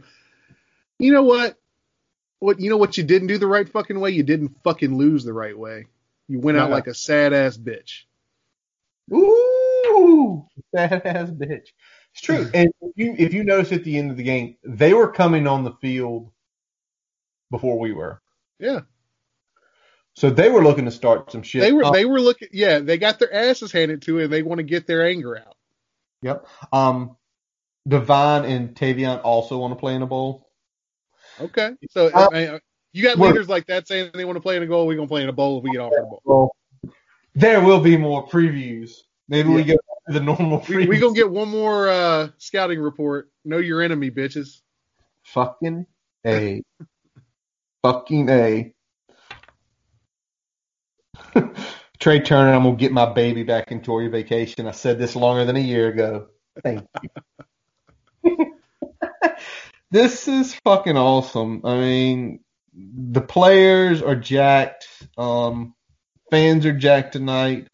you 0.98 1.12
know 1.12 1.24
what 1.24 1.58
what 2.42 2.60
you 2.60 2.70
know 2.70 2.78
what 2.78 2.98
you 2.98 3.04
didn't 3.04 3.28
do 3.28 3.38
the 3.38 3.48
right 3.48 3.70
fucking 3.70 4.00
way 4.00 4.10
you 4.10 4.24
didn't 4.24 4.56
fucking 4.64 4.98
lose 4.98 5.24
the 5.24 5.34
right 5.34 5.58
way 5.58 5.86
you 6.28 6.40
went 6.40 6.58
out 6.58 6.70
like 6.70 6.88
a 6.88 6.94
sad 6.94 7.34
ass 7.34 7.58
bitch 7.58 8.04
ooh 9.14 10.46
sad 10.76 11.02
ass 11.06 11.30
bitch 11.30 11.68
it's 12.14 12.22
true 12.22 12.50
and 12.54 12.72
if 12.82 12.92
you 12.96 13.16
if 13.18 13.34
you 13.34 13.44
notice 13.44 13.72
at 13.72 13.84
the 13.84 13.98
end 13.98 14.12
of 14.12 14.18
the 14.18 14.24
game 14.24 14.58
they 14.64 14.94
were 14.94 15.12
coming 15.12 15.48
on 15.48 15.64
the 15.64 15.74
field 15.82 16.32
before 17.50 17.80
we 17.80 17.94
were 17.94 18.22
yeah 18.60 18.82
so 20.14 20.30
they 20.30 20.50
were 20.50 20.64
looking 20.64 20.86
to 20.86 20.92
start 20.92 21.32
some 21.32 21.42
shit. 21.42 21.62
They 21.62 21.72
were 21.72 21.86
um, 21.86 21.94
they 21.94 22.06
were 22.06 22.20
looking 22.20 22.50
yeah, 22.52 22.80
they 22.80 22.98
got 22.98 23.20
their 23.20 23.34
asses 23.34 23.72
handed 23.72 24.02
to 24.04 24.20
it 24.20 24.26
and 24.26 24.34
they 24.34 24.44
want 24.44 24.60
to 24.60 24.64
get 24.64 24.86
their 24.86 25.08
anger 25.08 25.38
out. 25.38 25.56
Yep. 26.22 26.48
Um 26.72 27.16
Divine 27.88 28.46
and 28.46 28.76
Tavion 28.76 29.22
also 29.24 29.58
want 29.58 29.72
to 29.72 29.80
play 29.80 29.96
in 29.96 30.02
a 30.02 30.08
bowl. 30.08 30.51
Okay. 31.42 31.72
So 31.90 32.08
uh, 32.08 32.30
I 32.32 32.34
mean, 32.34 32.60
you 32.94 33.04
got 33.04 33.18
leaders 33.18 33.48
like 33.50 33.68
that 33.68 33.88
saying 33.88 34.12
they 34.14 34.26
want 34.26 34.38
to 34.38 34.42
play 34.42 34.58
in 34.58 34.64
a 34.64 34.68
goal, 34.68 34.88
we're 34.88 34.96
gonna 34.96 35.08
play 35.08 35.24
in 35.24 35.30
a 35.30 35.34
bowl 35.34 35.58
if 35.58 35.64
we 35.64 35.72
get 35.72 35.80
offered 35.80 36.00
a 36.00 36.04
bowl. 36.04 36.22
Well, 36.24 36.56
there 37.36 37.62
will 37.62 37.80
be 37.80 37.98
more 37.98 38.28
previews. 38.28 38.92
Maybe 39.30 39.50
yeah. 39.50 39.56
we 39.56 39.64
get 39.64 39.80
to 40.08 40.14
the 40.14 40.20
normal 40.20 40.60
previews. 40.60 40.78
We, 40.78 40.88
we 40.88 41.00
gonna 41.00 41.14
get 41.14 41.32
one 41.32 41.50
more 41.50 41.90
uh, 41.90 42.30
scouting 42.38 42.80
report. 42.80 43.30
Know 43.46 43.58
your 43.58 43.82
enemy, 43.82 44.12
bitches. 44.12 44.62
Fucking 45.24 45.86
A. 46.26 46.62
Fucking 47.84 48.30
A. 48.30 48.74
Trey 52.00 52.20
Turner, 52.20 52.54
I'm 52.54 52.64
gonna 52.64 52.76
get 52.76 52.92
my 52.92 53.12
baby 53.12 53.44
back. 53.44 53.72
Enjoy 53.72 54.00
your 54.00 54.10
vacation. 54.10 54.68
I 54.68 54.72
said 54.72 55.00
this 55.00 55.16
longer 55.16 55.46
than 55.46 55.56
a 55.56 55.60
year 55.60 55.88
ago. 55.88 56.28
Thank 56.64 56.86
you. 58.24 58.54
this 59.92 60.28
is 60.28 60.56
fucking 60.56 60.98
awesome. 60.98 61.62
I 61.66 61.76
mean, 61.76 62.40
the 62.74 63.22
players 63.22 64.02
are 64.02 64.16
jacked. 64.16 64.88
Um, 65.18 65.76
fans 66.30 66.66
are 66.66 66.74
jacked 66.74 67.14
tonight. 67.14 67.68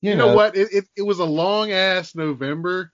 You, 0.00 0.10
you 0.10 0.16
know, 0.16 0.28
know, 0.28 0.36
what? 0.36 0.56
It, 0.56 0.72
it, 0.72 0.84
it 0.96 1.02
was 1.02 1.18
a 1.18 1.24
long 1.24 1.72
ass 1.72 2.14
November. 2.14 2.92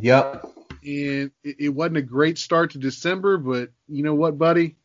Yep. 0.00 0.44
And 0.82 1.30
it, 1.44 1.56
it 1.58 1.68
wasn't 1.68 1.98
a 1.98 2.02
great 2.02 2.38
start 2.38 2.72
to 2.72 2.78
December, 2.78 3.38
but 3.38 3.70
you 3.88 4.02
know 4.02 4.14
what, 4.14 4.38
buddy? 4.38 4.76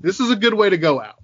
This 0.00 0.20
is 0.20 0.30
a 0.30 0.36
good 0.36 0.54
way 0.54 0.70
to 0.70 0.76
go 0.76 1.00
out. 1.00 1.16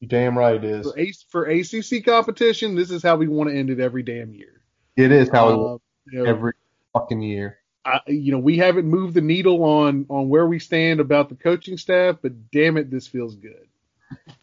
You 0.00 0.08
damn 0.08 0.36
right 0.36 0.56
it 0.56 0.64
is. 0.64 0.92
For, 1.30 1.44
for 1.44 1.44
ACC 1.46 2.04
competition, 2.04 2.74
this 2.74 2.90
is 2.90 3.02
how 3.02 3.16
we 3.16 3.28
want 3.28 3.50
to 3.50 3.56
end 3.56 3.70
it 3.70 3.80
every 3.80 4.02
damn 4.02 4.34
year. 4.34 4.62
It 4.96 5.12
is 5.12 5.30
how 5.30 5.48
uh, 5.48 5.78
you 6.10 6.18
know, 6.18 6.24
every 6.24 6.52
fucking 6.92 7.22
year. 7.22 7.58
You 8.06 8.32
know, 8.32 8.38
we 8.38 8.58
haven't 8.58 8.86
moved 8.86 9.14
the 9.14 9.20
needle 9.20 9.62
on 9.64 10.06
on 10.08 10.28
where 10.28 10.46
we 10.46 10.58
stand 10.58 11.00
about 11.00 11.28
the 11.28 11.34
coaching 11.34 11.76
staff, 11.76 12.16
but 12.22 12.50
damn 12.50 12.76
it, 12.76 12.90
this 12.90 13.06
feels 13.06 13.34
good. 13.36 13.66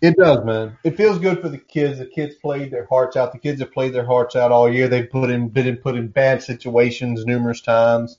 It 0.02 0.18
does, 0.18 0.44
man. 0.44 0.78
It 0.84 0.98
feels 0.98 1.20
good 1.20 1.42
for 1.42 1.50
the 1.50 1.58
kids. 1.58 2.00
The 2.00 2.06
kids 2.06 2.36
played 2.36 2.72
their 2.72 2.86
hearts 2.86 3.16
out. 3.16 3.32
The 3.32 3.40
kids 3.40 3.62
have 3.62 3.72
played 3.72 3.94
their 3.94 4.06
hearts 4.06 4.36
out 4.36 4.52
all 4.52 4.72
year. 4.72 4.88
They've 4.88 5.10
put 5.10 5.30
in 5.30 5.50
been 5.50 5.78
put 5.78 5.96
in 5.96 6.10
bad 6.10 6.44
situations 6.44 7.26
numerous 7.26 7.62
times. 7.62 8.18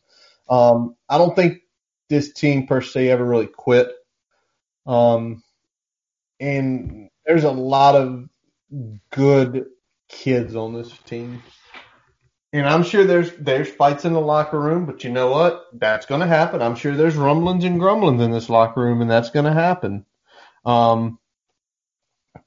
Um, 0.49 0.97
I 1.09 1.19
don't 1.19 1.37
think 1.37 1.63
this 2.09 2.33
team 2.33 2.67
per 2.67 2.81
se 2.81 3.11
ever 3.11 3.25
really 3.25 3.47
quit. 3.47 3.93
Um, 4.87 5.43
and 6.41 7.11
there's 7.27 7.45
a 7.45 7.51
lot 7.51 7.95
of 7.95 8.29
good 9.11 9.67
kids 10.09 10.57
on 10.57 10.75
this 10.75 10.91
team. 11.05 11.43
And 12.55 12.69
I'm 12.69 12.85
sure 12.85 13.03
there's 13.03 13.33
there's 13.33 13.69
fights 13.69 14.05
in 14.05 14.13
the 14.13 14.21
locker 14.21 14.61
room, 14.61 14.87
but 14.87 15.03
you 15.03 15.11
know 15.11 15.29
what? 15.29 15.67
That's 15.73 16.07
going 16.07 16.21
to 16.21 16.29
happen. 16.29 16.63
I'm 16.63 16.77
sure 16.77 16.95
there's 16.95 17.17
rumblings 17.17 17.65
and 17.65 17.81
grumblings 17.81 18.23
in 18.23 18.31
this 18.31 18.49
locker 18.49 18.81
room, 18.81 19.03
and 19.03 19.11
that's 19.11 19.31
going 19.31 19.47
to 19.47 19.53
happen. 19.53 20.07
Um, 20.65 21.19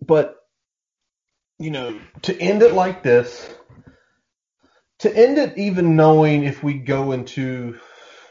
but 0.02 0.38
you 1.60 1.72
know, 1.72 2.00
to 2.22 2.40
end 2.40 2.62
it 2.62 2.74
like 2.74 3.04
this, 3.04 3.54
to 5.00 5.14
end 5.14 5.40
it 5.40 5.58
even 5.58 5.98
knowing 5.98 6.46
if 6.46 6.64
we 6.64 6.76
go 6.76 7.12
into 7.12 7.78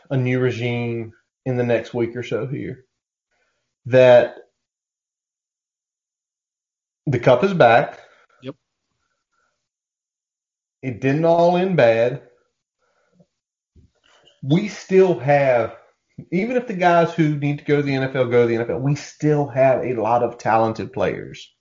a 0.09 0.17
new 0.17 0.41
regime 0.41 1.13
in 1.45 1.59
the 1.59 1.63
next 1.63 1.93
week 1.93 2.17
or 2.17 2.23
so 2.23 2.47
here, 2.47 2.87
that 3.85 4.37
the 7.07 7.19
cup 7.19 7.45
is 7.45 7.53
back. 7.53 8.01
It 10.87 11.01
didn't 11.01 11.25
all 11.25 11.57
end 11.57 11.77
bad. 11.77 12.23
We 14.45 14.69
still 14.69 15.19
have, 15.19 15.75
even 16.31 16.57
if 16.57 16.69
the 16.69 16.75
guys 16.75 17.13
who 17.13 17.37
need 17.37 17.59
to 17.59 17.65
go 17.65 17.79
to 17.79 17.83
the 17.83 17.95
NFL 17.95 18.31
go 18.31 18.47
to 18.47 18.47
the 18.47 18.65
NFL, 18.65 18.83
we 18.83 18.95
still 18.95 19.49
have 19.49 19.83
a 19.83 20.01
lot 20.01 20.23
of 20.23 20.39
talented 20.39 20.93
players. 20.93 21.53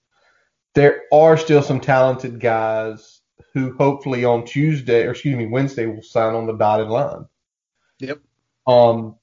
There 0.75 1.05
are 1.11 1.37
still 1.37 1.63
some 1.63 1.79
talented 1.79 2.39
guys 2.39 3.21
who 3.55 3.75
hopefully 3.75 4.25
on 4.25 4.45
Tuesday, 4.45 5.07
or 5.07 5.11
excuse 5.11 5.35
me, 5.35 5.47
Wednesday 5.47 5.87
will 5.87 6.03
sign 6.03 6.35
on 6.35 6.45
the 6.45 6.53
dotted 6.53 6.89
line. 6.89 7.25
Yep. 8.01 8.19
Um, 8.67 9.15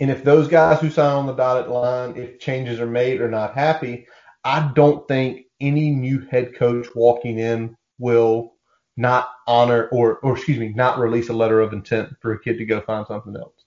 and 0.00 0.10
if 0.10 0.24
those 0.24 0.48
guys 0.48 0.80
who 0.80 0.88
sign 0.88 1.12
on 1.12 1.26
the 1.26 1.34
dotted 1.34 1.70
line, 1.70 2.16
if 2.16 2.38
changes 2.38 2.80
are 2.80 2.86
made, 2.86 3.20
are 3.20 3.30
not 3.30 3.54
happy, 3.54 4.06
I 4.44 4.72
don't 4.74 5.06
think 5.06 5.44
any 5.60 5.90
new 5.90 6.20
head 6.20 6.54
coach 6.54 6.86
walking 6.94 7.38
in 7.38 7.76
will 7.98 8.53
not 8.96 9.28
honor 9.46 9.88
or, 9.88 10.18
or 10.18 10.36
excuse 10.36 10.58
me, 10.58 10.68
not 10.68 10.98
release 10.98 11.28
a 11.28 11.32
letter 11.32 11.60
of 11.60 11.72
intent 11.72 12.14
for 12.20 12.32
a 12.32 12.40
kid 12.40 12.58
to 12.58 12.64
go 12.64 12.80
find 12.80 13.06
something 13.06 13.36
else. 13.36 13.64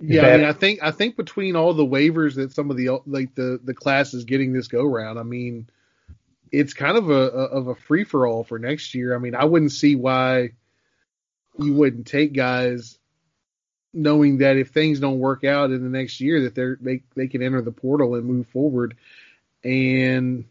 yeah, 0.00 0.22
that, 0.22 0.32
I 0.32 0.36
mean, 0.36 0.46
I 0.46 0.52
think 0.52 0.82
I 0.82 0.90
think 0.90 1.16
between 1.16 1.56
all 1.56 1.72
the 1.74 1.86
waivers 1.86 2.34
that 2.34 2.52
some 2.52 2.70
of 2.70 2.76
the 2.76 3.00
like 3.06 3.34
the 3.34 3.60
the 3.62 3.74
class 3.74 4.14
is 4.14 4.24
getting 4.24 4.52
this 4.52 4.68
go 4.68 4.84
round, 4.84 5.18
I 5.18 5.22
mean, 5.22 5.68
it's 6.52 6.74
kind 6.74 6.96
of 6.96 7.10
a, 7.10 7.12
a 7.12 7.44
of 7.46 7.68
a 7.68 7.74
free 7.74 8.04
for 8.04 8.26
all 8.26 8.44
for 8.44 8.58
next 8.58 8.94
year. 8.94 9.14
I 9.14 9.18
mean, 9.18 9.34
I 9.34 9.44
wouldn't 9.44 9.72
see 9.72 9.96
why 9.96 10.50
you 11.58 11.72
wouldn't 11.72 12.06
take 12.06 12.32
guys 12.32 12.98
knowing 13.94 14.38
that 14.38 14.56
if 14.56 14.70
things 14.70 14.98
don't 14.98 15.20
work 15.20 15.44
out 15.44 15.70
in 15.70 15.82
the 15.82 15.98
next 15.98 16.20
year 16.20 16.42
that 16.42 16.54
they're 16.54 16.76
they 16.80 17.02
they 17.14 17.28
can 17.28 17.42
enter 17.42 17.62
the 17.62 17.70
portal 17.70 18.16
and 18.16 18.26
move 18.26 18.48
forward 18.48 18.96
and 19.62 20.44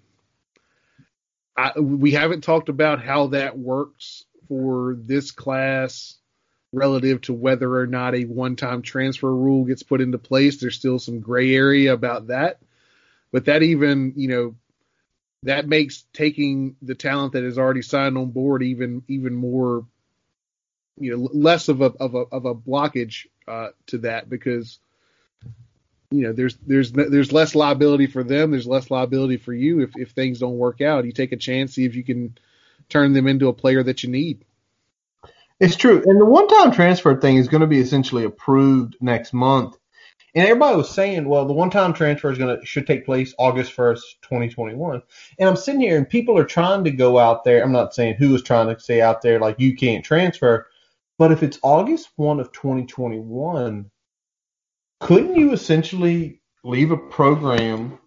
I, 1.55 1.79
we 1.79 2.11
haven't 2.11 2.41
talked 2.41 2.69
about 2.69 3.03
how 3.03 3.27
that 3.27 3.57
works 3.57 4.25
for 4.47 4.95
this 4.99 5.31
class 5.31 6.15
relative 6.71 7.21
to 7.21 7.33
whether 7.33 7.75
or 7.75 7.85
not 7.85 8.15
a 8.15 8.23
one-time 8.23 8.81
transfer 8.81 9.33
rule 9.33 9.65
gets 9.65 9.83
put 9.83 10.01
into 10.01 10.17
place. 10.17 10.57
There's 10.57 10.75
still 10.75 10.99
some 10.99 11.19
gray 11.19 11.55
area 11.55 11.93
about 11.93 12.27
that, 12.27 12.59
but 13.31 13.45
that 13.45 13.61
even 13.61 14.13
you 14.15 14.27
know 14.27 14.55
that 15.43 15.67
makes 15.67 16.05
taking 16.13 16.75
the 16.81 16.95
talent 16.95 17.33
that 17.33 17.43
is 17.43 17.57
already 17.57 17.81
signed 17.81 18.17
on 18.17 18.31
board 18.31 18.63
even 18.63 19.03
even 19.07 19.35
more 19.35 19.85
you 20.97 21.11
know 21.11 21.29
less 21.33 21.67
of 21.67 21.81
a 21.81 21.85
of 21.85 22.15
a 22.15 22.19
of 22.19 22.45
a 22.45 22.55
blockage 22.55 23.27
uh, 23.47 23.69
to 23.87 23.99
that 23.99 24.29
because 24.29 24.79
you 26.13 26.23
know 26.23 26.31
there's 26.31 26.55
there's 26.67 26.91
there's 26.91 27.31
less 27.31 27.55
liability 27.55 28.05
for 28.05 28.23
them. 28.23 28.51
There's 28.51 28.67
less 28.67 28.91
liability 28.91 29.37
for 29.37 29.51
you 29.51 29.81
if 29.81 29.97
if 29.97 30.11
things 30.11 30.39
don't 30.39 30.57
work 30.57 30.79
out. 30.79 31.05
You 31.05 31.11
take 31.11 31.31
a 31.31 31.37
chance 31.37 31.73
see 31.73 31.85
if 31.85 31.95
you 31.95 32.03
can 32.03 32.37
turn 32.87 33.13
them 33.13 33.27
into 33.27 33.47
a 33.47 33.53
player 33.53 33.81
that 33.81 34.03
you 34.03 34.09
need. 34.09 34.45
It's 35.59 35.75
true. 35.75 36.03
And 36.05 36.21
the 36.21 36.25
one 36.25 36.47
time 36.47 36.71
transfer 36.71 37.19
thing 37.19 37.37
is 37.37 37.47
going 37.47 37.61
to 37.61 37.67
be 37.67 37.79
essentially 37.79 38.25
approved 38.25 38.95
next 39.01 39.33
month. 39.33 39.75
And 40.35 40.45
everybody 40.45 40.77
was 40.77 40.89
saying 40.91 41.27
well 41.27 41.45
the 41.45 41.53
one 41.53 41.71
time 41.71 41.93
transfer 41.93 42.31
is 42.31 42.37
going 42.37 42.59
to 42.59 42.65
should 42.65 42.85
take 42.85 43.05
place 43.05 43.33
august 43.39 43.75
1st 43.75 44.01
2021 44.21 45.01
and 45.39 45.49
i'm 45.49 45.55
sitting 45.55 45.81
here 45.81 45.97
and 45.97 46.09
people 46.09 46.37
are 46.37 46.45
trying 46.45 46.83
to 46.83 46.91
go 46.91 47.17
out 47.17 47.43
there. 47.43 47.63
I'm 47.63 47.71
not 47.71 47.95
saying 47.95 48.15
who 48.15 48.35
is 48.35 48.43
trying 48.43 48.67
to 48.67 48.79
say 48.79 49.01
out 49.01 49.23
there 49.23 49.39
like 49.39 49.59
you 49.59 49.75
can't 49.75 50.05
transfer. 50.05 50.67
But 51.17 51.31
if 51.31 51.41
it's 51.41 51.59
august 51.63 52.09
1 52.17 52.39
of 52.39 52.51
2021 52.51 53.89
couldn't 55.03 55.35
you 55.35 55.51
essentially 55.51 56.41
leave 56.63 56.91
a 56.91 56.97
program? 56.97 57.99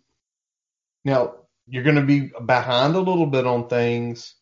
Now, 1.05 1.35
you're 1.69 1.83
going 1.83 1.97
to 1.97 2.03
be 2.03 2.31
behind 2.45 2.95
a 2.95 3.01
little 3.01 3.27
bit 3.27 3.47
on 3.47 3.69
things 3.69 4.35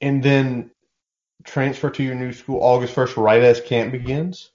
and 0.00 0.22
then 0.22 0.70
transfer 1.44 1.88
to 1.88 2.02
your 2.02 2.14
new 2.14 2.32
school 2.32 2.60
August 2.60 2.94
1st 2.94 3.16
right 3.16 3.42
as 3.42 3.62
camp 3.62 3.92
begins? 3.92 4.50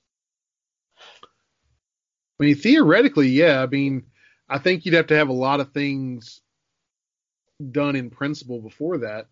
I 2.39 2.45
mean, 2.45 2.55
theoretically, 2.55 3.29
yeah. 3.29 3.61
I 3.61 3.65
mean, 3.65 4.03
I 4.47 4.59
think 4.59 4.85
you'd 4.85 4.93
have 4.93 5.07
to 5.07 5.15
have 5.15 5.29
a 5.29 5.33
lot 5.33 5.61
of 5.61 5.71
things 5.71 6.41
done 7.71 7.95
in 7.95 8.11
principle 8.11 8.61
before 8.61 8.99
that. 8.99 9.27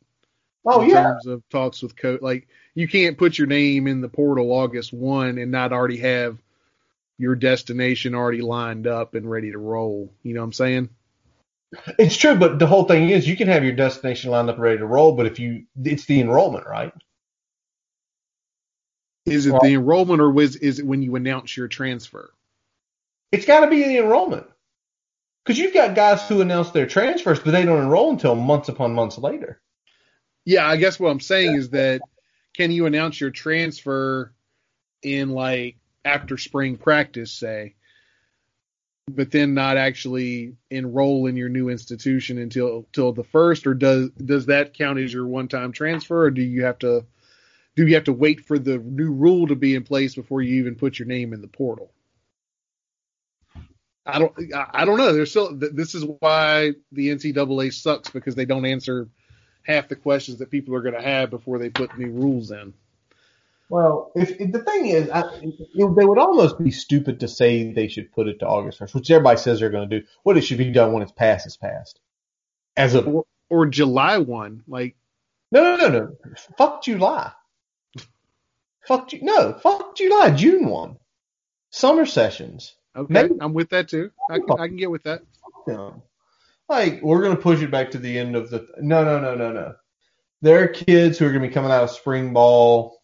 Oh 0.63 0.81
yeah 0.81 0.83
in 0.83 0.89
yeah. 0.89 1.03
terms 1.03 1.25
of 1.25 1.49
talks 1.49 1.81
with 1.81 1.95
coach, 1.95 2.21
like 2.21 2.47
you 2.75 2.87
can't 2.87 3.17
put 3.17 3.37
your 3.37 3.47
name 3.47 3.87
in 3.87 4.01
the 4.01 4.07
portal 4.07 4.51
August 4.51 4.93
one 4.93 5.39
and 5.39 5.51
not 5.51 5.73
already 5.73 5.97
have 5.97 6.37
your 7.17 7.35
destination 7.35 8.15
already 8.15 8.41
lined 8.41 8.87
up 8.87 9.13
and 9.15 9.29
ready 9.29 9.51
to 9.51 9.57
roll. 9.57 10.13
You 10.23 10.33
know 10.33 10.41
what 10.41 10.45
I'm 10.45 10.53
saying? 10.53 10.89
It's 11.97 12.17
true, 12.17 12.35
but 12.35 12.59
the 12.59 12.67
whole 12.67 12.83
thing 12.83 13.09
is 13.09 13.27
you 13.27 13.37
can 13.37 13.47
have 13.47 13.63
your 13.63 13.73
destination 13.73 14.31
lined 14.31 14.49
up 14.49 14.55
and 14.55 14.63
ready 14.63 14.79
to 14.79 14.85
roll, 14.85 15.13
but 15.13 15.25
if 15.25 15.39
you, 15.39 15.65
it's 15.83 16.05
the 16.05 16.19
enrollment, 16.19 16.67
right? 16.67 16.93
Is 19.25 19.45
it 19.45 19.51
Well- 19.51 19.61
the 19.61 19.73
enrollment 19.75 20.21
or 20.21 20.41
is, 20.41 20.55
is 20.57 20.79
it 20.79 20.85
when 20.85 21.01
you 21.01 21.15
announce 21.15 21.55
your 21.55 21.67
transfer? 21.67 22.33
It's 23.31 23.45
got 23.45 23.61
to 23.61 23.67
be 23.69 23.83
the 23.83 23.99
enrollment. 23.99 24.47
Because 25.45 25.57
you've 25.57 25.73
got 25.73 25.95
guys 25.95 26.27
who 26.27 26.41
announce 26.41 26.71
their 26.71 26.85
transfers, 26.85 27.39
but 27.39 27.51
they 27.51 27.65
don't 27.65 27.81
enroll 27.81 28.11
until 28.11 28.35
months 28.35 28.69
upon 28.69 28.93
months 28.93 29.17
later. 29.17 29.61
Yeah, 30.45 30.67
I 30.67 30.77
guess 30.77 30.99
what 30.99 31.09
I'm 31.09 31.19
saying 31.19 31.55
is 31.55 31.69
that 31.71 32.01
can 32.55 32.71
you 32.71 32.85
announce 32.85 33.19
your 33.19 33.31
transfer 33.31 34.33
in 35.01 35.29
like 35.29 35.77
after 36.03 36.37
spring 36.37 36.77
practice, 36.77 37.31
say, 37.31 37.75
but 39.09 39.31
then 39.31 39.53
not 39.53 39.77
actually 39.77 40.55
enroll 40.69 41.27
in 41.27 41.35
your 41.35 41.49
new 41.49 41.69
institution 41.69 42.37
until 42.37 42.87
till 42.93 43.11
the 43.13 43.23
first, 43.23 43.67
or 43.67 43.73
does 43.73 44.09
does 44.11 44.45
that 44.47 44.73
count 44.73 44.99
as 44.99 45.13
your 45.13 45.27
one 45.27 45.47
time 45.47 45.71
transfer, 45.71 46.23
or 46.23 46.31
do 46.31 46.41
you 46.41 46.63
have 46.63 46.79
to 46.79 47.05
do 47.75 47.87
you 47.87 47.95
have 47.95 48.05
to 48.05 48.13
wait 48.13 48.45
for 48.45 48.59
the 48.59 48.77
new 48.77 49.11
rule 49.11 49.47
to 49.47 49.55
be 49.55 49.75
in 49.75 49.83
place 49.83 50.15
before 50.15 50.41
you 50.41 50.59
even 50.59 50.75
put 50.75 50.99
your 50.99 51.07
name 51.07 51.33
in 51.33 51.41
the 51.41 51.47
portal? 51.47 51.91
I 54.05 54.19
don't 54.19 54.33
I 54.53 54.85
don't 54.85 54.97
know. 54.97 55.13
There's 55.13 55.29
still 55.29 55.55
this 55.55 55.95
is 55.95 56.03
why 56.19 56.73
the 56.91 57.09
NCAA 57.09 57.73
sucks 57.73 58.09
because 58.09 58.35
they 58.35 58.45
don't 58.45 58.65
answer 58.65 59.07
half 59.63 59.87
the 59.87 59.95
questions 59.95 60.39
that 60.39 60.49
people 60.49 60.75
are 60.75 60.81
going 60.81 60.95
to 60.95 61.01
have 61.01 61.29
before 61.29 61.59
they 61.59 61.69
put 61.69 61.97
new 61.97 62.11
rules 62.11 62.51
in. 62.51 62.73
Well, 63.71 64.11
if, 64.15 64.31
if 64.31 64.51
the 64.51 64.61
thing 64.63 64.87
is, 64.87 65.09
I, 65.09 65.21
it, 65.41 65.95
they 65.95 66.05
would 66.05 66.17
almost 66.17 66.59
be 66.61 66.71
stupid 66.71 67.21
to 67.21 67.29
say 67.29 67.71
they 67.71 67.87
should 67.87 68.11
put 68.11 68.27
it 68.27 68.39
to 68.39 68.45
August 68.45 68.77
first, 68.79 68.93
which 68.93 69.09
everybody 69.09 69.39
says 69.39 69.61
they're 69.61 69.69
going 69.69 69.89
to 69.89 69.99
do. 70.01 70.05
What 70.23 70.35
it 70.35 70.41
should 70.41 70.57
be 70.57 70.71
done 70.71 70.91
when 70.91 71.03
it's 71.03 71.13
passed 71.13 71.47
is 71.47 71.55
passed. 71.55 71.97
As 72.75 72.95
a 72.95 73.01
no, 73.01 73.25
Or 73.49 73.67
July 73.67 74.17
one, 74.17 74.63
like 74.67 74.97
no, 75.53 75.77
no, 75.77 75.87
no. 75.87 75.99
no, 75.99 76.15
Fuck 76.57 76.83
July. 76.83 77.31
Fuck 78.87 79.13
you, 79.13 79.19
no. 79.21 79.53
Fuck 79.53 79.95
July. 79.95 80.31
June 80.31 80.67
one. 80.67 80.97
Summer 81.69 82.05
sessions. 82.05 82.75
okay, 82.93 83.13
Maybe- 83.13 83.35
I'm 83.39 83.53
with 83.53 83.69
that 83.69 83.87
too. 83.87 84.11
I 84.29 84.39
can 84.39 84.51
I 84.59 84.67
can 84.67 84.75
get 84.75 84.91
with 84.91 85.03
that. 85.03 85.21
Fuck 85.41 85.65
them. 85.65 86.01
Like 86.67 87.01
we're 87.01 87.21
going 87.21 87.37
to 87.37 87.41
push 87.41 87.61
it 87.61 87.71
back 87.71 87.91
to 87.91 87.99
the 87.99 88.19
end 88.19 88.35
of 88.35 88.49
the. 88.49 88.67
No, 88.79 89.05
no, 89.05 89.19
no, 89.19 89.35
no, 89.35 89.53
no. 89.53 89.75
There 90.41 90.61
are 90.63 90.67
kids 90.67 91.17
who 91.19 91.25
are 91.25 91.29
going 91.29 91.41
to 91.43 91.47
be 91.47 91.53
coming 91.53 91.71
out 91.71 91.83
of 91.83 91.91
spring 91.91 92.33
ball 92.33 92.97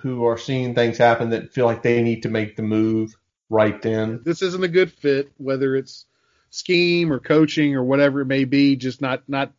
who 0.00 0.24
are 0.26 0.38
seeing 0.38 0.74
things 0.74 0.98
happen 0.98 1.30
that 1.30 1.52
feel 1.52 1.66
like 1.66 1.82
they 1.82 2.02
need 2.02 2.22
to 2.22 2.28
make 2.28 2.56
the 2.56 2.62
move 2.62 3.14
right 3.48 3.80
then. 3.82 4.20
This 4.24 4.42
isn't 4.42 4.64
a 4.64 4.68
good 4.68 4.92
fit, 4.92 5.30
whether 5.36 5.76
it's 5.76 6.06
scheme 6.50 7.12
or 7.12 7.18
coaching 7.18 7.74
or 7.74 7.84
whatever 7.84 8.20
it 8.20 8.26
may 8.26 8.44
be. 8.44 8.76
Just 8.76 9.00
not 9.00 9.22
not 9.28 9.52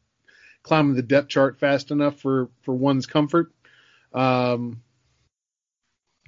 climbing 0.64 0.96
the 0.96 1.02
depth 1.02 1.30
chart 1.30 1.60
fast 1.60 1.92
enough 1.92 2.20
for 2.20 2.50
for 2.62 2.74
one's 2.74 3.06
comfort. 3.06 3.52
Um, 4.14 4.82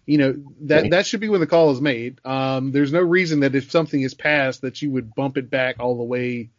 you 0.06 0.18
know 0.18 0.36
that 0.62 0.92
that 0.92 1.06
should 1.06 1.20
be 1.20 1.30
when 1.30 1.42
the 1.42 1.48
call 1.48 1.72
is 1.72 1.82
made. 1.82 2.20
Um, 2.24 2.72
there's 2.72 2.94
no 2.94 3.02
reason 3.02 3.42
that 3.42 3.56
if 3.56 3.72
something 3.72 4.02
is 4.02 4.14
passed 4.14 4.62
that 4.62 4.82
you 4.82 4.92
would 4.92 5.14
bump 5.16 5.38
it 5.38 5.50
back 5.50 5.78
all 5.80 5.98
the 5.98 6.04
way 6.04 6.50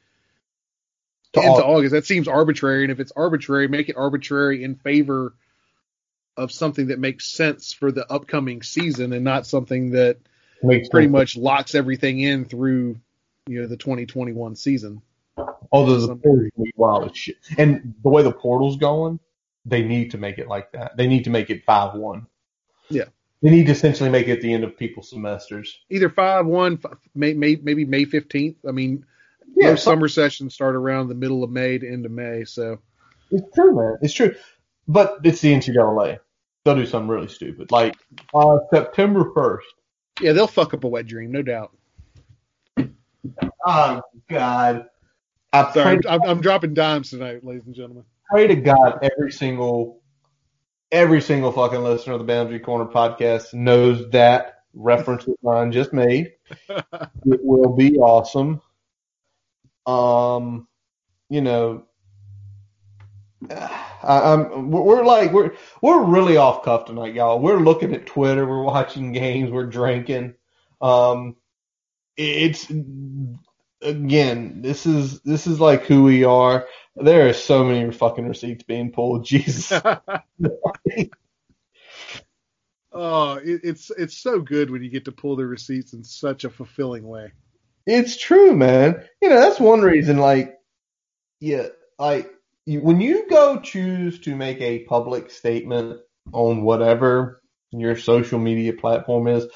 To 1.33 1.41
into 1.41 1.51
August. 1.51 1.67
August. 1.67 1.93
That 1.93 2.07
seems 2.07 2.29
arbitrary, 2.29 2.85
and 2.85 2.93
if 2.93 3.01
it's 3.01 3.13
arbitrary, 3.17 3.69
make 3.69 3.89
it 3.89 3.97
arbitrary 3.97 4.65
in 4.65 4.75
favor 4.75 5.35
of 6.39 6.51
something 6.53 6.87
that 6.89 6.99
makes 6.99 7.27
sense 7.31 7.73
for 7.73 7.93
the 7.93 8.11
upcoming 8.11 8.63
season, 8.63 9.13
and 9.13 9.25
not 9.25 9.47
something 9.47 9.91
that 9.91 10.19
Makes 10.63 10.89
pretty 10.89 11.07
sense. 11.07 11.13
much 11.13 11.37
locks 11.37 11.75
everything 11.75 12.19
in 12.21 12.45
through 12.45 12.99
you 13.47 13.61
know 13.61 13.67
the 13.69 13.77
2021 13.77 14.57
season. 14.57 15.03
Although 15.71 16.01
the 16.07 16.73
wild 16.77 17.11
as 17.11 17.17
shit. 17.17 17.37
And 17.57 17.95
the 18.03 18.09
way 18.11 18.23
the 18.23 18.33
portal's 18.33 18.77
going, 18.77 19.21
they 19.65 19.83
need 19.83 20.11
to 20.13 20.19
make 20.19 20.39
it 20.39 20.49
like 20.49 20.73
that. 20.73 20.97
They 20.97 21.07
need 21.07 21.25
to 21.25 21.31
make 21.31 21.51
it 21.51 21.65
five 21.65 21.95
one. 21.95 22.27
Yeah. 22.89 23.05
They 23.41 23.51
need 23.51 23.67
to 23.67 23.73
essentially 23.73 24.11
make 24.11 24.27
it 24.27 24.41
the 24.43 24.53
end 24.53 24.65
of 24.65 24.77
people's 24.77 25.11
semesters. 25.11 25.79
Either 25.91 26.09
five 26.11 26.45
one, 26.47 26.81
may, 27.15 27.35
may, 27.35 27.55
maybe 27.63 27.85
May 27.85 28.05
15th. 28.05 28.57
I 28.69 28.73
mean, 28.73 29.05
Yeah, 29.55 29.71
most 29.71 29.85
summer 29.85 30.09
sessions 30.09 30.55
start 30.55 30.75
around 30.75 31.07
the 31.09 31.15
middle 31.15 31.45
of 31.45 31.51
May 31.51 31.79
to 31.79 31.89
end 31.89 32.05
of 32.05 32.11
May, 32.11 32.43
so 32.45 32.79
It's 33.31 33.47
true, 33.55 33.77
man. 33.77 33.99
It's 34.03 34.13
true. 34.15 34.35
But 34.89 35.19
it's 35.23 35.41
the 35.41 35.53
NCAA. 35.53 36.19
They'll 36.69 36.77
do 36.77 36.85
something 36.85 37.09
really 37.09 37.29
stupid. 37.29 37.71
Like 37.71 37.97
uh, 38.35 38.59
September 38.71 39.33
first. 39.33 39.67
yeah, 40.21 40.33
they'll 40.33 40.47
fuck 40.47 40.75
up 40.75 40.85
a 40.85 40.87
wet 40.87 41.07
dream, 41.07 41.33
no 41.33 41.41
doubt. 41.41 41.75
Oh 43.65 44.03
God. 44.29 44.85
I 45.55 45.73
Sorry, 45.73 45.99
I'm, 46.07 46.21
I'm 46.25 46.43
dropping 46.43 46.75
dimes 46.75 47.09
tonight, 47.09 47.43
ladies 47.43 47.65
and 47.65 47.75
gentlemen. 47.75 48.05
pray 48.31 48.49
to 48.49 48.55
God 48.55 48.99
every 49.01 49.33
single 49.33 50.03
every 50.93 51.23
single 51.23 51.53
fucking 51.53 51.83
listener 51.83 52.13
of 52.13 52.19
the 52.19 52.27
Boundary 52.27 52.61
Corner 52.61 52.85
podcast 52.85 53.55
knows 53.55 54.11
that 54.11 54.65
reference 54.75 55.25
that 55.25 55.37
Ryan 55.41 55.73
just 55.73 55.95
made. 55.95 56.35
it 56.69 57.41
will 57.43 57.75
be 57.75 57.97
awesome. 57.97 58.61
Um, 59.87 60.69
you 61.31 61.41
know, 61.41 61.87
I, 64.03 64.33
I'm 64.33 64.71
we're 64.71 65.05
like 65.05 65.33
we're 65.33 65.53
we're 65.83 66.05
really 66.05 66.37
off 66.37 66.65
cuff 66.65 66.87
tonight, 66.87 67.15
y'all. 67.15 67.41
We're 67.41 67.61
looking 67.61 67.95
at 67.95 68.07
Twitter, 68.07 68.47
we're 68.47 68.63
watching 68.63 69.13
games, 69.13 69.51
we're 69.51 69.67
drinking. 69.67 70.35
Um, 70.81 71.37
it's 72.17 72.71
again, 73.83 74.63
this 74.63 74.87
is 74.87 75.21
this 75.21 75.47
is 75.47 75.61
like 75.61 75.85
who 75.85 76.03
we 76.05 76.25
are. 76.25 76.67
There 76.97 77.29
are 77.29 77.33
so 77.33 77.65
many 77.65 77.91
fucking 77.93 78.27
receipts 78.27 78.65
being 78.65 78.93
pulled. 78.93 79.25
Jesus. 79.29 79.73
oh, 82.93 83.35
it, 83.35 83.61
it's 83.65 83.91
it's 83.91 84.19
so 84.19 84.41
good 84.41 84.71
when 84.71 84.83
you 84.83 84.91
get 84.91 85.05
to 85.07 85.13
pull 85.13 85.37
the 85.37 85.47
receipts 85.47 85.93
in 85.93 86.03
such 86.05 86.45
a 86.45 86.51
fulfilling 86.51 87.07
way. 87.07 87.33
It's 87.91 88.19
true, 88.19 88.55
man. 88.55 89.03
You 89.23 89.31
know, 89.31 89.41
that's 89.41 89.59
one 89.59 89.81
reason, 89.81 90.19
like, 90.19 90.59
yeah, 91.41 91.69
like, 91.99 92.31
when 92.77 93.01
you 93.01 93.27
go 93.29 93.61
choose 93.61 94.21
to 94.21 94.37
make 94.37 94.61
a 94.61 94.81
public 94.81 95.31
statement 95.31 96.01
on 96.33 96.63
whatever 96.63 97.41
your 97.71 97.97
social 97.97 98.39
media 98.39 98.75
platform 98.75 99.27
is, 99.27 99.47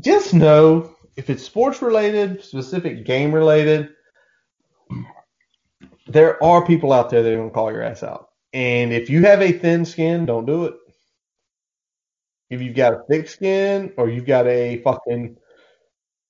just 0.00 0.32
know 0.32 0.94
if 1.16 1.28
it's 1.30 1.42
sports 1.42 1.82
related, 1.82 2.44
specific 2.44 3.04
game 3.04 3.34
related, 3.34 3.88
there 6.06 6.42
are 6.42 6.64
people 6.64 6.92
out 6.92 7.10
there 7.10 7.22
that 7.22 7.32
are 7.32 7.36
going 7.36 7.48
to 7.48 7.54
call 7.54 7.72
your 7.72 7.82
ass 7.82 8.02
out. 8.02 8.28
And 8.52 8.92
if 8.92 9.10
you 9.10 9.24
have 9.24 9.42
a 9.42 9.52
thin 9.52 9.84
skin, 9.84 10.24
don't 10.24 10.46
do 10.46 10.66
it. 10.66 10.74
If 12.48 12.62
you've 12.62 12.76
got 12.76 12.92
a 12.92 13.02
thick 13.10 13.28
skin 13.28 13.92
or 13.96 14.08
you've 14.08 14.26
got 14.26 14.46
a 14.46 14.80
fucking 14.82 15.36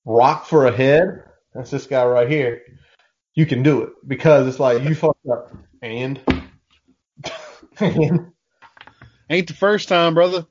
rock 0.07 0.47
for 0.47 0.67
a 0.67 0.73
head, 0.73 1.25
that's 1.53 1.71
this 1.71 1.87
guy 1.87 2.05
right 2.07 2.29
here. 2.29 2.63
You 3.37 3.47
can 3.47 3.63
do 3.63 3.83
it 3.83 3.93
because 4.07 4.49
it's 4.49 4.59
like 4.59 4.83
you 4.83 4.95
fucked 4.97 5.27
up 5.31 5.55
and 5.83 6.21
and 7.81 8.33
Ain't 9.29 9.49
the 9.49 9.55
first 9.55 9.89
time, 9.89 10.15
brother. 10.15 10.47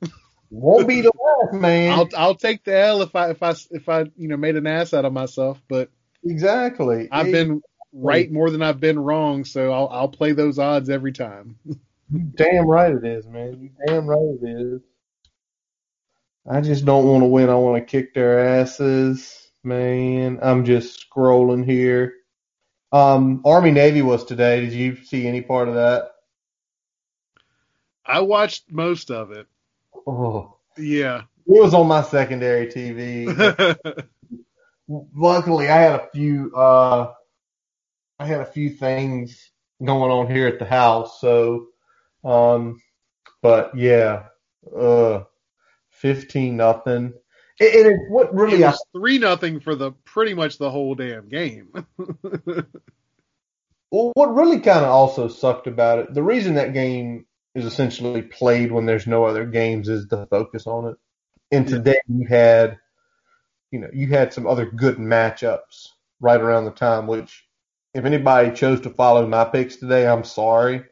won't 0.50 0.88
be 0.88 1.02
the 1.02 1.12
last, 1.18 1.60
man. 1.62 1.92
I'll 1.92 2.10
I'll 2.16 2.36
take 2.36 2.64
the 2.64 2.78
L 2.78 3.02
if 3.02 3.16
I 3.16 3.32
if 3.32 3.42
I 3.42 3.56
if 3.72 3.90
I 3.90 4.02
you 4.18 4.28
know 4.28 4.38
made 4.38 4.56
an 4.56 4.68
ass 4.68 4.94
out 4.94 5.06
of 5.06 5.14
myself, 5.14 5.62
but 5.70 5.90
exactly. 6.24 7.08
I've 7.12 7.32
been 7.32 7.62
right 7.94 8.30
more 8.32 8.50
than 8.50 8.62
I've 8.62 8.80
been 8.80 9.00
wrong, 9.00 9.46
so 9.46 9.72
I'll 9.72 9.88
I'll 9.88 10.10
play 10.10 10.34
those 10.34 10.60
odds 10.60 10.90
every 10.90 11.12
time. 11.12 11.58
You 12.12 12.20
damn 12.36 12.68
right 12.68 12.92
it 12.94 13.04
is, 13.04 13.26
man. 13.26 13.60
You 13.60 13.72
damn 13.88 14.06
right 14.06 14.20
it 14.20 14.48
is. 14.48 14.82
I 16.48 16.62
just 16.62 16.86
don't 16.86 17.08
want 17.08 17.24
to 17.24 17.28
win. 17.28 17.50
I 17.50 17.56
want 17.56 17.82
to 17.82 17.92
kick 17.92 18.14
their 18.14 18.60
asses, 18.60 19.50
man. 19.64 20.38
I'm 20.44 20.66
just 20.66 21.04
scrolling 21.04 21.66
here. 21.66 22.14
Um, 22.96 23.42
Army 23.44 23.72
Navy 23.72 24.02
was 24.02 24.24
today. 24.24 24.62
Did 24.62 24.72
you 24.74 24.96
see 25.04 25.28
any 25.28 25.42
part 25.42 25.68
of 25.68 25.74
that? 25.76 26.12
I 28.06 28.22
watched 28.22 28.72
most 28.72 29.12
of 29.12 29.32
it. 29.32 29.48
Oh, 30.08 30.56
Yeah. 30.78 31.24
it 31.46 31.62
was 31.62 31.74
on 31.74 31.88
my 31.88 32.04
secondary 32.04 32.68
TV. 32.68 33.28
Luckily, 34.88 35.68
I 35.68 35.78
had 35.78 36.00
a 36.00 36.08
few. 36.14 36.56
Uh, 36.56 37.12
I 38.20 38.26
had 38.26 38.40
a 38.42 38.46
few 38.46 38.70
things 38.70 39.52
going 39.84 40.12
on 40.12 40.32
here 40.32 40.48
at 40.48 40.60
the 40.60 40.66
house, 40.66 41.20
so. 41.20 41.68
Um, 42.24 42.82
but 43.42 43.76
yeah, 43.76 44.28
uh, 44.74 45.24
fifteen 45.90 46.56
nothing. 46.58 47.14
And 47.60 47.88
it's 47.88 48.04
what 48.10 48.34
really 48.36 48.64
I 48.64 48.72
was 48.72 48.86
three 48.94 49.18
nothing 49.18 49.60
for 49.62 49.76
the 49.76 49.92
pretty 50.04 50.34
much 50.34 50.58
the 50.58 50.70
whole 50.70 50.96
damn 50.96 51.30
game. 51.30 51.70
Well, 53.92 54.12
what 54.16 54.34
really 54.36 54.60
kind 54.60 54.80
of 54.84 54.90
also 54.92 55.28
sucked 55.30 55.68
about 55.68 56.00
it, 56.00 56.14
the 56.14 56.24
reason 56.24 56.56
that 56.56 56.74
game 56.74 57.28
is 57.54 57.64
essentially 57.64 58.22
played 58.24 58.72
when 58.72 58.86
there's 58.86 59.08
no 59.08 59.24
other 59.24 59.46
games 59.46 59.88
is 59.88 60.08
the 60.08 60.26
focus 60.26 60.68
on 60.68 60.90
it. 60.90 60.98
And 61.52 61.70
Yeah. 61.70 61.78
today 61.78 62.00
you 62.10 62.28
had, 62.28 62.78
you 63.72 63.80
know, 63.80 63.90
you 63.94 64.08
had 64.08 64.34
some 64.34 64.48
other 64.48 64.66
good 64.66 64.98
matchups 64.98 65.90
right 66.20 66.42
around 66.42 66.66
the 66.66 66.72
time, 66.72 67.08
which 67.08 67.46
if 67.94 68.04
anybody 68.04 68.54
chose 68.54 68.82
to 68.82 68.90
follow 68.90 69.26
my 69.28 69.46
picks 69.46 69.78
today, 69.78 70.06
I'm 70.06 70.26
sorry. 70.26 70.84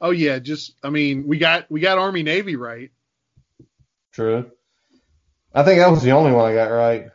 oh 0.00 0.10
yeah, 0.10 0.40
just 0.40 0.74
I 0.82 0.90
mean 0.90 1.28
we 1.28 1.38
got 1.38 1.70
we 1.70 1.80
got 1.80 1.98
Army 1.98 2.24
Navy 2.24 2.56
right. 2.56 2.90
True. 4.12 4.50
I 5.54 5.62
think 5.62 5.78
that 5.78 5.90
was 5.90 6.02
the 6.02 6.12
only 6.12 6.32
one 6.32 6.50
I 6.50 6.54
got 6.54 6.66
right. 6.66 7.06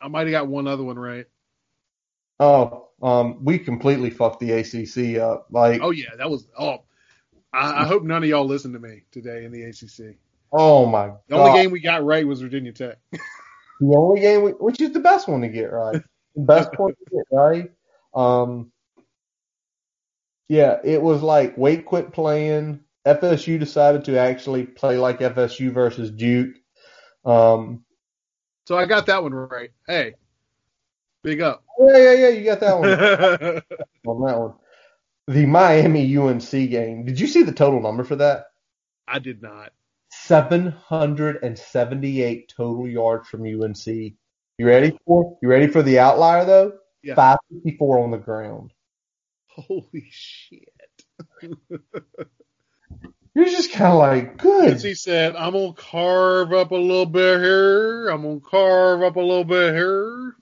I 0.00 0.08
might 0.08 0.26
have 0.26 0.32
got 0.32 0.48
one 0.48 0.66
other 0.66 0.82
one 0.82 0.98
right. 0.98 1.26
Oh, 2.40 2.88
um, 3.02 3.44
we 3.44 3.58
completely 3.58 4.10
fucked 4.10 4.40
the 4.40 4.52
ACC 4.52 5.20
up. 5.20 5.46
Like, 5.50 5.80
Oh 5.82 5.90
yeah, 5.90 6.16
that 6.18 6.30
was 6.30 6.46
oh. 6.58 6.82
I, 7.52 7.82
I 7.82 7.86
hope 7.86 8.02
none 8.02 8.22
of 8.22 8.28
y'all 8.28 8.46
listened 8.46 8.74
to 8.74 8.80
me 8.80 9.02
today 9.10 9.44
in 9.44 9.52
the 9.52 9.62
ACC. 9.64 10.16
oh 10.52 10.86
my 10.86 11.08
god. 11.08 11.18
The 11.28 11.36
only 11.36 11.60
game 11.60 11.70
we 11.70 11.80
got 11.80 12.02
right 12.04 12.26
was 12.26 12.40
Virginia 12.40 12.72
Tech. 12.72 12.98
The 13.82 13.96
only 13.96 14.20
game, 14.20 14.42
we, 14.42 14.52
which 14.52 14.80
is 14.80 14.92
the 14.92 15.00
best 15.00 15.26
one 15.26 15.40
to 15.40 15.48
get 15.48 15.72
right, 15.72 16.00
the 16.36 16.42
best 16.42 16.70
one 16.78 16.92
to 16.92 17.10
get 17.10 17.24
right. 17.32 17.72
Um, 18.14 18.70
yeah, 20.48 20.78
it 20.84 21.02
was 21.02 21.20
like 21.20 21.58
Wake 21.58 21.84
quit 21.84 22.12
playing. 22.12 22.80
FSU 23.04 23.58
decided 23.58 24.04
to 24.04 24.18
actually 24.18 24.66
play 24.66 24.98
like 24.98 25.18
FSU 25.18 25.72
versus 25.72 26.12
Duke. 26.12 26.54
Um, 27.24 27.84
So 28.66 28.76
I 28.76 28.84
got 28.86 29.06
that 29.06 29.22
one 29.22 29.32
right. 29.34 29.70
Hey, 29.86 30.14
big 31.22 31.40
up. 31.40 31.62
yeah, 31.78 31.96
yeah, 31.96 32.12
yeah, 32.14 32.28
you 32.28 32.44
got 32.44 32.60
that 32.60 32.78
one 32.78 32.90
on 34.06 34.26
that 34.26 34.38
one. 34.38 34.54
The 35.28 35.46
Miami 35.46 36.16
UNC 36.16 36.50
game. 36.50 37.04
Did 37.04 37.20
you 37.20 37.26
see 37.28 37.42
the 37.44 37.52
total 37.52 37.80
number 37.80 38.02
for 38.04 38.16
that? 38.16 38.46
I 39.06 39.18
did 39.20 39.40
not. 39.42 39.72
778 40.10 42.52
total 42.54 42.88
yards 42.88 43.28
from 43.28 43.42
UNC. 43.42 43.86
You 43.86 44.66
ready 44.66 44.96
for? 45.06 45.38
You 45.42 45.48
ready 45.48 45.66
for 45.68 45.82
the 45.82 45.98
outlier 45.98 46.44
though? 46.44 46.72
Yeah. 47.02 47.14
554 47.14 48.04
on 48.04 48.10
the 48.10 48.18
ground. 48.18 48.72
Holy 49.46 50.06
shit. 50.10 50.68
You're 53.34 53.46
just 53.46 53.72
kind 53.72 53.92
of 53.92 53.98
like, 53.98 54.36
good. 54.36 54.80
He 54.80 54.94
said, 54.94 55.36
I'm 55.36 55.52
going 55.52 55.74
to 55.74 55.80
carve 55.80 56.52
up 56.52 56.70
a 56.70 56.76
little 56.76 57.06
bit 57.06 57.40
here. 57.40 58.08
I'm 58.08 58.22
going 58.22 58.40
to 58.40 58.46
carve 58.46 59.02
up 59.02 59.16
a 59.16 59.20
little 59.20 59.44
bit 59.44 59.74
here. 59.74 60.36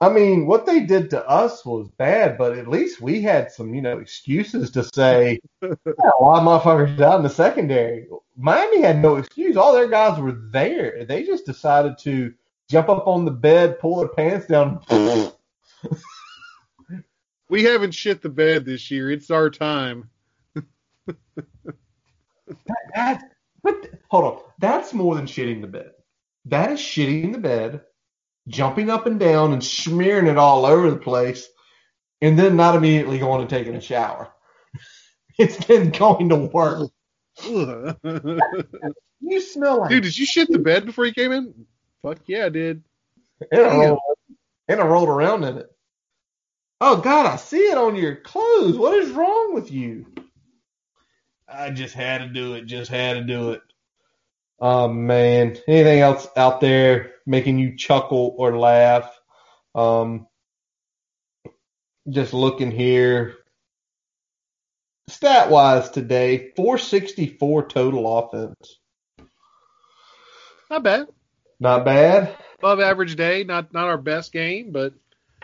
I 0.00 0.08
mean, 0.08 0.46
what 0.46 0.64
they 0.64 0.80
did 0.80 1.10
to 1.10 1.28
us 1.28 1.64
was 1.64 1.88
bad, 1.98 2.38
but 2.38 2.56
at 2.56 2.68
least 2.68 3.00
we 3.00 3.20
had 3.20 3.50
some, 3.50 3.74
you 3.74 3.82
know, 3.82 3.98
excuses 3.98 4.70
to 4.70 4.84
say, 4.84 5.40
yeah, 5.62 5.70
a 5.84 6.22
lot 6.22 6.40
of 6.40 6.62
motherfuckers 6.62 7.00
out 7.00 7.16
in 7.16 7.24
the 7.24 7.30
secondary. 7.30 8.06
Miami 8.36 8.80
had 8.80 9.02
no 9.02 9.16
excuse. 9.16 9.56
All 9.56 9.72
their 9.72 9.88
guys 9.88 10.20
were 10.20 10.38
there. 10.52 11.04
They 11.04 11.24
just 11.24 11.46
decided 11.46 11.98
to 11.98 12.32
jump 12.70 12.88
up 12.88 13.08
on 13.08 13.24
the 13.24 13.32
bed, 13.32 13.80
pull 13.80 13.96
their 13.96 14.08
pants 14.08 14.46
down. 14.46 14.80
We 17.50 17.64
haven't 17.64 17.92
shit 17.92 18.20
the 18.20 18.28
bed 18.28 18.66
this 18.66 18.90
year. 18.90 19.10
It's 19.10 19.30
our 19.30 19.48
time. 19.48 20.10
That, 22.94 23.22
but 23.62 23.90
hold 24.08 24.24
on, 24.24 24.40
that's 24.58 24.94
more 24.94 25.14
than 25.14 25.26
shitting 25.26 25.60
the 25.60 25.66
bed. 25.66 25.92
That 26.46 26.72
is 26.72 26.80
shitting 26.80 27.32
the 27.32 27.38
bed, 27.38 27.82
jumping 28.46 28.90
up 28.90 29.06
and 29.06 29.20
down 29.20 29.52
and 29.52 29.62
smearing 29.62 30.26
it 30.26 30.38
all 30.38 30.64
over 30.64 30.90
the 30.90 30.96
place, 30.96 31.48
and 32.20 32.38
then 32.38 32.56
not 32.56 32.76
immediately 32.76 33.18
going 33.18 33.40
and 33.40 33.50
taking 33.50 33.74
a 33.74 33.80
shower. 33.80 34.32
It's 35.40 35.66
then 35.66 35.90
going 35.90 36.30
to 36.30 36.36
work. 36.36 36.90
You 39.20 39.40
smell 39.40 39.80
like 39.80 39.90
Dude, 39.90 40.04
did 40.04 40.16
you 40.16 40.26
shit 40.26 40.48
the 40.50 40.58
bed 40.58 40.86
before 40.86 41.04
you 41.04 41.12
came 41.12 41.32
in? 41.32 41.66
Fuck 42.02 42.18
yeah, 42.26 42.46
I 42.46 42.48
did. 42.48 42.82
and 43.50 43.62
I 43.62 43.76
rolled, 43.76 43.98
and 44.68 44.80
I 44.80 44.86
rolled 44.86 45.08
around 45.08 45.44
in 45.44 45.58
it. 45.58 45.70
Oh 46.80 46.98
God, 47.00 47.26
I 47.26 47.36
see 47.36 47.68
it 47.68 47.76
on 47.76 47.96
your 47.96 48.16
clothes. 48.16 48.78
What 48.78 48.94
is 48.94 49.10
wrong 49.10 49.54
with 49.54 49.72
you? 49.72 50.06
I 51.50 51.70
just 51.70 51.94
had 51.94 52.18
to 52.18 52.28
do 52.28 52.54
it. 52.54 52.66
Just 52.66 52.90
had 52.90 53.14
to 53.14 53.22
do 53.24 53.52
it. 53.52 53.62
Oh 54.60 54.88
man, 54.88 55.56
anything 55.68 56.00
else 56.00 56.26
out 56.36 56.60
there 56.60 57.12
making 57.26 57.58
you 57.58 57.76
chuckle 57.76 58.34
or 58.38 58.58
laugh? 58.58 59.08
Um, 59.74 60.26
just 62.08 62.34
looking 62.34 62.70
here. 62.70 63.34
Stat 65.08 65.48
wise 65.50 65.88
today, 65.90 66.52
464 66.56 67.68
total 67.68 68.18
offense. 68.18 68.78
Not 70.70 70.82
bad. 70.82 71.06
Not 71.60 71.84
bad. 71.84 72.36
Above 72.58 72.80
average 72.80 73.16
day. 73.16 73.44
Not 73.44 73.72
not 73.72 73.86
our 73.86 73.96
best 73.98 74.32
game, 74.32 74.70
but 74.72 74.92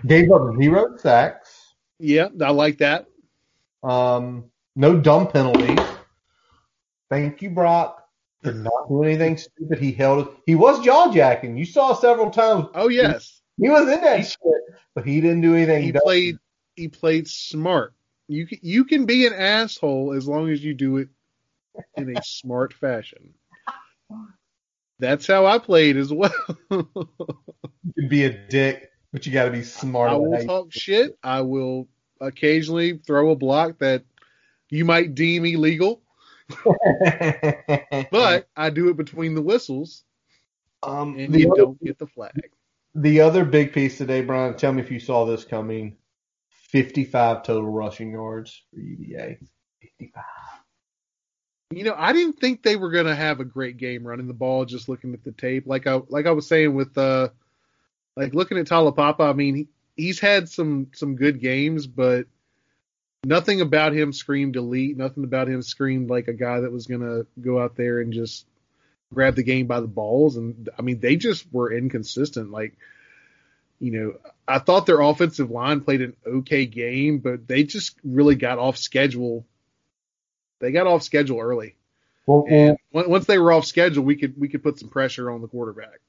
Gave 0.06 0.30
up 0.32 0.56
zero 0.60 0.96
sacks. 0.98 1.72
yeah, 2.00 2.28
I 2.42 2.50
like 2.50 2.78
that. 2.78 3.06
Um, 3.82 4.46
no 4.76 4.98
dumb 4.98 5.28
penalties. 5.28 5.78
Thank 7.14 7.42
you, 7.42 7.50
Brock. 7.50 8.08
Did 8.42 8.56
not 8.56 8.88
do 8.88 9.04
anything 9.04 9.36
stupid. 9.36 9.78
He 9.78 9.92
held 9.92 10.26
it. 10.26 10.34
He 10.46 10.56
was 10.56 10.84
jaw 10.84 11.12
jacking. 11.12 11.56
You 11.56 11.64
saw 11.64 11.94
several 11.94 12.28
times. 12.28 12.66
Oh 12.74 12.88
yes. 12.88 13.40
He 13.56 13.68
was 13.68 13.82
in 13.82 14.00
that 14.00 14.22
shit, 14.22 14.62
but 14.96 15.06
he 15.06 15.20
didn't 15.20 15.42
do 15.42 15.54
anything. 15.54 15.84
He 15.84 15.92
dumb. 15.92 16.02
played 16.02 16.38
he 16.74 16.88
played 16.88 17.28
smart. 17.28 17.94
You 18.26 18.48
can, 18.48 18.58
you 18.62 18.84
can 18.84 19.06
be 19.06 19.28
an 19.28 19.32
asshole 19.32 20.12
as 20.12 20.26
long 20.26 20.50
as 20.50 20.64
you 20.64 20.74
do 20.74 20.96
it 20.96 21.08
in 21.96 22.16
a 22.16 22.22
smart 22.24 22.74
fashion. 22.74 23.34
That's 24.98 25.28
how 25.28 25.46
I 25.46 25.58
played 25.58 25.96
as 25.96 26.12
well. 26.12 26.32
You 26.70 27.92
can 27.96 28.08
be 28.08 28.24
a 28.24 28.30
dick, 28.48 28.90
but 29.12 29.24
you 29.24 29.32
got 29.32 29.44
to 29.44 29.52
be 29.52 29.62
smart. 29.62 30.10
I 30.10 30.16
will 30.16 30.44
talk 30.44 30.72
shit. 30.72 31.16
I 31.22 31.42
will 31.42 31.86
occasionally 32.20 32.98
throw 33.06 33.30
a 33.30 33.36
block 33.36 33.78
that 33.78 34.02
you 34.68 34.84
might 34.84 35.14
deem 35.14 35.44
illegal, 35.44 36.02
but 38.10 38.48
I 38.56 38.70
do 38.70 38.88
it 38.88 38.96
between 38.96 39.34
the 39.34 39.42
whistles 39.42 40.04
um, 40.82 41.18
and 41.18 41.32
the, 41.32 41.40
you 41.40 41.52
other, 41.52 41.62
don't 41.62 41.82
get 41.82 41.98
the 41.98 42.06
flag. 42.06 42.50
the 42.94 43.20
other 43.20 43.44
big 43.44 43.72
piece 43.72 43.98
today, 43.98 44.20
Brian. 44.22 44.56
Tell 44.56 44.72
me 44.72 44.82
if 44.82 44.90
you 44.90 45.00
saw 45.00 45.24
this 45.24 45.44
coming. 45.44 45.96
Fifty-five 46.48 47.44
total 47.44 47.70
rushing 47.70 48.10
yards 48.10 48.62
for 48.70 48.80
UVA. 48.80 49.38
Fifty-five. 49.80 50.24
You 51.70 51.84
know, 51.84 51.94
I 51.96 52.12
didn't 52.12 52.38
think 52.38 52.62
they 52.62 52.76
were 52.76 52.90
going 52.90 53.06
to 53.06 53.14
have 53.14 53.40
a 53.40 53.44
great 53.44 53.76
game 53.76 54.06
running 54.06 54.26
the 54.26 54.34
ball. 54.34 54.64
Just 54.64 54.88
looking 54.88 55.14
at 55.14 55.24
the 55.24 55.32
tape, 55.32 55.66
like 55.66 55.86
I 55.86 56.00
like 56.08 56.26
I 56.26 56.32
was 56.32 56.46
saying 56.46 56.74
with 56.74 56.96
uh, 56.98 57.28
like 58.16 58.34
looking 58.34 58.58
at 58.58 58.66
Taulapapa. 58.66 59.20
I 59.20 59.32
mean, 59.32 59.54
he, 59.54 59.68
he's 59.96 60.20
had 60.20 60.48
some 60.48 60.88
some 60.94 61.16
good 61.16 61.40
games, 61.40 61.86
but 61.86 62.26
nothing 63.24 63.60
about 63.60 63.92
him 63.92 64.12
screamed 64.12 64.56
elite. 64.56 64.96
Nothing 64.96 65.24
about 65.24 65.48
him 65.48 65.62
screamed 65.62 66.10
like 66.10 66.28
a 66.28 66.32
guy 66.32 66.60
that 66.60 66.72
was 66.72 66.86
going 66.86 67.00
to 67.00 67.26
go 67.40 67.60
out 67.60 67.76
there 67.76 68.00
and 68.00 68.12
just 68.12 68.46
grab 69.12 69.36
the 69.36 69.42
game 69.42 69.66
by 69.66 69.80
the 69.80 69.86
balls. 69.86 70.36
And 70.36 70.68
I 70.78 70.82
mean, 70.82 71.00
they 71.00 71.16
just 71.16 71.46
were 71.52 71.72
inconsistent. 71.72 72.50
Like, 72.50 72.76
you 73.80 73.90
know, 73.92 74.14
I 74.46 74.58
thought 74.58 74.86
their 74.86 75.00
offensive 75.00 75.50
line 75.50 75.80
played 75.80 76.02
an 76.02 76.16
okay 76.26 76.66
game, 76.66 77.18
but 77.18 77.46
they 77.48 77.64
just 77.64 77.96
really 78.04 78.34
got 78.36 78.58
off 78.58 78.76
schedule. 78.76 79.46
They 80.60 80.72
got 80.72 80.86
off 80.86 81.02
schedule 81.02 81.40
early. 81.40 81.76
Well, 82.26 82.46
And 82.48 82.78
once 82.92 83.26
they 83.26 83.38
were 83.38 83.52
off 83.52 83.66
schedule, 83.66 84.02
we 84.02 84.16
could 84.16 84.40
we 84.40 84.48
could 84.48 84.62
put 84.62 84.78
some 84.78 84.88
pressure 84.88 85.30
on 85.30 85.42
the 85.42 85.48
quarterback. 85.48 86.00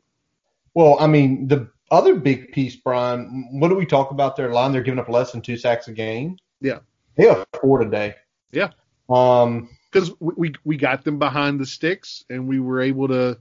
well, 0.73 0.97
I 0.99 1.07
mean, 1.07 1.47
the 1.49 1.69
other 1.91 2.15
big 2.15 2.51
piece, 2.53 2.75
Brian, 2.75 3.49
what 3.51 3.67
do 3.67 3.75
we 3.75 3.85
talk 3.85 4.11
about 4.11 4.35
their 4.35 4.51
line? 4.51 4.71
They're 4.71 4.81
giving 4.81 4.99
up 4.99 5.09
less 5.09 5.31
than 5.31 5.41
two 5.41 5.57
sacks 5.57 5.87
a 5.87 5.91
game. 5.93 6.37
Yeah. 6.61 6.79
They 7.15 7.27
have 7.27 7.45
four 7.61 7.79
today. 7.83 8.15
Yeah. 8.51 8.71
Um, 9.09 9.69
because 9.91 10.11
we, 10.19 10.33
we 10.37 10.53
we 10.63 10.77
got 10.77 11.03
them 11.05 11.19
behind 11.19 11.59
the 11.59 11.65
sticks 11.65 12.25
and 12.29 12.47
we 12.47 12.59
were 12.59 12.81
able 12.81 13.07
to 13.07 13.39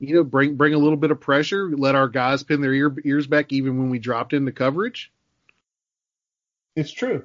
you 0.00 0.16
know 0.16 0.24
bring 0.24 0.56
bring 0.56 0.74
a 0.74 0.78
little 0.78 0.96
bit 0.96 1.10
of 1.12 1.20
pressure 1.20 1.70
let 1.76 1.94
our 1.94 2.08
guys 2.08 2.42
pin 2.42 2.60
their 2.60 2.72
ear, 2.72 2.94
ears 3.04 3.26
back 3.26 3.52
even 3.52 3.78
when 3.78 3.90
we 3.90 3.98
dropped 3.98 4.32
into 4.32 4.52
coverage 4.52 5.12
It's 6.74 6.90
true. 6.90 7.24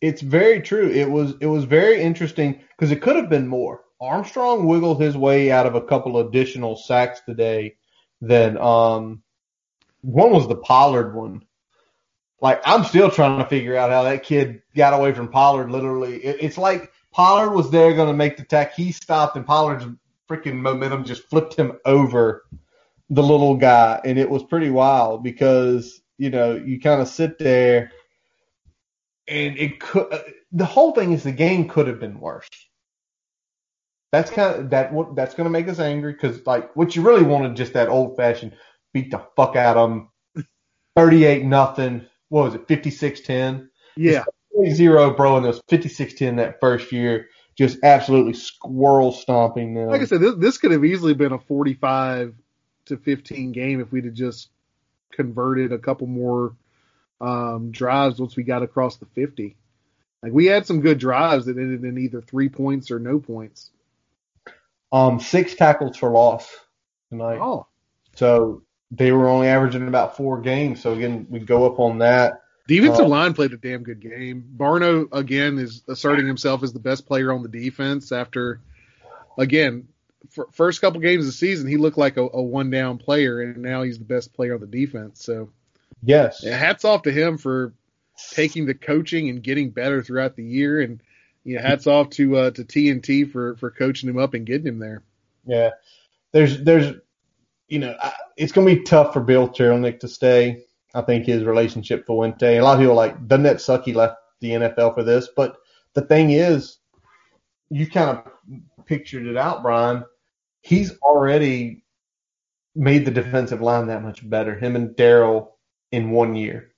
It's 0.00 0.20
very 0.20 0.60
true. 0.60 0.90
It 0.90 1.08
was 1.10 1.34
it 1.40 1.46
was 1.46 1.64
very 1.64 2.02
interesting 2.02 2.60
because 2.76 2.90
it 2.90 3.00
could 3.00 3.16
have 3.16 3.30
been 3.30 3.46
more. 3.46 3.82
Armstrong 4.00 4.66
wiggled 4.66 5.00
his 5.00 5.16
way 5.16 5.50
out 5.50 5.66
of 5.66 5.76
a 5.76 5.80
couple 5.80 6.18
additional 6.18 6.76
sacks 6.76 7.20
today. 7.24 7.76
Than 8.20 8.58
um, 8.58 9.22
one 10.00 10.30
was 10.30 10.48
the 10.48 10.56
Pollard 10.56 11.14
one. 11.14 11.44
Like 12.44 12.60
I'm 12.66 12.84
still 12.84 13.10
trying 13.10 13.38
to 13.38 13.48
figure 13.48 13.76
out 13.76 13.90
how 13.90 14.04
that 14.04 14.22
kid 14.22 14.62
got 14.76 14.92
away 14.92 15.14
from 15.14 15.28
Pollard. 15.30 15.70
Literally, 15.72 16.16
it, 16.22 16.36
it's 16.42 16.58
like 16.58 16.92
Pollard 17.10 17.52
was 17.52 17.70
there 17.70 17.94
going 17.94 18.08
to 18.08 18.14
make 18.14 18.36
the 18.36 18.44
tack. 18.44 18.74
He 18.74 18.92
stopped, 18.92 19.36
and 19.36 19.46
Pollard's 19.46 19.86
freaking 20.30 20.56
momentum 20.56 21.04
just 21.04 21.24
flipped 21.30 21.56
him 21.56 21.72
over 21.86 22.44
the 23.10 23.22
little 23.22 23.56
guy, 23.56 24.00
and 24.04 24.18
it 24.18 24.28
was 24.28 24.44
pretty 24.44 24.70
wild 24.70 25.24
because 25.24 26.02
you 26.18 26.30
know 26.30 26.54
you 26.54 26.80
kind 26.80 27.00
of 27.02 27.08
sit 27.08 27.38
there 27.38 27.92
and 29.28 29.58
it 29.58 29.80
could. 29.80 30.12
uh, 30.12 30.18
The 30.52 30.66
whole 30.66 30.92
thing 30.92 31.12
is 31.12 31.22
the 31.22 31.32
game 31.32 31.68
could 31.68 31.88
have 31.88 32.00
been 32.00 32.20
worse. 32.20 32.48
That's 34.12 34.30
kind 34.30 34.60
of 34.60 34.70
that. 34.70 34.92
That's 35.16 35.34
going 35.34 35.46
to 35.46 35.50
make 35.50 35.68
us 35.68 35.80
angry 35.80 36.12
because 36.12 36.46
like 36.46 36.76
what 36.76 36.94
you 36.94 37.02
really 37.02 37.24
wanted 37.24 37.56
just 37.56 37.72
that 37.72 37.88
old 37.88 38.16
fashioned 38.16 38.54
beat 38.92 39.10
the 39.10 39.26
fuck 39.34 39.56
out 39.56 39.78
of 39.78 39.90
them, 39.90 40.10
thirty 40.96 41.24
eight 41.24 41.44
nothing. 41.44 42.06
What 42.34 42.46
was 42.46 42.54
it, 42.56 42.66
56-10? 42.66 43.68
yeah 43.96 44.24
Zero, 44.72 45.14
bro, 45.14 45.36
and 45.36 45.46
it 45.46 45.48
was 45.48 45.62
56-10 45.70 46.38
that 46.38 46.58
first 46.58 46.90
year. 46.90 47.28
Just 47.56 47.78
absolutely 47.84 48.32
squirrel 48.32 49.12
stomping 49.12 49.74
them. 49.74 49.86
like 49.86 50.00
i 50.00 50.04
said 50.04 50.20
this, 50.20 50.34
this 50.34 50.58
could 50.58 50.72
have 50.72 50.84
easily 50.84 51.14
been 51.14 51.30
a 51.30 51.38
45 51.38 52.34
to 52.86 52.96
15 52.96 53.52
game 53.52 53.80
if 53.80 53.92
we'd 53.92 54.06
have 54.06 54.14
just 54.14 54.48
converted 55.12 55.70
a 55.70 55.78
couple 55.78 56.08
more 56.08 56.56
um, 57.20 57.70
drives 57.70 58.18
once 58.18 58.34
we 58.34 58.42
got 58.42 58.64
across 58.64 58.96
the 58.96 59.06
50 59.06 59.56
like 60.20 60.32
we 60.32 60.46
had 60.46 60.66
some 60.66 60.80
good 60.80 60.98
drives 60.98 61.46
that 61.46 61.56
ended 61.56 61.84
in 61.84 61.98
either 61.98 62.20
three 62.20 62.48
points 62.48 62.90
or 62.90 62.98
no 62.98 63.20
points 63.20 63.70
um, 64.90 65.20
six 65.20 65.54
tackles 65.54 65.96
for 65.96 66.10
loss 66.10 66.52
tonight. 67.10 67.38
oh 67.40 67.68
So 68.16 68.63
they 68.90 69.12
were 69.12 69.28
only 69.28 69.48
averaging 69.48 69.88
about 69.88 70.16
four 70.16 70.40
games. 70.40 70.80
So 70.82 70.92
again, 70.92 71.26
we 71.28 71.40
go 71.40 71.66
up 71.66 71.78
on 71.80 71.98
that. 71.98 72.42
Defensive 72.66 73.04
Uh, 73.06 73.08
line 73.08 73.34
played 73.34 73.52
a 73.52 73.56
damn 73.58 73.82
good 73.82 74.00
game. 74.00 74.44
Barno 74.56 75.08
again 75.12 75.58
is 75.58 75.82
asserting 75.88 76.26
himself 76.26 76.62
as 76.62 76.72
the 76.72 76.78
best 76.80 77.06
player 77.06 77.32
on 77.32 77.42
the 77.42 77.48
defense 77.48 78.10
after, 78.12 78.60
again, 79.36 79.88
first 80.52 80.80
couple 80.80 81.00
games 81.00 81.24
of 81.24 81.26
the 81.26 81.32
season 81.32 81.68
he 81.68 81.76
looked 81.76 81.98
like 81.98 82.16
a, 82.16 82.22
a 82.22 82.42
one 82.42 82.70
down 82.70 82.96
player, 82.98 83.40
and 83.40 83.58
now 83.58 83.82
he's 83.82 83.98
the 83.98 84.04
best 84.04 84.32
player 84.32 84.54
on 84.54 84.60
the 84.60 84.66
defense. 84.66 85.22
So 85.22 85.50
Yes. 86.02 86.42
yeah, 86.42 86.56
hats 86.56 86.84
off 86.84 87.02
to 87.02 87.12
him 87.12 87.36
for 87.38 87.74
taking 88.30 88.64
the 88.66 88.74
coaching 88.74 89.28
and 89.28 89.42
getting 89.42 89.70
better 89.70 90.02
throughout 90.02 90.36
the 90.36 90.44
year, 90.44 90.80
and 90.80 91.02
you 91.44 91.56
know, 91.56 91.62
hats 91.62 91.86
off 91.86 92.10
to 92.10 92.36
uh, 92.36 92.50
to 92.52 92.64
TNT 92.64 93.30
for 93.30 93.56
for 93.56 93.70
coaching 93.70 94.08
him 94.08 94.18
up 94.18 94.32
and 94.32 94.46
getting 94.46 94.66
him 94.66 94.78
there. 94.78 95.02
Yeah. 95.46 95.70
There's, 96.32 96.62
there's, 96.62 96.96
you 97.68 97.78
know, 97.78 97.96
I, 98.00 98.12
it's 98.36 98.52
going 98.52 98.66
to 98.68 98.74
be 98.76 98.82
tough 98.82 99.12
for 99.12 99.20
Bill 99.20 99.48
Teerlinck 99.48 100.00
to 100.00 100.08
stay. 100.08 100.64
I 100.94 101.02
think 101.02 101.24
his 101.26 101.44
relationship 101.44 102.06
Fuente, 102.06 102.56
a 102.58 102.62
lot 102.62 102.74
of 102.74 102.80
people 102.80 102.92
are 102.92 102.96
like, 102.96 103.26
doesn't 103.26 103.44
that 103.44 103.60
suck 103.60 103.84
he 103.84 103.92
left 103.92 104.16
the 104.40 104.50
NFL 104.50 104.94
for 104.94 105.02
this? 105.02 105.28
But 105.34 105.56
the 105.94 106.02
thing 106.02 106.30
is, 106.30 106.78
you 107.70 107.88
kind 107.90 108.18
of 108.18 108.86
pictured 108.86 109.26
it 109.26 109.36
out, 109.36 109.62
Brian. 109.62 110.04
He's 110.60 110.96
already 110.98 111.82
made 112.76 113.04
the 113.04 113.10
defensive 113.10 113.60
line 113.60 113.88
that 113.88 114.02
much 114.02 114.28
better. 114.28 114.54
Him 114.58 114.76
and 114.76 114.90
Daryl 114.90 115.48
in 115.90 116.10
one 116.10 116.34
year. 116.34 116.70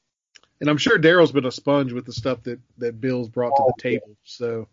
And 0.60 0.70
I'm 0.70 0.78
sure 0.78 0.98
Daryl's 0.98 1.32
been 1.32 1.44
a 1.46 1.52
sponge 1.52 1.92
with 1.92 2.06
the 2.06 2.12
stuff 2.12 2.42
that 2.44 2.58
that 2.78 3.00
Bill's 3.00 3.28
brought 3.28 3.50
to 3.56 3.62
the 3.76 3.82
table. 3.82 4.16
So 4.24 4.68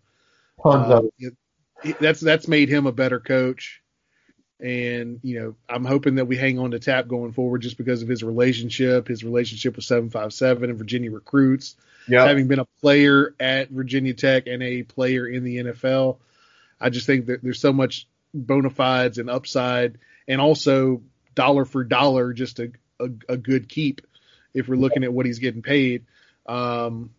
Uh, 0.87 1.01
it- 1.19 1.35
it- 1.83 1.99
that's 1.99 2.21
that's 2.21 2.47
made 2.47 2.69
him 2.69 2.87
a 2.87 2.91
better 2.93 3.19
coach. 3.19 3.81
And 4.63 5.19
you 5.23 5.39
know, 5.39 5.55
I'm 5.67 5.83
hoping 5.83 6.15
that 6.15 6.25
we 6.25 6.37
hang 6.37 6.57
on 6.57 6.71
to 6.71 6.79
Tapp 6.79 7.09
going 7.09 7.33
forward, 7.33 7.61
just 7.61 7.77
because 7.77 8.01
of 8.01 8.07
his 8.07 8.23
relationship, 8.23 9.09
his 9.09 9.23
relationship 9.23 9.75
with 9.75 9.83
757 9.83 10.69
and 10.69 10.79
Virginia 10.79 11.11
recruits, 11.11 11.75
yeah. 12.07 12.25
having 12.25 12.47
been 12.47 12.59
a 12.59 12.67
player 12.79 13.35
at 13.41 13.69
Virginia 13.69 14.13
Tech 14.13 14.47
and 14.47 14.63
a 14.63 14.83
player 14.83 15.27
in 15.27 15.43
the 15.43 15.57
NFL. 15.57 16.17
I 16.79 16.89
just 16.89 17.05
think 17.05 17.25
that 17.25 17.43
there's 17.43 17.59
so 17.59 17.73
much 17.73 18.07
bona 18.33 18.69
fides 18.69 19.17
and 19.17 19.29
upside, 19.29 19.97
and 20.29 20.39
also 20.39 21.01
dollar 21.35 21.65
for 21.65 21.83
dollar, 21.83 22.31
just 22.31 22.59
a 22.59 22.71
a, 23.01 23.09
a 23.27 23.37
good 23.37 23.67
keep. 23.67 24.01
If 24.53 24.69
we're 24.69 24.75
looking 24.75 25.03
at 25.03 25.11
what 25.11 25.25
he's 25.25 25.39
getting 25.39 25.61
paid, 25.61 26.05
um, 26.45 27.09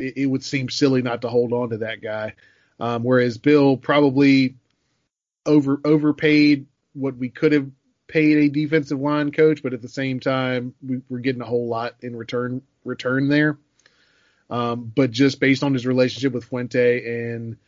it, 0.00 0.16
it 0.16 0.26
would 0.26 0.42
seem 0.42 0.68
silly 0.68 1.02
not 1.02 1.22
to 1.22 1.28
hold 1.28 1.52
on 1.52 1.70
to 1.70 1.78
that 1.78 2.02
guy. 2.02 2.34
Um, 2.80 3.04
whereas 3.04 3.38
Bill 3.38 3.76
probably 3.76 4.56
over 5.46 5.80
overpaid 5.84 6.66
what 6.98 7.16
we 7.16 7.28
could 7.28 7.52
have 7.52 7.70
paid 8.06 8.38
a 8.38 8.48
defensive 8.48 9.00
line 9.00 9.30
coach, 9.30 9.62
but 9.62 9.74
at 9.74 9.82
the 9.82 9.88
same 9.88 10.20
time 10.20 10.74
we, 10.84 11.00
we're 11.08 11.18
getting 11.18 11.42
a 11.42 11.46
whole 11.46 11.68
lot 11.68 11.94
in 12.00 12.16
return 12.16 12.62
return 12.84 13.28
there. 13.28 13.58
Um, 14.50 14.90
but 14.94 15.10
just 15.10 15.40
based 15.40 15.62
on 15.62 15.74
his 15.74 15.86
relationship 15.86 16.32
with 16.32 16.44
Fuente 16.44 17.32
and 17.32 17.58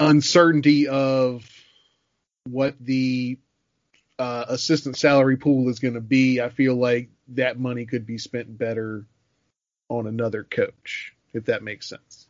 uncertainty 0.00 0.88
of 0.88 1.48
what 2.44 2.74
the 2.80 3.38
uh, 4.18 4.46
assistant 4.48 4.96
salary 4.96 5.36
pool 5.36 5.68
is 5.68 5.78
going 5.78 5.94
to 5.94 6.00
be, 6.00 6.40
I 6.40 6.48
feel 6.48 6.74
like 6.74 7.10
that 7.28 7.58
money 7.58 7.86
could 7.86 8.06
be 8.06 8.18
spent 8.18 8.56
better 8.56 9.04
on 9.88 10.06
another 10.06 10.44
coach, 10.44 11.14
if 11.32 11.46
that 11.46 11.62
makes 11.62 11.88
sense. 11.88 12.27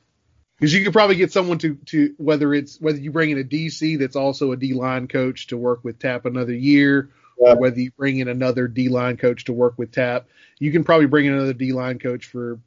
Because 0.58 0.74
you 0.74 0.82
could 0.82 0.92
probably 0.92 1.16
get 1.16 1.32
someone 1.32 1.58
to, 1.58 1.76
to 1.86 2.14
whether 2.18 2.52
it's 2.52 2.80
whether 2.80 2.98
you 2.98 3.12
bring 3.12 3.30
in 3.30 3.38
a 3.38 3.44
DC 3.44 3.98
that's 3.98 4.16
also 4.16 4.52
a 4.52 4.56
D 4.56 4.74
line 4.74 5.06
coach 5.06 5.46
to 5.48 5.56
work 5.56 5.84
with 5.84 5.98
Tapp 5.98 6.26
another 6.26 6.52
year, 6.54 7.10
Yeah. 7.40 7.52
or 7.52 7.56
whether 7.60 7.78
you 7.80 7.92
bring 7.92 8.18
in 8.18 8.28
another 8.28 8.66
D 8.66 8.88
line 8.88 9.16
coach 9.16 9.44
to 9.44 9.52
work 9.52 9.74
with 9.78 9.92
Tapp, 9.92 10.26
you 10.58 10.72
can 10.72 10.82
probably 10.82 11.06
bring 11.06 11.26
in 11.26 11.34
another 11.34 11.52
D 11.52 11.72
line 11.72 11.98
coach 12.00 12.26
for 12.26 12.58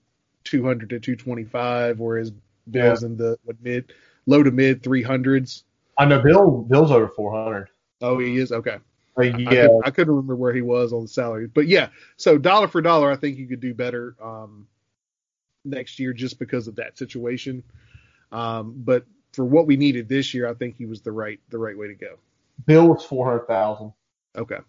200 0.45 0.89
to 0.91 0.99
225, 0.99 1.99
whereas 1.99 2.31
Bill's 2.69 3.03
in 3.03 3.17
the 3.17 3.37
mid 3.61 3.93
low 4.25 4.41
to 4.41 4.51
mid 4.51 4.83
300s. 4.83 5.63
I 5.97 6.05
know 6.05 6.21
Bill. 6.21 6.61
Bill's 6.69 6.91
over 6.91 7.09
400. 7.09 7.67
Oh, 8.01 8.17
he 8.19 8.37
is 8.37 8.51
okay. 8.51 8.77
Uh, 9.17 9.21
I, 9.21 9.23
yeah. 9.25 9.49
couldn't, 9.49 9.81
I 9.85 9.91
couldn't 9.91 10.13
remember 10.13 10.35
where 10.37 10.53
he 10.53 10.61
was 10.61 10.93
on 10.93 11.01
the 11.01 11.07
salary, 11.07 11.47
but 11.47 11.67
yeah. 11.67 11.89
So 12.15 12.37
dollar 12.37 12.67
for 12.69 12.81
dollar, 12.81 13.11
I 13.11 13.17
think 13.17 13.37
you 13.37 13.47
could 13.47 13.59
do 13.59 13.73
better 13.73 14.15
um, 14.23 14.67
next 15.63 15.99
year 15.99 16.13
just 16.13 16.39
because 16.39 16.67
of 16.67 16.75
that 16.75 16.97
situation. 16.97 17.63
Um, 18.31 18.75
but 18.77 19.05
for 19.33 19.45
what 19.45 19.67
we 19.67 19.77
needed 19.77 20.09
this 20.09 20.33
year, 20.33 20.47
I 20.47 20.53
think 20.53 20.77
he 20.77 20.85
was 20.85 21.01
the 21.01 21.11
right 21.11 21.39
the 21.49 21.57
right 21.57 21.77
way 21.77 21.87
to 21.87 21.95
go. 21.95 22.17
Bill 22.65 22.87
was 22.87 23.03
400,000. 23.05 23.93
Okay. 24.37 24.59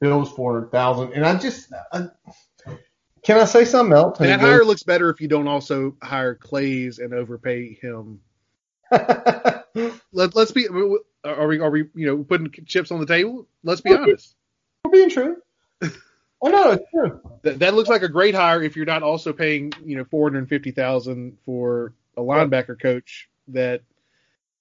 Bill 0.00 0.18
was 0.18 0.30
400,000. 0.30 1.12
And 1.12 1.24
I 1.24 1.36
just, 1.36 1.72
I, 1.92 2.08
can 3.22 3.38
I 3.38 3.44
say 3.44 3.64
something 3.64 3.92
else? 3.92 4.18
That 4.18 4.40
hire 4.40 4.64
looks 4.64 4.82
better 4.82 5.10
if 5.10 5.20
you 5.20 5.28
don't 5.28 5.46
also 5.46 5.96
hire 6.02 6.34
Claeys 6.34 6.98
and 6.98 7.14
overpay 7.14 7.74
him. 7.74 8.20
Let, 10.12 10.34
let's 10.34 10.52
be 10.52 10.68
are 11.24 11.46
we 11.46 11.60
are 11.60 11.70
we 11.70 11.88
you 11.94 12.06
know 12.06 12.22
putting 12.24 12.50
chips 12.66 12.90
on 12.90 13.00
the 13.00 13.06
table? 13.06 13.46
Let's 13.62 13.80
be 13.80 13.94
honest. 13.94 14.34
We're 14.84 14.90
being 14.90 15.08
true. 15.08 15.36
Oh 16.42 16.48
no, 16.48 16.72
it's 16.72 16.90
true. 16.90 17.20
That, 17.42 17.58
that 17.60 17.74
looks 17.74 17.88
like 17.88 18.02
a 18.02 18.08
great 18.08 18.34
hire 18.34 18.62
if 18.62 18.76
you're 18.76 18.86
not 18.86 19.02
also 19.02 19.32
paying 19.32 19.72
you 19.84 19.96
know 19.96 20.04
four 20.04 20.28
hundred 20.28 20.48
fifty 20.48 20.70
thousand 20.70 21.38
for 21.44 21.94
a 22.16 22.20
linebacker 22.20 22.80
coach 22.80 23.28
that 23.48 23.82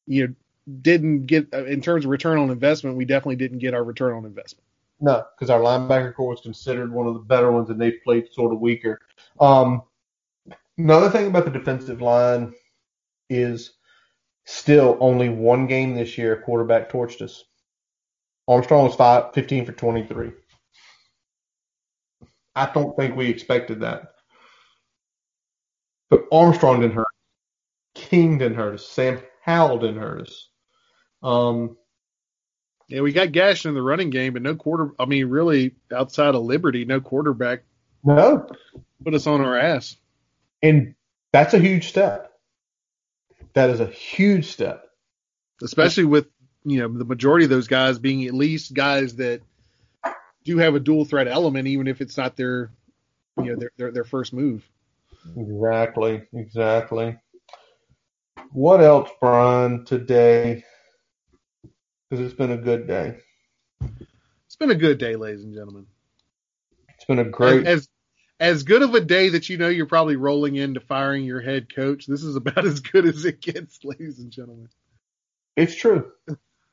you 0.05 0.27
know 0.27 0.33
didn't 0.81 1.25
get 1.25 1.47
uh, 1.53 1.65
in 1.65 1.81
terms 1.81 2.05
of 2.05 2.11
return 2.11 2.37
on 2.37 2.51
investment. 2.51 2.97
We 2.97 3.05
definitely 3.05 3.37
didn't 3.37 3.59
get 3.59 3.73
our 3.73 3.83
return 3.83 4.13
on 4.13 4.25
investment. 4.25 4.63
No, 4.99 5.25
because 5.35 5.49
our 5.49 5.59
linebacker 5.59 6.13
core 6.13 6.29
was 6.29 6.41
considered 6.41 6.91
one 6.91 7.07
of 7.07 7.15
the 7.15 7.19
better 7.21 7.51
ones, 7.51 7.71
and 7.71 7.81
they 7.81 7.91
played 7.91 8.31
sort 8.31 8.53
of 8.53 8.59
weaker. 8.59 8.99
Um, 9.39 9.81
Another 10.77 11.09
thing 11.09 11.27
about 11.27 11.45
the 11.45 11.51
defensive 11.51 12.01
line 12.01 12.53
is 13.29 13.73
still 14.45 14.97
only 14.99 15.29
one 15.29 15.67
game 15.67 15.93
this 15.93 16.17
year 16.17 16.41
quarterback 16.43 16.89
torched 16.89 17.21
us. 17.21 17.43
Armstrong 18.47 18.85
was 18.85 18.95
five, 18.95 19.33
15 19.33 19.65
for 19.65 19.73
23. 19.73 20.31
I 22.55 22.69
don't 22.71 22.95
think 22.97 23.15
we 23.15 23.29
expected 23.29 23.81
that. 23.81 24.13
But 26.09 26.25
Armstrong 26.31 26.81
didn't 26.81 26.95
hurt. 26.95 27.07
King 27.95 28.37
didn't 28.37 28.57
hurt 28.57 28.75
us. 28.75 28.87
Sam 28.87 29.21
Howell 29.43 29.79
didn't 29.79 30.01
hurt 30.01 30.21
us. 30.21 30.49
Um, 31.23 31.77
Yeah, 32.89 33.01
we 33.01 33.13
got 33.13 33.31
gashed 33.31 33.65
in 33.65 33.73
the 33.73 33.81
running 33.81 34.09
game, 34.09 34.33
but 34.33 34.41
no 34.41 34.55
quarter. 34.55 34.91
I 34.99 35.05
mean, 35.05 35.27
really, 35.27 35.75
outside 35.93 36.35
of 36.35 36.43
Liberty, 36.43 36.83
no 36.85 36.99
quarterback 36.99 37.63
no, 38.03 38.47
put 39.03 39.13
us 39.13 39.27
on 39.27 39.41
our 39.41 39.57
ass. 39.57 39.95
and 40.61 40.95
that's 41.31 41.53
a 41.53 41.59
huge 41.59 41.87
step. 41.87 42.33
That 43.53 43.69
is 43.69 43.79
a 43.79 43.85
huge 43.87 44.45
step. 44.47 44.85
especially 45.61 46.05
with 46.05 46.27
you 46.63 46.79
know 46.79 46.87
the 46.97 47.05
majority 47.05 47.45
of 47.45 47.49
those 47.49 47.67
guys 47.67 47.99
being 47.99 48.25
at 48.25 48.33
least 48.33 48.73
guys 48.73 49.15
that 49.17 49.41
do 50.43 50.57
have 50.57 50.75
a 50.75 50.79
dual 50.79 51.05
threat 51.05 51.27
element, 51.27 51.67
even 51.67 51.87
if 51.87 52.01
it's 52.01 52.17
not 52.17 52.35
their 52.35 52.71
you 53.37 53.45
know 53.45 53.55
their 53.55 53.71
their, 53.77 53.91
their 53.91 54.03
first 54.03 54.33
move. 54.33 54.67
Exactly, 55.35 56.23
exactly. 56.33 57.17
What 58.51 58.81
else, 58.81 59.09
Brian, 59.19 59.85
today? 59.85 60.63
Because 62.09 62.25
it's 62.25 62.33
been 62.33 62.51
a 62.51 62.57
good 62.57 62.87
day. 62.87 63.17
It's 64.45 64.55
been 64.57 64.71
a 64.71 64.75
good 64.75 64.97
day, 64.97 65.15
ladies 65.15 65.43
and 65.43 65.53
gentlemen. 65.53 65.85
It's 66.95 67.05
been 67.05 67.19
a 67.19 67.25
great. 67.25 67.65
As 67.65 67.87
as 68.39 68.63
good 68.63 68.81
of 68.81 68.95
a 68.95 68.99
day 69.01 69.29
that 69.29 69.49
you 69.49 69.57
know 69.57 69.69
you're 69.69 69.85
probably 69.85 70.15
rolling 70.15 70.55
into 70.55 70.79
firing 70.79 71.23
your 71.23 71.41
head 71.41 71.73
coach. 71.73 72.07
This 72.07 72.23
is 72.23 72.35
about 72.35 72.65
as 72.65 72.79
good 72.81 73.05
as 73.05 73.23
it 73.25 73.41
gets, 73.41 73.83
ladies 73.85 74.19
and 74.19 74.31
gentlemen. 74.31 74.69
It's 75.55 75.75
true. 75.75 76.11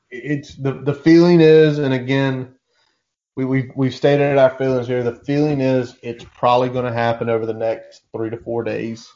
It's 0.09 0.55
the 0.55 0.73
the 0.73 0.93
feeling 0.93 1.39
is, 1.39 1.77
and 1.77 1.93
again, 1.93 2.55
we 3.39 3.45
we 3.45 3.71
we've 3.75 3.95
stated 3.95 4.37
our 4.37 4.49
feelings 4.57 4.87
here. 4.87 5.01
The 5.01 5.15
feeling 5.15 5.61
is 5.61 5.95
it's 6.01 6.25
probably 6.35 6.67
going 6.69 6.83
to 6.85 6.91
happen 6.91 7.29
over 7.29 7.45
the 7.45 7.53
next 7.53 8.01
three 8.13 8.29
to 8.29 8.37
four 8.37 8.63
days. 8.63 9.09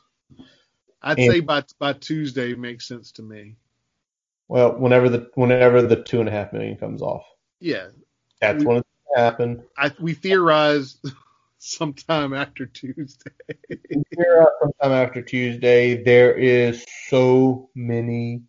I'd 1.01 1.19
And- 1.19 1.31
say 1.31 1.39
by 1.41 1.63
by 1.77 1.93
Tuesday 1.93 2.55
makes 2.55 2.87
sense 2.87 3.11
to 3.13 3.21
me. 3.21 3.57
Well, 4.47 4.77
whenever 4.77 5.09
the 5.09 5.29
whenever 5.35 5.81
the 5.81 6.01
two 6.01 6.21
and 6.21 6.29
a 6.29 6.31
half 6.31 6.53
million 6.53 6.77
comes 6.77 7.01
off, 7.01 7.25
Yeah, 7.59 7.87
that's 8.39 8.59
We- 8.59 8.65
when 8.67 8.77
it's 8.77 8.87
going 9.07 9.15
to 9.17 9.21
happen. 9.21 9.63
I 9.77 9.91
we 9.99 10.13
theorize 10.13 10.97
sometime 11.57 12.33
after 12.33 12.65
Tuesday. 12.65 13.31
Sometime 14.61 14.91
after 14.91 15.21
Tuesday, 15.21 16.01
there 16.01 16.33
is 16.33 16.85
so 17.09 17.69
many 17.75 18.43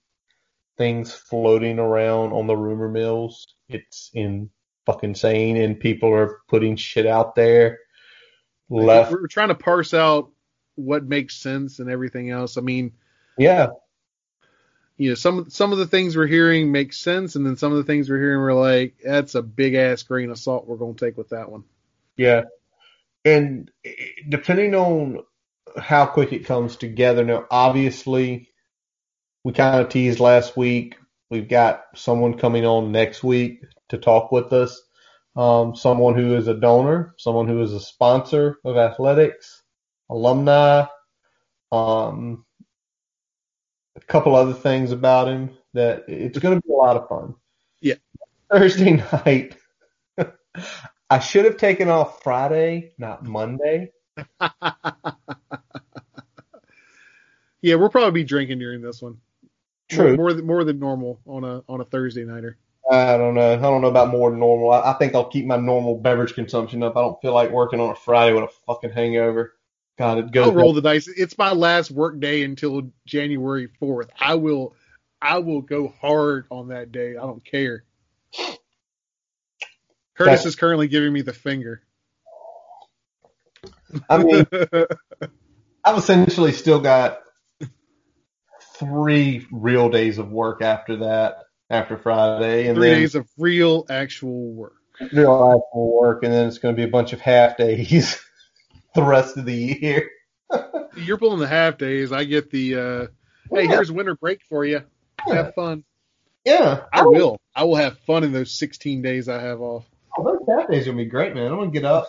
things 0.79 1.13
floating 1.13 1.81
around 1.81 2.33
on 2.33 2.47
the 2.47 2.57
rumor 2.57 2.89
mills. 2.89 3.47
It's 3.69 4.11
in 4.15 4.51
fucking 4.87 5.11
insane, 5.11 5.57
and 5.57 5.79
people 5.79 6.13
are 6.13 6.41
putting 6.49 6.77
shit 6.77 7.07
out 7.07 7.35
there. 7.35 7.81
Left, 8.71 9.13
We're 9.13 9.27
trying 9.27 9.49
to 9.49 9.55
parse 9.55 9.95
out 9.95 10.31
what 10.75 11.05
makes 11.05 11.37
sense 11.37 11.79
and 11.79 11.91
everything 11.91 12.31
else. 12.31 12.57
I 12.57 12.61
mean, 12.61 12.93
yeah, 13.39 13.69
you 14.97 15.11
know, 15.11 15.15
some 15.15 15.51
some 15.51 15.73
of 15.73 15.79
the 15.79 15.87
things 15.87 16.17
we're 16.17 16.27
hearing 16.27 16.71
make 16.71 16.93
sense, 16.93 17.37
and 17.37 17.45
then 17.45 17.57
some 17.57 17.73
of 17.73 17.79
the 17.79 17.85
things 17.85 18.09
we're 18.09 18.21
hearing 18.21 18.41
we're 18.41 18.55
like, 18.55 18.97
that's 19.03 19.35
a 19.35 19.43
big 19.43 19.75
ass 19.75 20.03
grain 20.03 20.31
of 20.31 20.39
salt 20.39 20.67
we're 20.67 20.77
gonna 20.77 20.95
take 20.95 21.17
with 21.17 21.31
that 21.31 21.51
one. 21.51 21.65
yeah. 22.17 22.43
And 23.27 23.71
depending 24.29 24.75
on 24.75 25.21
how 25.79 26.05
quick 26.05 26.35
it 26.35 26.45
comes 26.45 26.77
together, 26.77 27.25
now 27.25 27.47
obviously, 27.51 28.51
we 29.43 29.53
kind 29.53 29.81
of 29.81 29.89
teased 29.89 30.21
last 30.21 30.59
week. 30.59 30.97
We've 31.31 31.49
got 31.49 31.85
someone 31.95 32.37
coming 32.37 32.67
on 32.67 32.93
next 32.93 33.25
week 33.25 33.63
to 33.89 33.99
talk 33.99 34.33
with 34.33 34.53
us. 34.53 34.81
Um, 35.37 35.75
someone 35.75 36.15
who 36.15 36.37
is 36.37 36.47
a 36.47 36.55
donor, 36.55 37.15
someone 37.19 37.49
who 37.49 37.61
is 37.63 37.73
a 37.73 37.81
sponsor 37.81 38.59
of 38.65 38.77
athletics, 38.77 39.63
alumni, 40.09 40.87
um, 41.73 42.45
a 43.97 44.01
couple 44.01 44.37
other 44.37 44.53
things 44.53 44.93
about 44.93 45.29
him 45.29 45.51
that 45.73 46.05
it's 46.09 46.39
going 46.39 46.61
to 46.61 46.67
be 46.67 46.73
a 46.73 46.77
lot 46.77 46.97
of 46.97 47.09
fun. 47.09 47.35
Yeah. 47.81 47.95
Thursday 48.51 48.93
night, 49.13 49.57
I 51.11 51.19
should 51.19 51.47
have 51.47 51.57
taken 51.57 51.89
off 51.89 52.23
Friday, 52.23 52.93
not 52.99 53.25
Monday. 53.25 53.91
Yeah, 57.65 57.77
we'll 57.77 57.89
probably 57.89 58.21
be 58.21 58.25
drinking 58.25 58.59
during 58.59 58.83
this 58.83 59.01
one. 59.01 59.17
True. 59.89 60.19
More 60.19 60.35
than 60.35 60.47
more 60.47 60.65
than 60.65 60.79
normal 60.79 61.19
on 61.25 61.45
a 61.45 61.63
on 61.67 61.81
a 61.81 61.85
Thursday 61.87 62.23
nighter. 62.23 62.59
I 62.91 63.17
don't 63.17 63.35
know. 63.35 63.55
I 63.55 63.57
don't 63.57 63.81
know 63.81 63.89
about 63.89 64.09
more 64.09 64.31
than 64.31 64.41
normal. 64.41 64.71
I, 64.71 64.91
I 64.91 64.93
think 64.95 65.15
I'll 65.15 65.29
keep 65.31 65.47
my 65.47 65.57
normal 65.57 65.97
beverage 65.97 66.35
consumption 66.35 66.83
up. 66.83 66.97
I 66.97 67.01
don't 67.01 67.21
feel 67.23 67.33
like 67.33 67.51
working 67.51 67.81
on 67.81 67.91
a 67.91 67.95
Friday 67.95 68.35
with 68.35 68.45
a 68.45 68.49
fucking 68.67 68.91
hangover. 68.91 69.55
God, 69.97 70.19
it 70.19 70.33
goes. 70.33 70.49
I'll 70.49 70.55
roll 70.55 70.73
the 70.73 70.83
dice. 70.83 71.09
It's 71.09 71.39
my 71.39 71.53
last 71.53 71.91
work 71.91 72.21
day 72.21 72.43
until 72.43 72.91
January 73.07 73.69
fourth. 73.79 74.11
I 74.19 74.35
will 74.35 74.75
I 75.23 75.39
will 75.39 75.63
go 75.63 75.89
hard 76.01 76.47
on 76.51 76.69
that 76.69 76.93
day. 76.93 77.17
I 77.17 77.23
don't 77.23 77.45
care. 77.45 77.85
Curtis 80.17 80.43
That- 80.43 80.49
is 80.49 80.57
currently 80.57 80.89
giving 80.89 81.13
me 81.13 81.23
the 81.23 81.33
finger. 81.33 81.83
I 84.11 84.19
mean, 84.19 84.47
I've 85.85 85.99
essentially 85.99 86.53
still 86.53 86.81
got 86.81 87.21
three 88.77 89.47
real 89.53 89.89
days 89.89 90.19
of 90.19 90.31
work 90.31 90.63
after 90.63 90.97
that, 90.99 91.45
after 91.75 91.97
Friday, 91.97 92.67
and 92.69 92.77
Three 92.77 92.91
then 92.91 93.01
days 93.01 93.15
of 93.15 93.29
real 93.39 93.87
actual 93.89 94.53
work. 94.53 94.77
real 95.13 95.53
actual 95.53 96.01
work, 96.01 96.23
and 96.23 96.33
then 96.33 96.47
it's 96.49 96.59
going 96.59 96.75
to 96.75 96.77
be 96.77 96.85
a 96.87 96.91
bunch 96.91 97.13
of 97.13 97.21
half 97.21 97.57
days 97.57 98.21
the 98.95 99.03
rest 99.03 99.37
of 99.37 99.45
the 99.45 99.55
year. 99.55 100.11
You're 100.97 101.19
pulling 101.19 101.41
the 101.41 101.49
half 101.49 101.79
days. 101.79 102.13
I 102.13 102.25
get 102.25 102.51
the 102.51 102.75
uh 102.77 103.07
hey, 103.51 103.67
here's 103.67 103.91
winter 103.91 104.15
break 104.15 104.43
for 104.43 104.65
you. 104.65 104.83
Have 105.27 105.55
fun. 105.55 105.85
Yeah, 106.45 106.85
I 106.93 107.03
will. 107.03 107.39
I 107.55 107.65
will 107.65 107.77
have 107.77 107.99
fun 108.01 108.23
in 108.25 108.33
those 108.33 108.53
16 108.53 109.01
days 109.03 109.29
I 109.29 109.41
have 109.41 109.61
off. 109.61 109.87
Oh, 110.17 110.23
those 110.23 110.47
half 110.49 110.71
days 110.71 110.87
are 110.87 110.93
gonna 110.93 111.03
be 111.03 111.09
great, 111.09 111.35
man. 111.35 111.51
I'm 111.51 111.59
gonna 111.59 111.71
get 111.71 111.85
up 111.85 112.09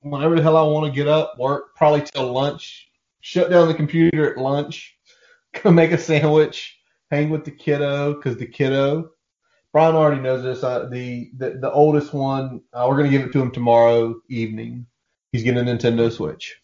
whenever 0.00 0.36
the 0.36 0.42
hell 0.42 0.56
I 0.56 0.62
want 0.62 0.86
to 0.86 0.96
get 0.96 1.08
up, 1.08 1.38
work 1.38 1.74
probably 1.74 2.02
till 2.02 2.32
lunch, 2.32 2.88
shut 3.20 3.50
down 3.50 3.68
the 3.68 3.74
computer 3.74 4.30
at 4.30 4.38
lunch, 4.38 4.96
go 5.62 5.70
make 5.70 5.92
a 5.92 5.98
sandwich, 5.98 6.77
hang 7.10 7.30
with 7.30 7.44
the 7.44 7.50
kiddo 7.50 8.14
because 8.14 8.36
the 8.36 8.46
kiddo. 8.46 9.10
Brian 9.72 9.94
already 9.94 10.20
knows 10.20 10.42
this. 10.42 10.64
Uh, 10.64 10.88
the, 10.90 11.30
the 11.36 11.58
the 11.60 11.70
oldest 11.70 12.12
one, 12.12 12.62
uh, 12.72 12.86
we're 12.88 12.96
gonna 12.96 13.10
give 13.10 13.22
it 13.22 13.32
to 13.32 13.42
him 13.42 13.50
tomorrow 13.50 14.14
evening. 14.28 14.86
He's 15.32 15.42
getting 15.42 15.68
a 15.68 15.70
Nintendo 15.70 16.10
Switch. 16.10 16.56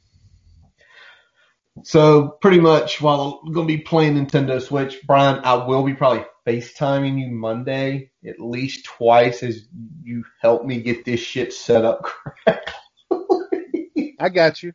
So 1.83 2.39
pretty 2.41 2.61
much 2.61 3.01
while 3.01 3.43
I'm 3.45 3.53
gonna 3.53 3.67
be 3.67 3.79
playing 3.79 4.15
Nintendo 4.15 4.61
Switch, 4.63 5.01
Brian, 5.07 5.41
I 5.45 5.67
will 5.67 5.83
be 5.83 5.95
probably 5.95 6.25
FaceTiming 6.47 7.21
you 7.21 7.31
Monday 7.31 8.11
at 8.27 8.41
least 8.41 8.85
twice 8.85 9.43
as 9.43 9.67
you 10.03 10.25
help 10.41 10.65
me 10.65 10.81
get 10.81 11.05
this 11.05 11.21
shit 11.21 11.53
set 11.53 11.85
up 11.85 12.03
correctly. 12.47 14.17
I 14.19 14.29
got 14.29 14.63
you. 14.63 14.73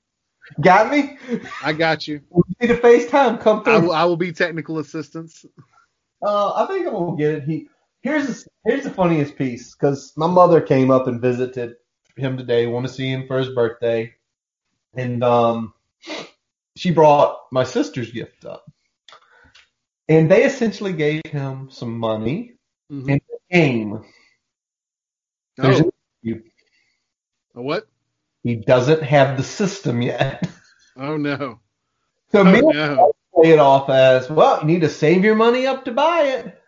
Got 0.62 0.91
me? 0.91 1.18
I 1.64 1.74
got 1.74 2.08
you. 2.08 2.22
We 2.30 2.41
need 2.60 2.72
a 2.72 2.78
FaceTime 2.78 3.39
come 3.39 3.60
I 3.60 3.64
through. 3.64 3.82
will, 3.88 3.91
I 3.93 4.04
will 4.06 4.18
be 4.18 4.32
technical 4.32 4.80
assistance. 4.80 5.45
Uh, 6.22 6.54
I 6.54 6.66
think 6.68 6.86
I'm 6.88 6.93
gonna 6.93 7.18
get 7.18 7.36
it. 7.36 7.43
He 7.43 7.70
here's 8.02 8.28
the, 8.28 8.50
here's 8.66 8.84
the 8.84 8.89
funniest 8.89 9.36
piece 9.38 9.74
because 9.76 10.12
my 10.18 10.28
mother 10.28 10.60
came 10.62 10.91
up 10.91 11.08
and 11.08 11.22
visited 11.22 11.76
him 12.18 12.38
today. 12.38 12.66
Want 12.68 12.88
to 12.88 12.91
see 12.93 13.10
him 13.10 13.26
for 13.28 13.38
his 13.38 13.50
birthday, 13.50 14.14
and 14.93 15.24
um, 15.24 15.74
she 16.76 16.91
brought 16.91 17.38
my 17.52 17.64
sister's 17.64 18.12
gift 18.12 18.43
up, 18.43 18.66
and 20.10 20.30
they 20.30 20.43
essentially 20.43 20.93
gave 20.93 21.22
him 21.26 21.70
some 21.72 21.97
money 21.97 22.54
Mhm. 22.91 23.12
and 23.12 23.22
a 23.22 23.54
game. 23.54 24.04
Oh, 25.62 25.91
you. 26.22 26.43
a 27.56 27.62
what? 27.62 27.88
He 28.50 28.56
doesn't 28.56 29.04
have 29.04 29.38
the 29.38 29.43
system 29.43 30.02
yet, 30.02 30.50
Oh 30.97 31.18
no. 31.18 31.60
so 32.32 32.41
Oh 32.41 32.43
me 32.45 32.62
no. 32.62 33.12
play 33.32 33.52
it 33.52 33.60
off 33.60 33.91
as 33.91 34.28
well. 34.28 34.62
You 34.62 34.66
need 34.66 34.82
to 34.82 34.89
save 34.89 35.24
your 35.24 35.36
money 35.36 35.68
up 35.68 35.86
to 35.86 35.91
buy 35.91 36.24
it. 36.24 36.60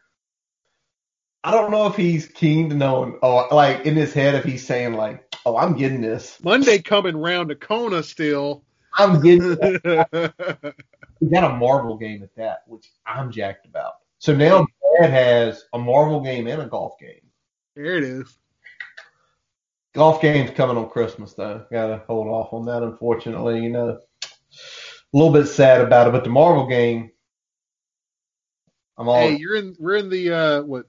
I 1.43 1.49
don't 1.49 1.71
know 1.71 1.87
if 1.87 1.95
he's 1.95 2.27
keen 2.27 2.69
to 2.69 2.75
know, 2.75 3.17
oh, 3.23 3.47
like 3.51 3.87
in 3.87 3.95
his 3.95 4.13
head, 4.13 4.35
if 4.35 4.43
he's 4.43 4.63
saying 4.63 4.93
like, 4.93 5.25
"Oh, 5.43 5.57
I'm 5.57 5.75
getting 5.75 6.01
this. 6.01 6.37
Monday 6.43 6.77
coming 6.77 7.17
round 7.17 7.49
to 7.49 7.55
Kona 7.55 8.03
still. 8.03 8.63
I'm 8.95 9.19
getting." 9.19 9.57
He 11.19 11.29
got 11.31 11.51
a 11.51 11.55
Marvel 11.57 11.97
game 11.97 12.21
at 12.21 12.35
that, 12.35 12.59
which 12.67 12.91
I'm 13.07 13.31
jacked 13.31 13.65
about. 13.65 13.93
So 14.19 14.35
now 14.35 14.67
Dad 14.99 15.09
has 15.09 15.65
a 15.73 15.79
Marvel 15.79 16.21
game 16.21 16.45
and 16.45 16.61
a 16.61 16.67
golf 16.67 16.99
game. 16.99 17.25
There 17.75 17.95
it 17.97 18.03
is. 18.03 18.37
Golf 19.93 20.21
game's 20.21 20.51
coming 20.51 20.77
on 20.77 20.89
Christmas 20.89 21.33
though. 21.33 21.65
Got 21.71 21.87
to 21.87 22.03
hold 22.07 22.27
off 22.27 22.53
on 22.53 22.65
that, 22.65 22.83
unfortunately. 22.83 23.61
You 23.61 23.69
know, 23.69 23.99
a 24.23 24.27
little 25.13 25.33
bit 25.33 25.47
sad 25.47 25.81
about 25.81 26.07
it. 26.07 26.11
But 26.11 26.23
the 26.23 26.29
Marvel 26.29 26.67
game, 26.67 27.11
I'm 28.97 29.09
all 29.09 29.19
Hey, 29.19 29.35
you're 29.35 29.55
in. 29.55 29.75
We're 29.79 29.97
in 29.97 30.09
the 30.09 30.31
uh, 30.31 30.61
what 30.61 30.85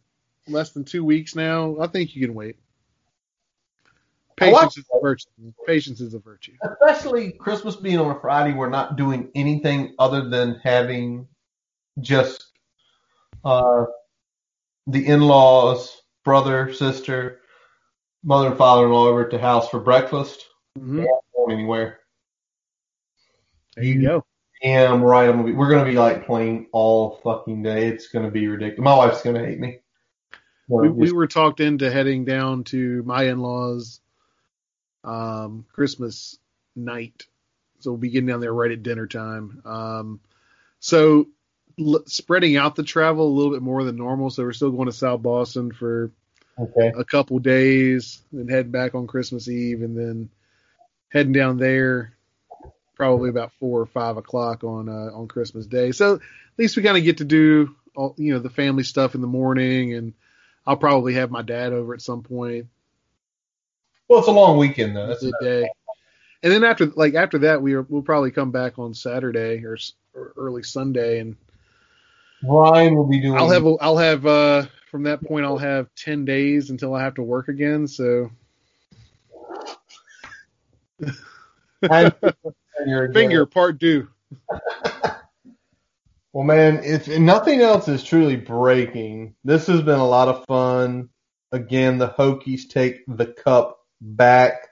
less 0.47 0.71
than 0.71 0.85
two 0.85 1.05
weeks 1.05 1.35
now. 1.35 1.77
I 1.81 1.89
think 1.89 2.15
you 2.15 2.25
can 2.27 2.35
wait. 2.35 2.57
Patience 4.37 4.77
is 4.77 4.85
a 4.93 5.01
virtue. 5.01 5.29
Patience 5.67 6.01
is 6.01 6.15
a 6.15 6.19
virtue. 6.19 6.53
especially 6.63 7.33
Christmas 7.33 7.77
being 7.77 7.99
on 7.99 8.17
a 8.17 8.21
Friday, 8.21 8.55
we're 8.55 8.71
not 8.71 8.97
doing 8.97 9.31
anything 9.35 9.95
other 9.99 10.29
than 10.29 10.61
having 10.63 11.29
just 12.01 12.47
uh, 13.45 13.85
the 14.87 15.07
in-laws, 15.07 16.03
brother, 16.25 16.73
sister, 16.73 17.42
mother, 18.25 18.49
and 18.49 18.59
father-in-law 18.59 19.07
over 19.09 19.25
at 19.25 19.31
the 19.31 19.39
house 19.39 19.69
for 19.69 19.81
breakfast. 19.81 20.47
Mhm. 20.79 20.97
We're 20.99 21.03
not 21.03 21.21
going 21.37 21.53
anywhere. 21.59 22.01
There 23.75 23.85
you 23.85 24.03
go. 24.03 24.25
And 24.63 24.93
I'm 24.93 25.03
right. 25.03 25.29
I'm 25.29 25.37
gonna 25.37 25.45
be, 25.45 25.53
we're 25.53 25.71
gonna 25.71 25.85
be 25.85 25.97
like 25.99 26.25
playing 26.27 26.69
all 26.73 27.21
fucking 27.25 27.63
day. 27.63 27.89
It's 27.89 28.09
gonna 28.09 28.31
be 28.31 28.47
ridiculous. 28.47 28.85
My 28.85 28.97
wife's 28.97 29.23
gonna 29.23 29.45
hate 29.45 29.59
me. 29.59 29.79
We, 30.69 30.89
we 30.89 31.13
were 31.13 31.27
talked 31.27 31.61
into 31.61 31.91
heading 31.91 32.25
down 32.25 32.65
to 32.65 33.03
my 33.03 33.25
in-laws 33.25 34.01
um, 35.05 35.67
Christmas 35.73 36.39
night, 36.77 37.27
so 37.81 37.91
we'll 37.91 37.99
be 37.99 38.09
getting 38.11 38.29
down 38.29 38.41
there 38.41 38.55
right 38.55 38.71
at 38.71 38.83
dinner 38.83 39.07
time. 39.07 39.61
Um, 39.65 40.21
so 40.79 41.27
l- 41.79 42.05
spreading 42.07 42.57
out 42.57 42.77
the 42.77 42.85
travel 42.85 43.27
a 43.27 43.35
little 43.35 43.53
bit 43.53 43.61
more 43.63 43.85
than 43.85 43.97
normal. 43.97 44.31
So 44.31 44.45
we're 44.45 44.53
still 44.53 44.71
going 44.71 44.87
to 44.87 44.93
South 44.93 45.21
Boston 45.23 45.73
for 45.73 46.11
okay. 46.63 46.93
a 46.97 47.05
couple 47.05 47.39
days, 47.39 48.23
then 48.33 48.49
heading 48.49 48.73
back 48.73 48.95
on 48.95 49.07
Christmas 49.07 49.49
Eve, 49.49 49.83
and 49.83 49.97
then 49.97 50.31
heading 51.09 51.33
down 51.33 51.59
there 51.59 52.15
probably 52.95 53.31
about 53.31 53.53
four 53.59 53.81
or 53.81 53.87
five 53.87 54.17
o'clock 54.17 54.65
on 54.65 54.89
uh, 54.89 55.11
on 55.15 55.29
Christmas 55.29 55.67
Day. 55.67 55.93
So 55.93 56.15
at 56.15 56.21
least 56.59 56.77
we 56.77 56.83
kind 56.83 56.97
of 56.97 57.05
get 57.05 57.19
to 57.19 57.25
do 57.25 57.75
all 57.97 58.15
you 58.17 58.33
know 58.33 58.39
the 58.39 58.51
family 58.51 58.85
stuff 58.85 59.15
in 59.15 59.21
the 59.21 59.27
morning, 59.27 59.95
and 59.95 60.13
I'll 60.67 60.77
probably 60.77 61.15
have 61.15 61.31
my 61.31 61.43
dad 61.43 61.73
over 61.73 61.95
at 61.95 62.03
some 62.03 62.23
point 62.23 62.67
Well, 64.09 64.21
it's 64.21 64.29
a 64.29 64.33
long 64.33 64.59
weekend 64.59 64.97
though. 64.97 65.09
That's 65.09 65.25
a 65.25 65.33
day. 65.41 65.69
And 66.43 66.53
then 66.53 66.65
after 66.65 66.87
like 66.87 67.15
after 67.15 67.39
that, 67.39 67.63
we 67.63 67.75
are, 67.75 67.83
we'll 67.83 68.03
probably 68.03 68.31
come 68.31 68.51
back 68.51 68.79
on 68.79 68.95
Saturday 68.95 69.65
or, 69.65 69.77
or 70.15 70.33
early 70.37 70.63
Sunday, 70.63 71.21
and 71.21 71.37
Ryan 72.43 72.97
will 72.97 73.09
be 73.09 73.21
doing. 73.21 73.39
I'll 73.39 73.51
have 73.51 73.65
a, 73.65 73.75
I'll 73.81 73.97
have 73.97 74.27
uh 74.27 74.67
from 74.93 75.05
that 75.05 75.25
point 75.25 75.45
I'll 75.47 75.59
have 75.59 75.89
ten 75.97 76.25
days 76.25 76.71
until 76.71 76.95
I 76.95 77.03
have 77.03 77.15
to 77.15 77.23
work 77.23 77.49
again. 77.49 77.89
So 77.89 78.31
And- 81.83 82.15
and 82.23 82.35
you're- 82.87 83.13
finger 83.13 83.45
part 83.47 83.79
due. 83.79 84.07
Well, 86.33 86.45
man, 86.45 86.81
if 86.85 87.09
nothing 87.09 87.61
else 87.61 87.89
is 87.89 88.05
truly 88.05 88.37
breaking, 88.37 89.35
this 89.45 89.67
has 89.67 89.83
been 89.83 89.99
a 89.99 90.07
lot 90.07 90.29
of 90.29 90.45
fun. 90.47 91.09
Again, 91.51 91.99
the 91.99 92.09
Hokies 92.09 92.69
take 92.69 93.03
the 93.07 93.27
cup 93.27 93.79
back. 94.01 94.69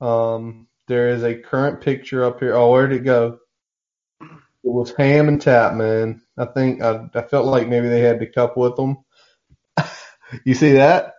Um, 0.00 0.66
there 0.88 1.10
is 1.10 1.22
a 1.22 1.36
current 1.36 1.80
picture 1.82 2.24
up 2.24 2.40
here. 2.40 2.54
Oh, 2.54 2.72
where'd 2.72 2.92
it 2.92 3.04
go? 3.04 3.38
It 4.20 4.28
was 4.70 4.92
Ham 4.96 5.28
and 5.28 5.40
Tapp, 5.40 5.74
man. 5.74 6.22
I 6.36 6.46
think 6.46 6.82
I, 6.82 7.08
I 7.14 7.22
felt 7.22 7.46
like 7.46 7.68
maybe 7.68 7.88
they 7.88 8.00
had 8.00 8.18
the 8.18 8.26
cup 8.26 8.56
with 8.56 8.74
them. 8.74 8.98
You 10.44 10.54
see 10.54 10.72
that? 10.72 11.14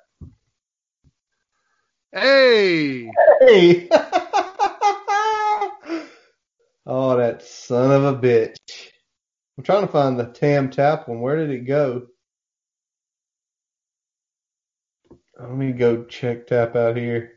Hey, 2.11 3.09
Hey! 3.39 3.87
oh, 6.85 7.17
that 7.17 7.41
son 7.43 7.91
of 7.91 8.03
a 8.03 8.15
bitch. 8.15 8.57
I'm 9.57 9.63
trying 9.63 9.85
to 9.85 9.91
find 9.91 10.19
the 10.19 10.25
Tam 10.25 10.69
Tapp 10.69 11.07
one. 11.07 11.21
Where 11.21 11.37
did 11.37 11.49
it 11.51 11.65
go? 11.65 12.07
Let 15.39 15.51
me 15.51 15.71
go 15.71 16.03
check 16.05 16.47
Tapp 16.47 16.75
out 16.75 16.97
here. 16.97 17.33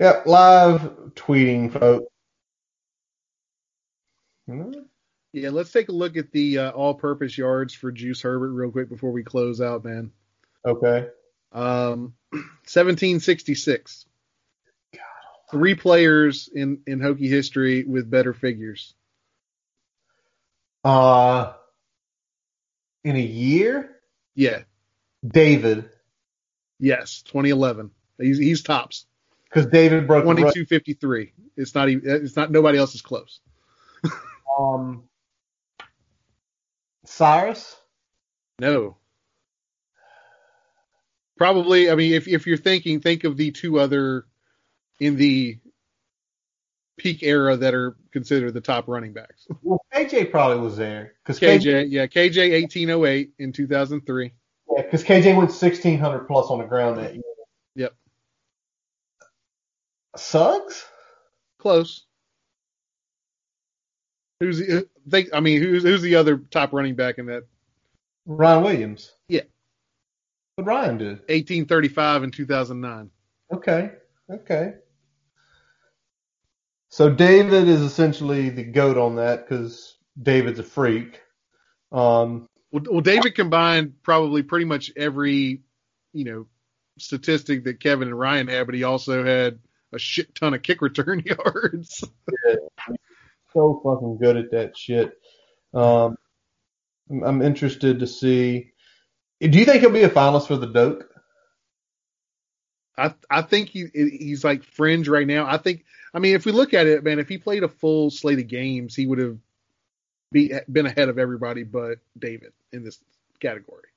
Yep, 0.00 0.26
live 0.26 0.80
tweeting, 1.14 1.72
folks. 1.72 2.06
Yeah, 5.32 5.50
let's 5.50 5.72
take 5.72 5.88
a 5.88 5.92
look 5.92 6.16
at 6.16 6.32
the 6.32 6.58
uh, 6.58 6.70
all-purpose 6.72 7.38
yards 7.38 7.74
for 7.74 7.92
Juice 7.92 8.22
Herbert 8.22 8.52
real 8.52 8.70
quick 8.70 8.88
before 8.88 9.12
we 9.12 9.22
close 9.22 9.60
out, 9.60 9.84
man. 9.84 10.10
Okay. 10.66 11.08
Um, 11.52 12.14
1766. 12.32 14.06
Three 15.50 15.74
players 15.74 16.48
in 16.52 16.80
in 16.86 16.98
Hokie 16.98 17.28
history 17.28 17.84
with 17.84 18.10
better 18.10 18.32
figures. 18.32 18.94
Uh, 20.82 21.52
in 23.04 23.16
a 23.16 23.20
year, 23.20 23.90
Yeah, 24.34 24.62
David, 25.26 25.90
yes, 26.78 27.22
2011. 27.22 27.90
He's 28.18 28.38
he's 28.38 28.62
tops. 28.62 29.04
because 29.44 29.66
David 29.66 30.06
broke 30.06 30.22
2253. 30.24 31.32
It's 31.56 31.74
not 31.74 31.90
even. 31.90 32.24
It's 32.24 32.34
not. 32.34 32.50
Nobody 32.50 32.78
else 32.78 32.94
is 32.94 33.02
close. 33.02 33.40
Um, 34.58 35.04
Cyrus. 37.06 37.74
No. 38.58 38.96
Probably. 41.36 41.90
I 41.90 41.94
mean, 41.94 42.12
if 42.12 42.28
if 42.28 42.46
you're 42.46 42.56
thinking, 42.56 43.00
think 43.00 43.24
of 43.24 43.36
the 43.36 43.50
two 43.50 43.78
other 43.78 44.26
in 45.00 45.16
the 45.16 45.58
peak 46.98 47.22
era 47.22 47.56
that 47.56 47.74
are 47.74 47.96
considered 48.12 48.54
the 48.54 48.60
top 48.60 48.86
running 48.86 49.12
backs. 49.12 49.46
Well, 49.62 49.84
KJ 49.92 50.30
probably 50.30 50.58
was 50.58 50.76
there 50.76 51.14
because 51.24 51.40
KJ, 51.40 51.62
KJ, 51.62 51.86
yeah, 51.90 52.06
KJ 52.06 52.62
1808 52.62 53.32
in 53.38 53.52
2003. 53.52 54.32
Yeah, 54.70 54.82
because 54.82 55.02
KJ 55.02 55.24
went 55.36 55.50
1600 55.50 56.26
plus 56.26 56.46
on 56.48 56.58
the 56.58 56.64
ground 56.64 56.98
that 56.98 57.14
year. 57.14 57.22
Yep. 57.74 57.94
Suggs? 60.16 60.84
Close. 61.58 62.04
Who's 64.40 64.58
the, 64.58 64.78
uh, 64.78 64.82
think? 65.08 65.30
I 65.32 65.40
mean, 65.40 65.62
who's 65.62 65.82
who's 65.82 66.02
the 66.02 66.16
other 66.16 66.36
top 66.36 66.72
running 66.72 66.94
back 66.94 67.18
in 67.18 67.26
that 67.26 67.44
Ryan 68.26 68.62
Williams. 68.62 69.12
Yeah. 69.28 69.42
What 70.62 70.74
Ryan 70.74 70.98
did. 70.98 71.08
1835 71.28 72.22
and 72.22 72.32
2009? 72.32 73.10
Okay. 73.52 73.90
Okay. 74.30 74.74
So 76.88 77.10
David 77.10 77.66
is 77.68 77.80
essentially 77.80 78.50
the 78.50 78.62
goat 78.62 78.96
on 78.96 79.16
that 79.16 79.48
because 79.48 79.96
David's 80.22 80.60
a 80.60 80.62
freak. 80.62 81.20
Um, 81.90 82.48
Well, 82.70 82.84
well, 82.88 83.00
David 83.00 83.34
combined 83.34 83.94
probably 84.02 84.42
pretty 84.44 84.66
much 84.66 84.92
every, 84.96 85.62
you 86.12 86.24
know, 86.24 86.46
statistic 86.98 87.64
that 87.64 87.80
Kevin 87.80 88.08
and 88.08 88.18
Ryan 88.18 88.46
had, 88.46 88.66
but 88.66 88.74
he 88.74 88.84
also 88.84 89.24
had 89.24 89.58
a 89.92 89.98
shit 89.98 90.34
ton 90.34 90.54
of 90.54 90.62
kick 90.62 90.80
return 90.80 91.20
yards. 91.24 92.04
yeah. 92.46 92.54
so 93.52 93.80
fucking 93.82 94.18
good 94.18 94.36
at 94.36 94.50
that 94.52 94.76
shit. 94.78 95.12
Um, 95.74 96.16
I'm, 97.10 97.24
I'm 97.24 97.42
interested 97.42 97.98
to 97.98 98.06
see. 98.06 98.71
Do 99.50 99.58
you 99.58 99.64
think 99.64 99.80
he'll 99.80 99.90
be 99.90 100.02
a 100.02 100.08
finalist 100.08 100.46
for 100.46 100.56
the 100.56 100.66
Doak? 100.66 101.08
I 102.96 103.14
I 103.30 103.42
think 103.42 103.70
he 103.70 103.86
he's 103.92 104.44
like 104.44 104.62
fringe 104.62 105.08
right 105.08 105.26
now. 105.26 105.46
I 105.46 105.56
think 105.56 105.84
I 106.14 106.18
mean 106.18 106.34
if 106.34 106.44
we 106.44 106.52
look 106.52 106.74
at 106.74 106.86
it, 106.86 107.02
man, 107.02 107.18
if 107.18 107.28
he 107.28 107.38
played 107.38 107.64
a 107.64 107.68
full 107.68 108.10
slate 108.10 108.38
of 108.38 108.46
games, 108.46 108.94
he 108.94 109.06
would 109.06 109.18
have 109.18 109.38
be 110.30 110.52
been 110.70 110.86
ahead 110.86 111.08
of 111.08 111.18
everybody 111.18 111.64
but 111.64 111.98
David 112.18 112.52
in 112.72 112.84
this 112.84 112.98
category. 113.40 113.88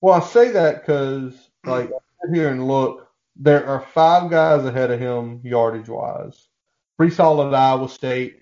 Well, 0.00 0.14
I 0.14 0.24
say 0.24 0.52
that 0.52 0.80
because, 0.80 1.34
like, 1.64 1.88
I 1.88 2.26
sit 2.26 2.34
here 2.34 2.50
and 2.50 2.68
look. 2.68 3.08
There 3.36 3.66
are 3.66 3.80
five 3.80 4.30
guys 4.30 4.64
ahead 4.64 4.90
of 4.90 5.00
him 5.00 5.40
yardage 5.44 5.88
wise. 5.88 6.48
Pretty 6.96 7.14
solid 7.14 7.54
Iowa 7.54 7.88
State. 7.88 8.40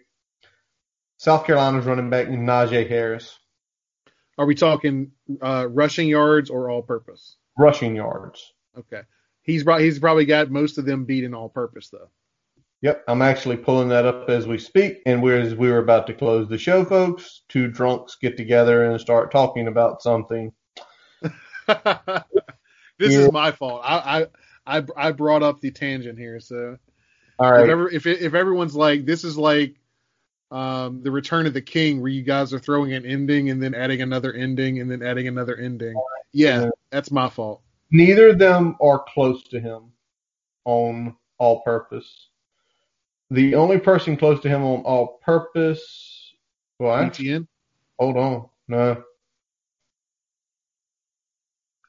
South 1.19 1.47
Carolina's 1.47 1.87
running 1.87 2.11
back 2.11 2.29
Najee 2.29 2.89
Harris. 2.89 3.39
Are 4.39 4.47
we 4.47 4.55
talking 4.55 5.13
uh, 5.41 5.67
rushing 5.71 6.09
yards 6.09 6.51
or 6.51 6.71
all 6.71 6.83
purpose? 6.83 7.37
Rushing 7.59 7.97
yards. 7.97 8.53
Okay. 8.79 9.03
He's 9.43 9.65
probably 9.65 9.85
he's 9.85 9.99
probably 9.99 10.25
got 10.27 10.51
most 10.51 10.77
of 10.79 10.85
them 10.85 11.05
beat 11.05 11.25
in 11.25 11.35
all 11.35 11.49
purpose 11.49 11.89
though. 11.89 12.11
Yep, 12.83 13.05
I'm 13.09 13.23
actually 13.23 13.57
pulling 13.57 13.89
that 13.89 14.05
up 14.05 14.29
as 14.29 14.47
we 14.47 14.59
speak. 14.59 14.99
And 15.07 15.23
we're, 15.23 15.41
as 15.41 15.55
we 15.55 15.71
were 15.71 15.79
about 15.79 16.07
to 16.09 16.15
close 16.15 16.47
the 16.49 16.59
show, 16.59 16.85
folks, 16.85 17.43
two 17.49 17.69
drunks 17.69 18.17
get 18.21 18.37
together 18.37 18.85
and 18.85 19.01
start 19.01 19.33
talking 19.33 19.67
about 19.67 20.03
something. 20.03 20.53
this 21.23 21.33
Yeah. 22.99 23.19
is 23.21 23.33
my 23.33 23.51
fault. 23.53 23.81
I, 23.85 24.27
I 24.67 24.85
I 24.97 25.13
brought 25.13 25.43
up 25.43 25.61
the 25.61 25.71
tangent 25.71 26.19
here. 26.19 26.39
So 26.41 26.77
All 27.39 27.53
if 27.55 27.69
ever, 27.69 27.91
if 27.91 28.07
if 28.07 28.35
everyone's 28.35 28.77
like 28.77 29.07
this 29.07 29.25
is 29.25 29.39
like 29.39 29.77
um 30.51 31.03
the 31.03 31.11
Return 31.11 31.47
of 31.47 31.55
the 31.55 31.63
King 31.63 32.01
where 32.01 32.11
you 32.11 32.23
guys 32.23 32.53
are 32.55 32.59
throwing 32.59 32.93
an 32.93 33.05
ending 33.05 33.51
and 33.51 33.61
then 33.63 33.75
adding 33.75 34.01
another 34.03 34.33
ending 34.33 34.81
and 34.81 34.91
then 34.91 35.03
adding 35.03 35.27
another 35.29 35.57
ending. 35.57 35.95
Yeah, 36.33 36.63
Yeah. 36.65 36.71
that's 36.91 37.11
my 37.11 37.29
fault. 37.29 37.63
Neither 37.91 38.29
of 38.31 38.39
them 38.39 38.77
are 38.81 39.05
close 39.13 39.43
to 39.49 39.61
him 39.61 39.93
on 40.65 41.17
all 41.39 41.63
purpose. 41.63 42.29
The 43.31 43.55
only 43.57 43.79
person 43.79 44.17
close 44.17 44.41
to 44.43 44.49
him 44.49 44.63
on 44.63 44.83
all 44.83 45.19
purpose 45.25 46.33
What? 46.79 47.13
ETN? 47.15 47.47
Hold 47.99 48.17
on. 48.17 48.49
No. 48.69 49.03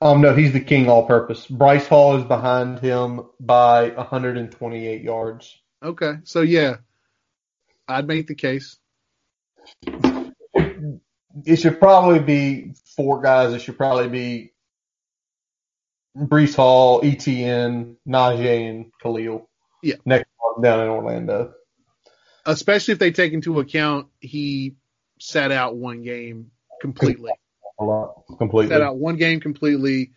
Um, 0.02 0.22
no, 0.22 0.34
he's 0.36 0.54
the 0.54 0.60
king 0.60 0.90
all 0.90 1.06
purpose. 1.08 1.48
Breece 1.48 1.88
Hall 1.88 2.18
is 2.18 2.24
behind 2.24 2.80
him 2.80 3.22
by 3.40 3.90
128 3.90 5.02
yards. 5.02 5.58
Okay, 5.84 6.14
so 6.24 6.42
yeah, 6.42 6.78
I'd 7.88 8.08
make 8.08 8.28
the 8.28 8.36
case. 8.36 8.78
It 11.46 11.58
should 11.58 11.80
probably 11.80 12.20
be 12.20 12.74
four 12.96 13.22
guys. 13.22 13.54
It 13.54 13.62
should 13.62 13.78
probably 13.78 14.10
be 14.10 14.54
Breece 16.18 16.56
Hall, 16.56 17.02
ETN, 17.02 17.96
Najee, 18.08 18.70
and 18.70 18.92
Khalil. 19.02 19.48
Yeah. 19.84 19.96
Next 20.06 20.30
one 20.40 20.64
down 20.64 20.82
in 20.82 20.88
Orlando. 20.88 21.54
Especially 22.46 22.94
if 22.94 23.00
they 23.00 23.12
take 23.12 23.34
into 23.34 23.60
account 23.60 24.08
he 24.20 24.76
sat 25.20 25.52
out 25.52 25.76
one 25.76 26.02
game 26.02 26.52
completely. 26.82 27.32
A 27.80 27.84
lot. 27.84 28.24
Completely. 28.40 28.74
Sat 28.74 28.82
out 28.82 28.98
one 28.98 29.18
game 29.18 29.40
completely. 29.40 30.12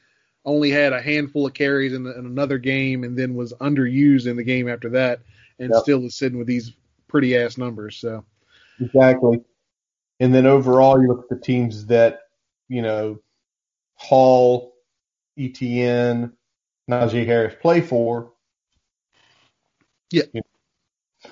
Only 0.45 0.71
had 0.71 0.95
a 0.95 1.03
handful 1.03 1.47
of 1.47 1.53
carries 1.53 1.93
in, 1.93 2.05
the, 2.05 2.19
in 2.19 2.25
another 2.25 2.57
game, 2.57 3.05
and 3.05 3.19
then 3.19 3.35
was 3.35 3.53
underused 3.55 4.27
in 4.27 4.37
the 4.37 4.45
game 4.45 4.69
after 4.71 4.89
that, 4.91 5.21
and 5.59 5.71
Yep. 5.75 5.83
still 5.83 6.05
is 6.07 6.17
sitting 6.17 6.39
with 6.39 6.47
these 6.47 6.73
pretty 7.11 7.37
ass 7.37 7.59
numbers. 7.59 7.97
So 7.97 8.25
Exactly. 8.81 9.41
And 10.21 10.35
then 10.35 10.47
overall, 10.47 11.01
you 11.01 11.09
look 11.09 11.25
at 11.25 11.29
the 11.29 11.45
teams 11.45 11.87
that, 11.87 12.21
you 12.69 12.83
know, 12.83 13.19
Hall, 13.95 14.75
ETN, 15.39 16.33
Najee 16.91 17.27
Harris 17.27 17.55
play 17.61 17.81
for. 17.81 18.33
Yeah. 20.11 20.25
You 20.33 20.41
know, 20.41 21.31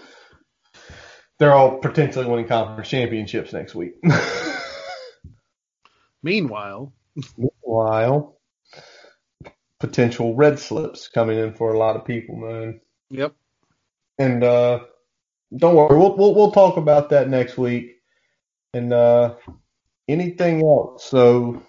they're 1.39 1.55
all 1.55 1.79
potentially 1.79 2.26
winning 2.26 2.49
conference 2.49 2.89
championships 2.89 3.53
next 3.53 3.74
week. 3.74 3.95
meanwhile, 6.22 6.93
Meanwhile, 7.37 8.39
potential 9.81 10.35
red 10.35 10.59
slips 10.59 11.09
coming 11.09 11.39
in 11.39 11.55
for 11.55 11.72
a 11.72 11.79
lot 11.79 11.97
of 11.97 12.05
people, 12.05 12.37
man. 12.37 12.81
yep, 13.11 13.35
And 14.18 14.45
uh, 14.45 14.81
don't 15.57 15.75
worry, 15.75 15.99
we'll, 15.99 16.17
we'll 16.17 16.35
we'll 16.35 16.53
talk 16.53 16.77
about 16.77 17.11
that 17.11 17.29
next 17.29 17.57
week. 17.57 17.97
And 18.75 18.93
uh, 18.93 19.37
anything 20.09 20.63
else? 20.63 21.05
So 21.05 21.63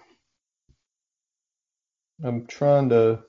I'm 2.22 2.46
trying 2.46 2.90
to 2.90 3.20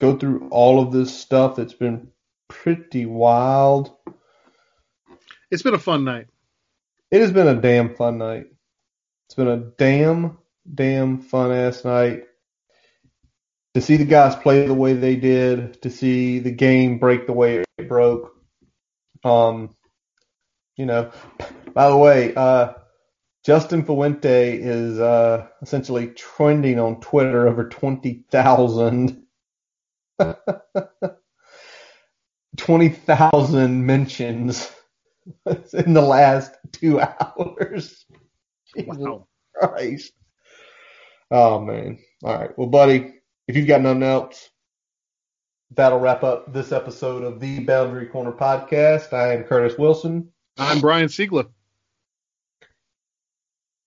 go 0.00 0.16
through 0.16 0.48
all 0.50 0.80
of 0.80 0.92
this 0.92 1.14
stuff 1.16 1.56
that's 1.56 1.74
been 1.74 2.08
pretty 2.48 3.06
wild. 3.06 3.94
it's 5.50 5.62
been 5.62 5.74
a 5.74 5.78
fun 5.78 6.04
night. 6.04 6.28
It 7.10 7.20
has 7.20 7.32
been 7.32 7.48
a 7.48 7.60
damn 7.60 7.94
fun 7.94 8.18
night. 8.18 8.46
It's 9.26 9.34
been 9.34 9.48
a 9.48 9.58
damn, 9.78 10.38
damn 10.72 11.20
fun 11.20 11.52
ass 11.52 11.84
night. 11.84 12.24
To 13.74 13.80
see 13.80 13.96
the 13.96 14.04
guys 14.04 14.34
play 14.34 14.66
the 14.66 14.74
way 14.74 14.94
they 14.94 15.16
did, 15.16 15.80
to 15.82 15.90
see 15.90 16.40
the 16.40 16.50
game 16.50 16.98
break 16.98 17.26
the 17.26 17.32
way 17.32 17.62
it 17.78 17.88
broke. 17.88 18.32
Um, 19.22 19.74
you 20.76 20.86
know, 20.86 21.10
by 21.74 21.88
the 21.88 21.96
way, 21.96 22.34
uh, 22.34 22.72
Justin 23.44 23.84
Fuente 23.84 24.56
is 24.58 24.98
uh, 24.98 25.46
essentially 25.62 26.08
trending 26.08 26.78
on 26.78 27.00
Twitter 27.00 27.48
over 27.48 27.68
20,000 27.68 29.22
20,000 32.56 33.86
mentions 33.86 34.70
in 35.72 35.92
the 35.94 36.00
last 36.02 36.52
two 36.72 37.00
hours. 37.00 38.04
Jesus 38.76 38.96
Wow. 38.98 39.26
Christ. 39.54 40.12
Oh 41.30 41.60
man. 41.60 41.98
All 42.22 42.38
right. 42.38 42.56
Well, 42.58 42.68
buddy, 42.68 43.14
if 43.48 43.56
you've 43.56 43.66
got 43.68 43.80
nothing 43.82 44.02
else, 44.02 44.50
that'll 45.72 46.00
wrap 46.00 46.22
up 46.24 46.52
this 46.52 46.72
episode 46.72 47.22
of 47.22 47.40
the 47.40 47.60
Boundary 47.60 48.06
Corner 48.06 48.32
podcast. 48.32 49.12
I 49.12 49.34
am 49.34 49.44
Curtis 49.44 49.78
Wilson. 49.78 50.30
I'm 50.60 50.80
Brian 50.80 51.08
Siegler. 51.08 51.48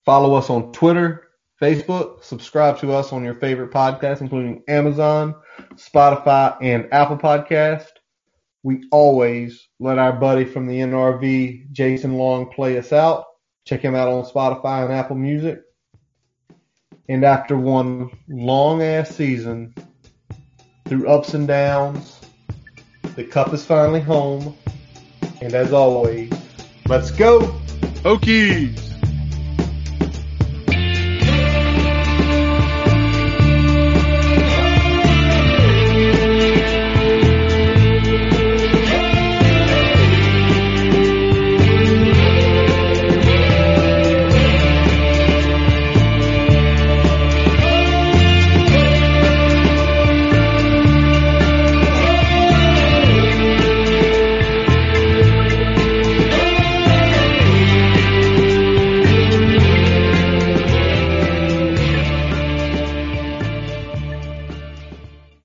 Follow 0.04 0.34
us 0.34 0.50
on 0.50 0.72
Twitter, 0.72 1.28
Facebook. 1.62 2.24
Subscribe 2.24 2.80
to 2.80 2.92
us 2.92 3.12
on 3.12 3.24
your 3.24 3.36
favorite 3.36 3.70
podcast, 3.70 4.20
including 4.20 4.64
Amazon, 4.66 5.36
Spotify, 5.74 6.56
and 6.60 6.88
Apple 6.92 7.16
Podcast. 7.16 7.86
We 8.64 8.88
always 8.90 9.68
let 9.78 10.00
our 10.00 10.12
buddy 10.14 10.44
from 10.44 10.66
the 10.66 10.80
NRV, 10.80 11.70
Jason 11.70 12.14
Long, 12.14 12.50
play 12.50 12.76
us 12.76 12.92
out. 12.92 13.24
Check 13.64 13.80
him 13.80 13.94
out 13.94 14.08
on 14.08 14.24
Spotify 14.24 14.84
and 14.84 14.92
Apple 14.92 15.16
Music. 15.16 15.60
And 17.08 17.24
after 17.24 17.56
one 17.56 18.10
long 18.28 18.82
ass 18.82 19.14
season, 19.14 19.76
through 20.86 21.06
ups 21.06 21.34
and 21.34 21.46
downs, 21.46 22.20
the 23.14 23.22
cup 23.22 23.54
is 23.54 23.64
finally 23.64 24.00
home. 24.00 24.56
And 25.40 25.54
as 25.54 25.72
always, 25.72 26.32
let's 26.88 27.10
go. 27.10 27.40
Hokies. 28.02 28.93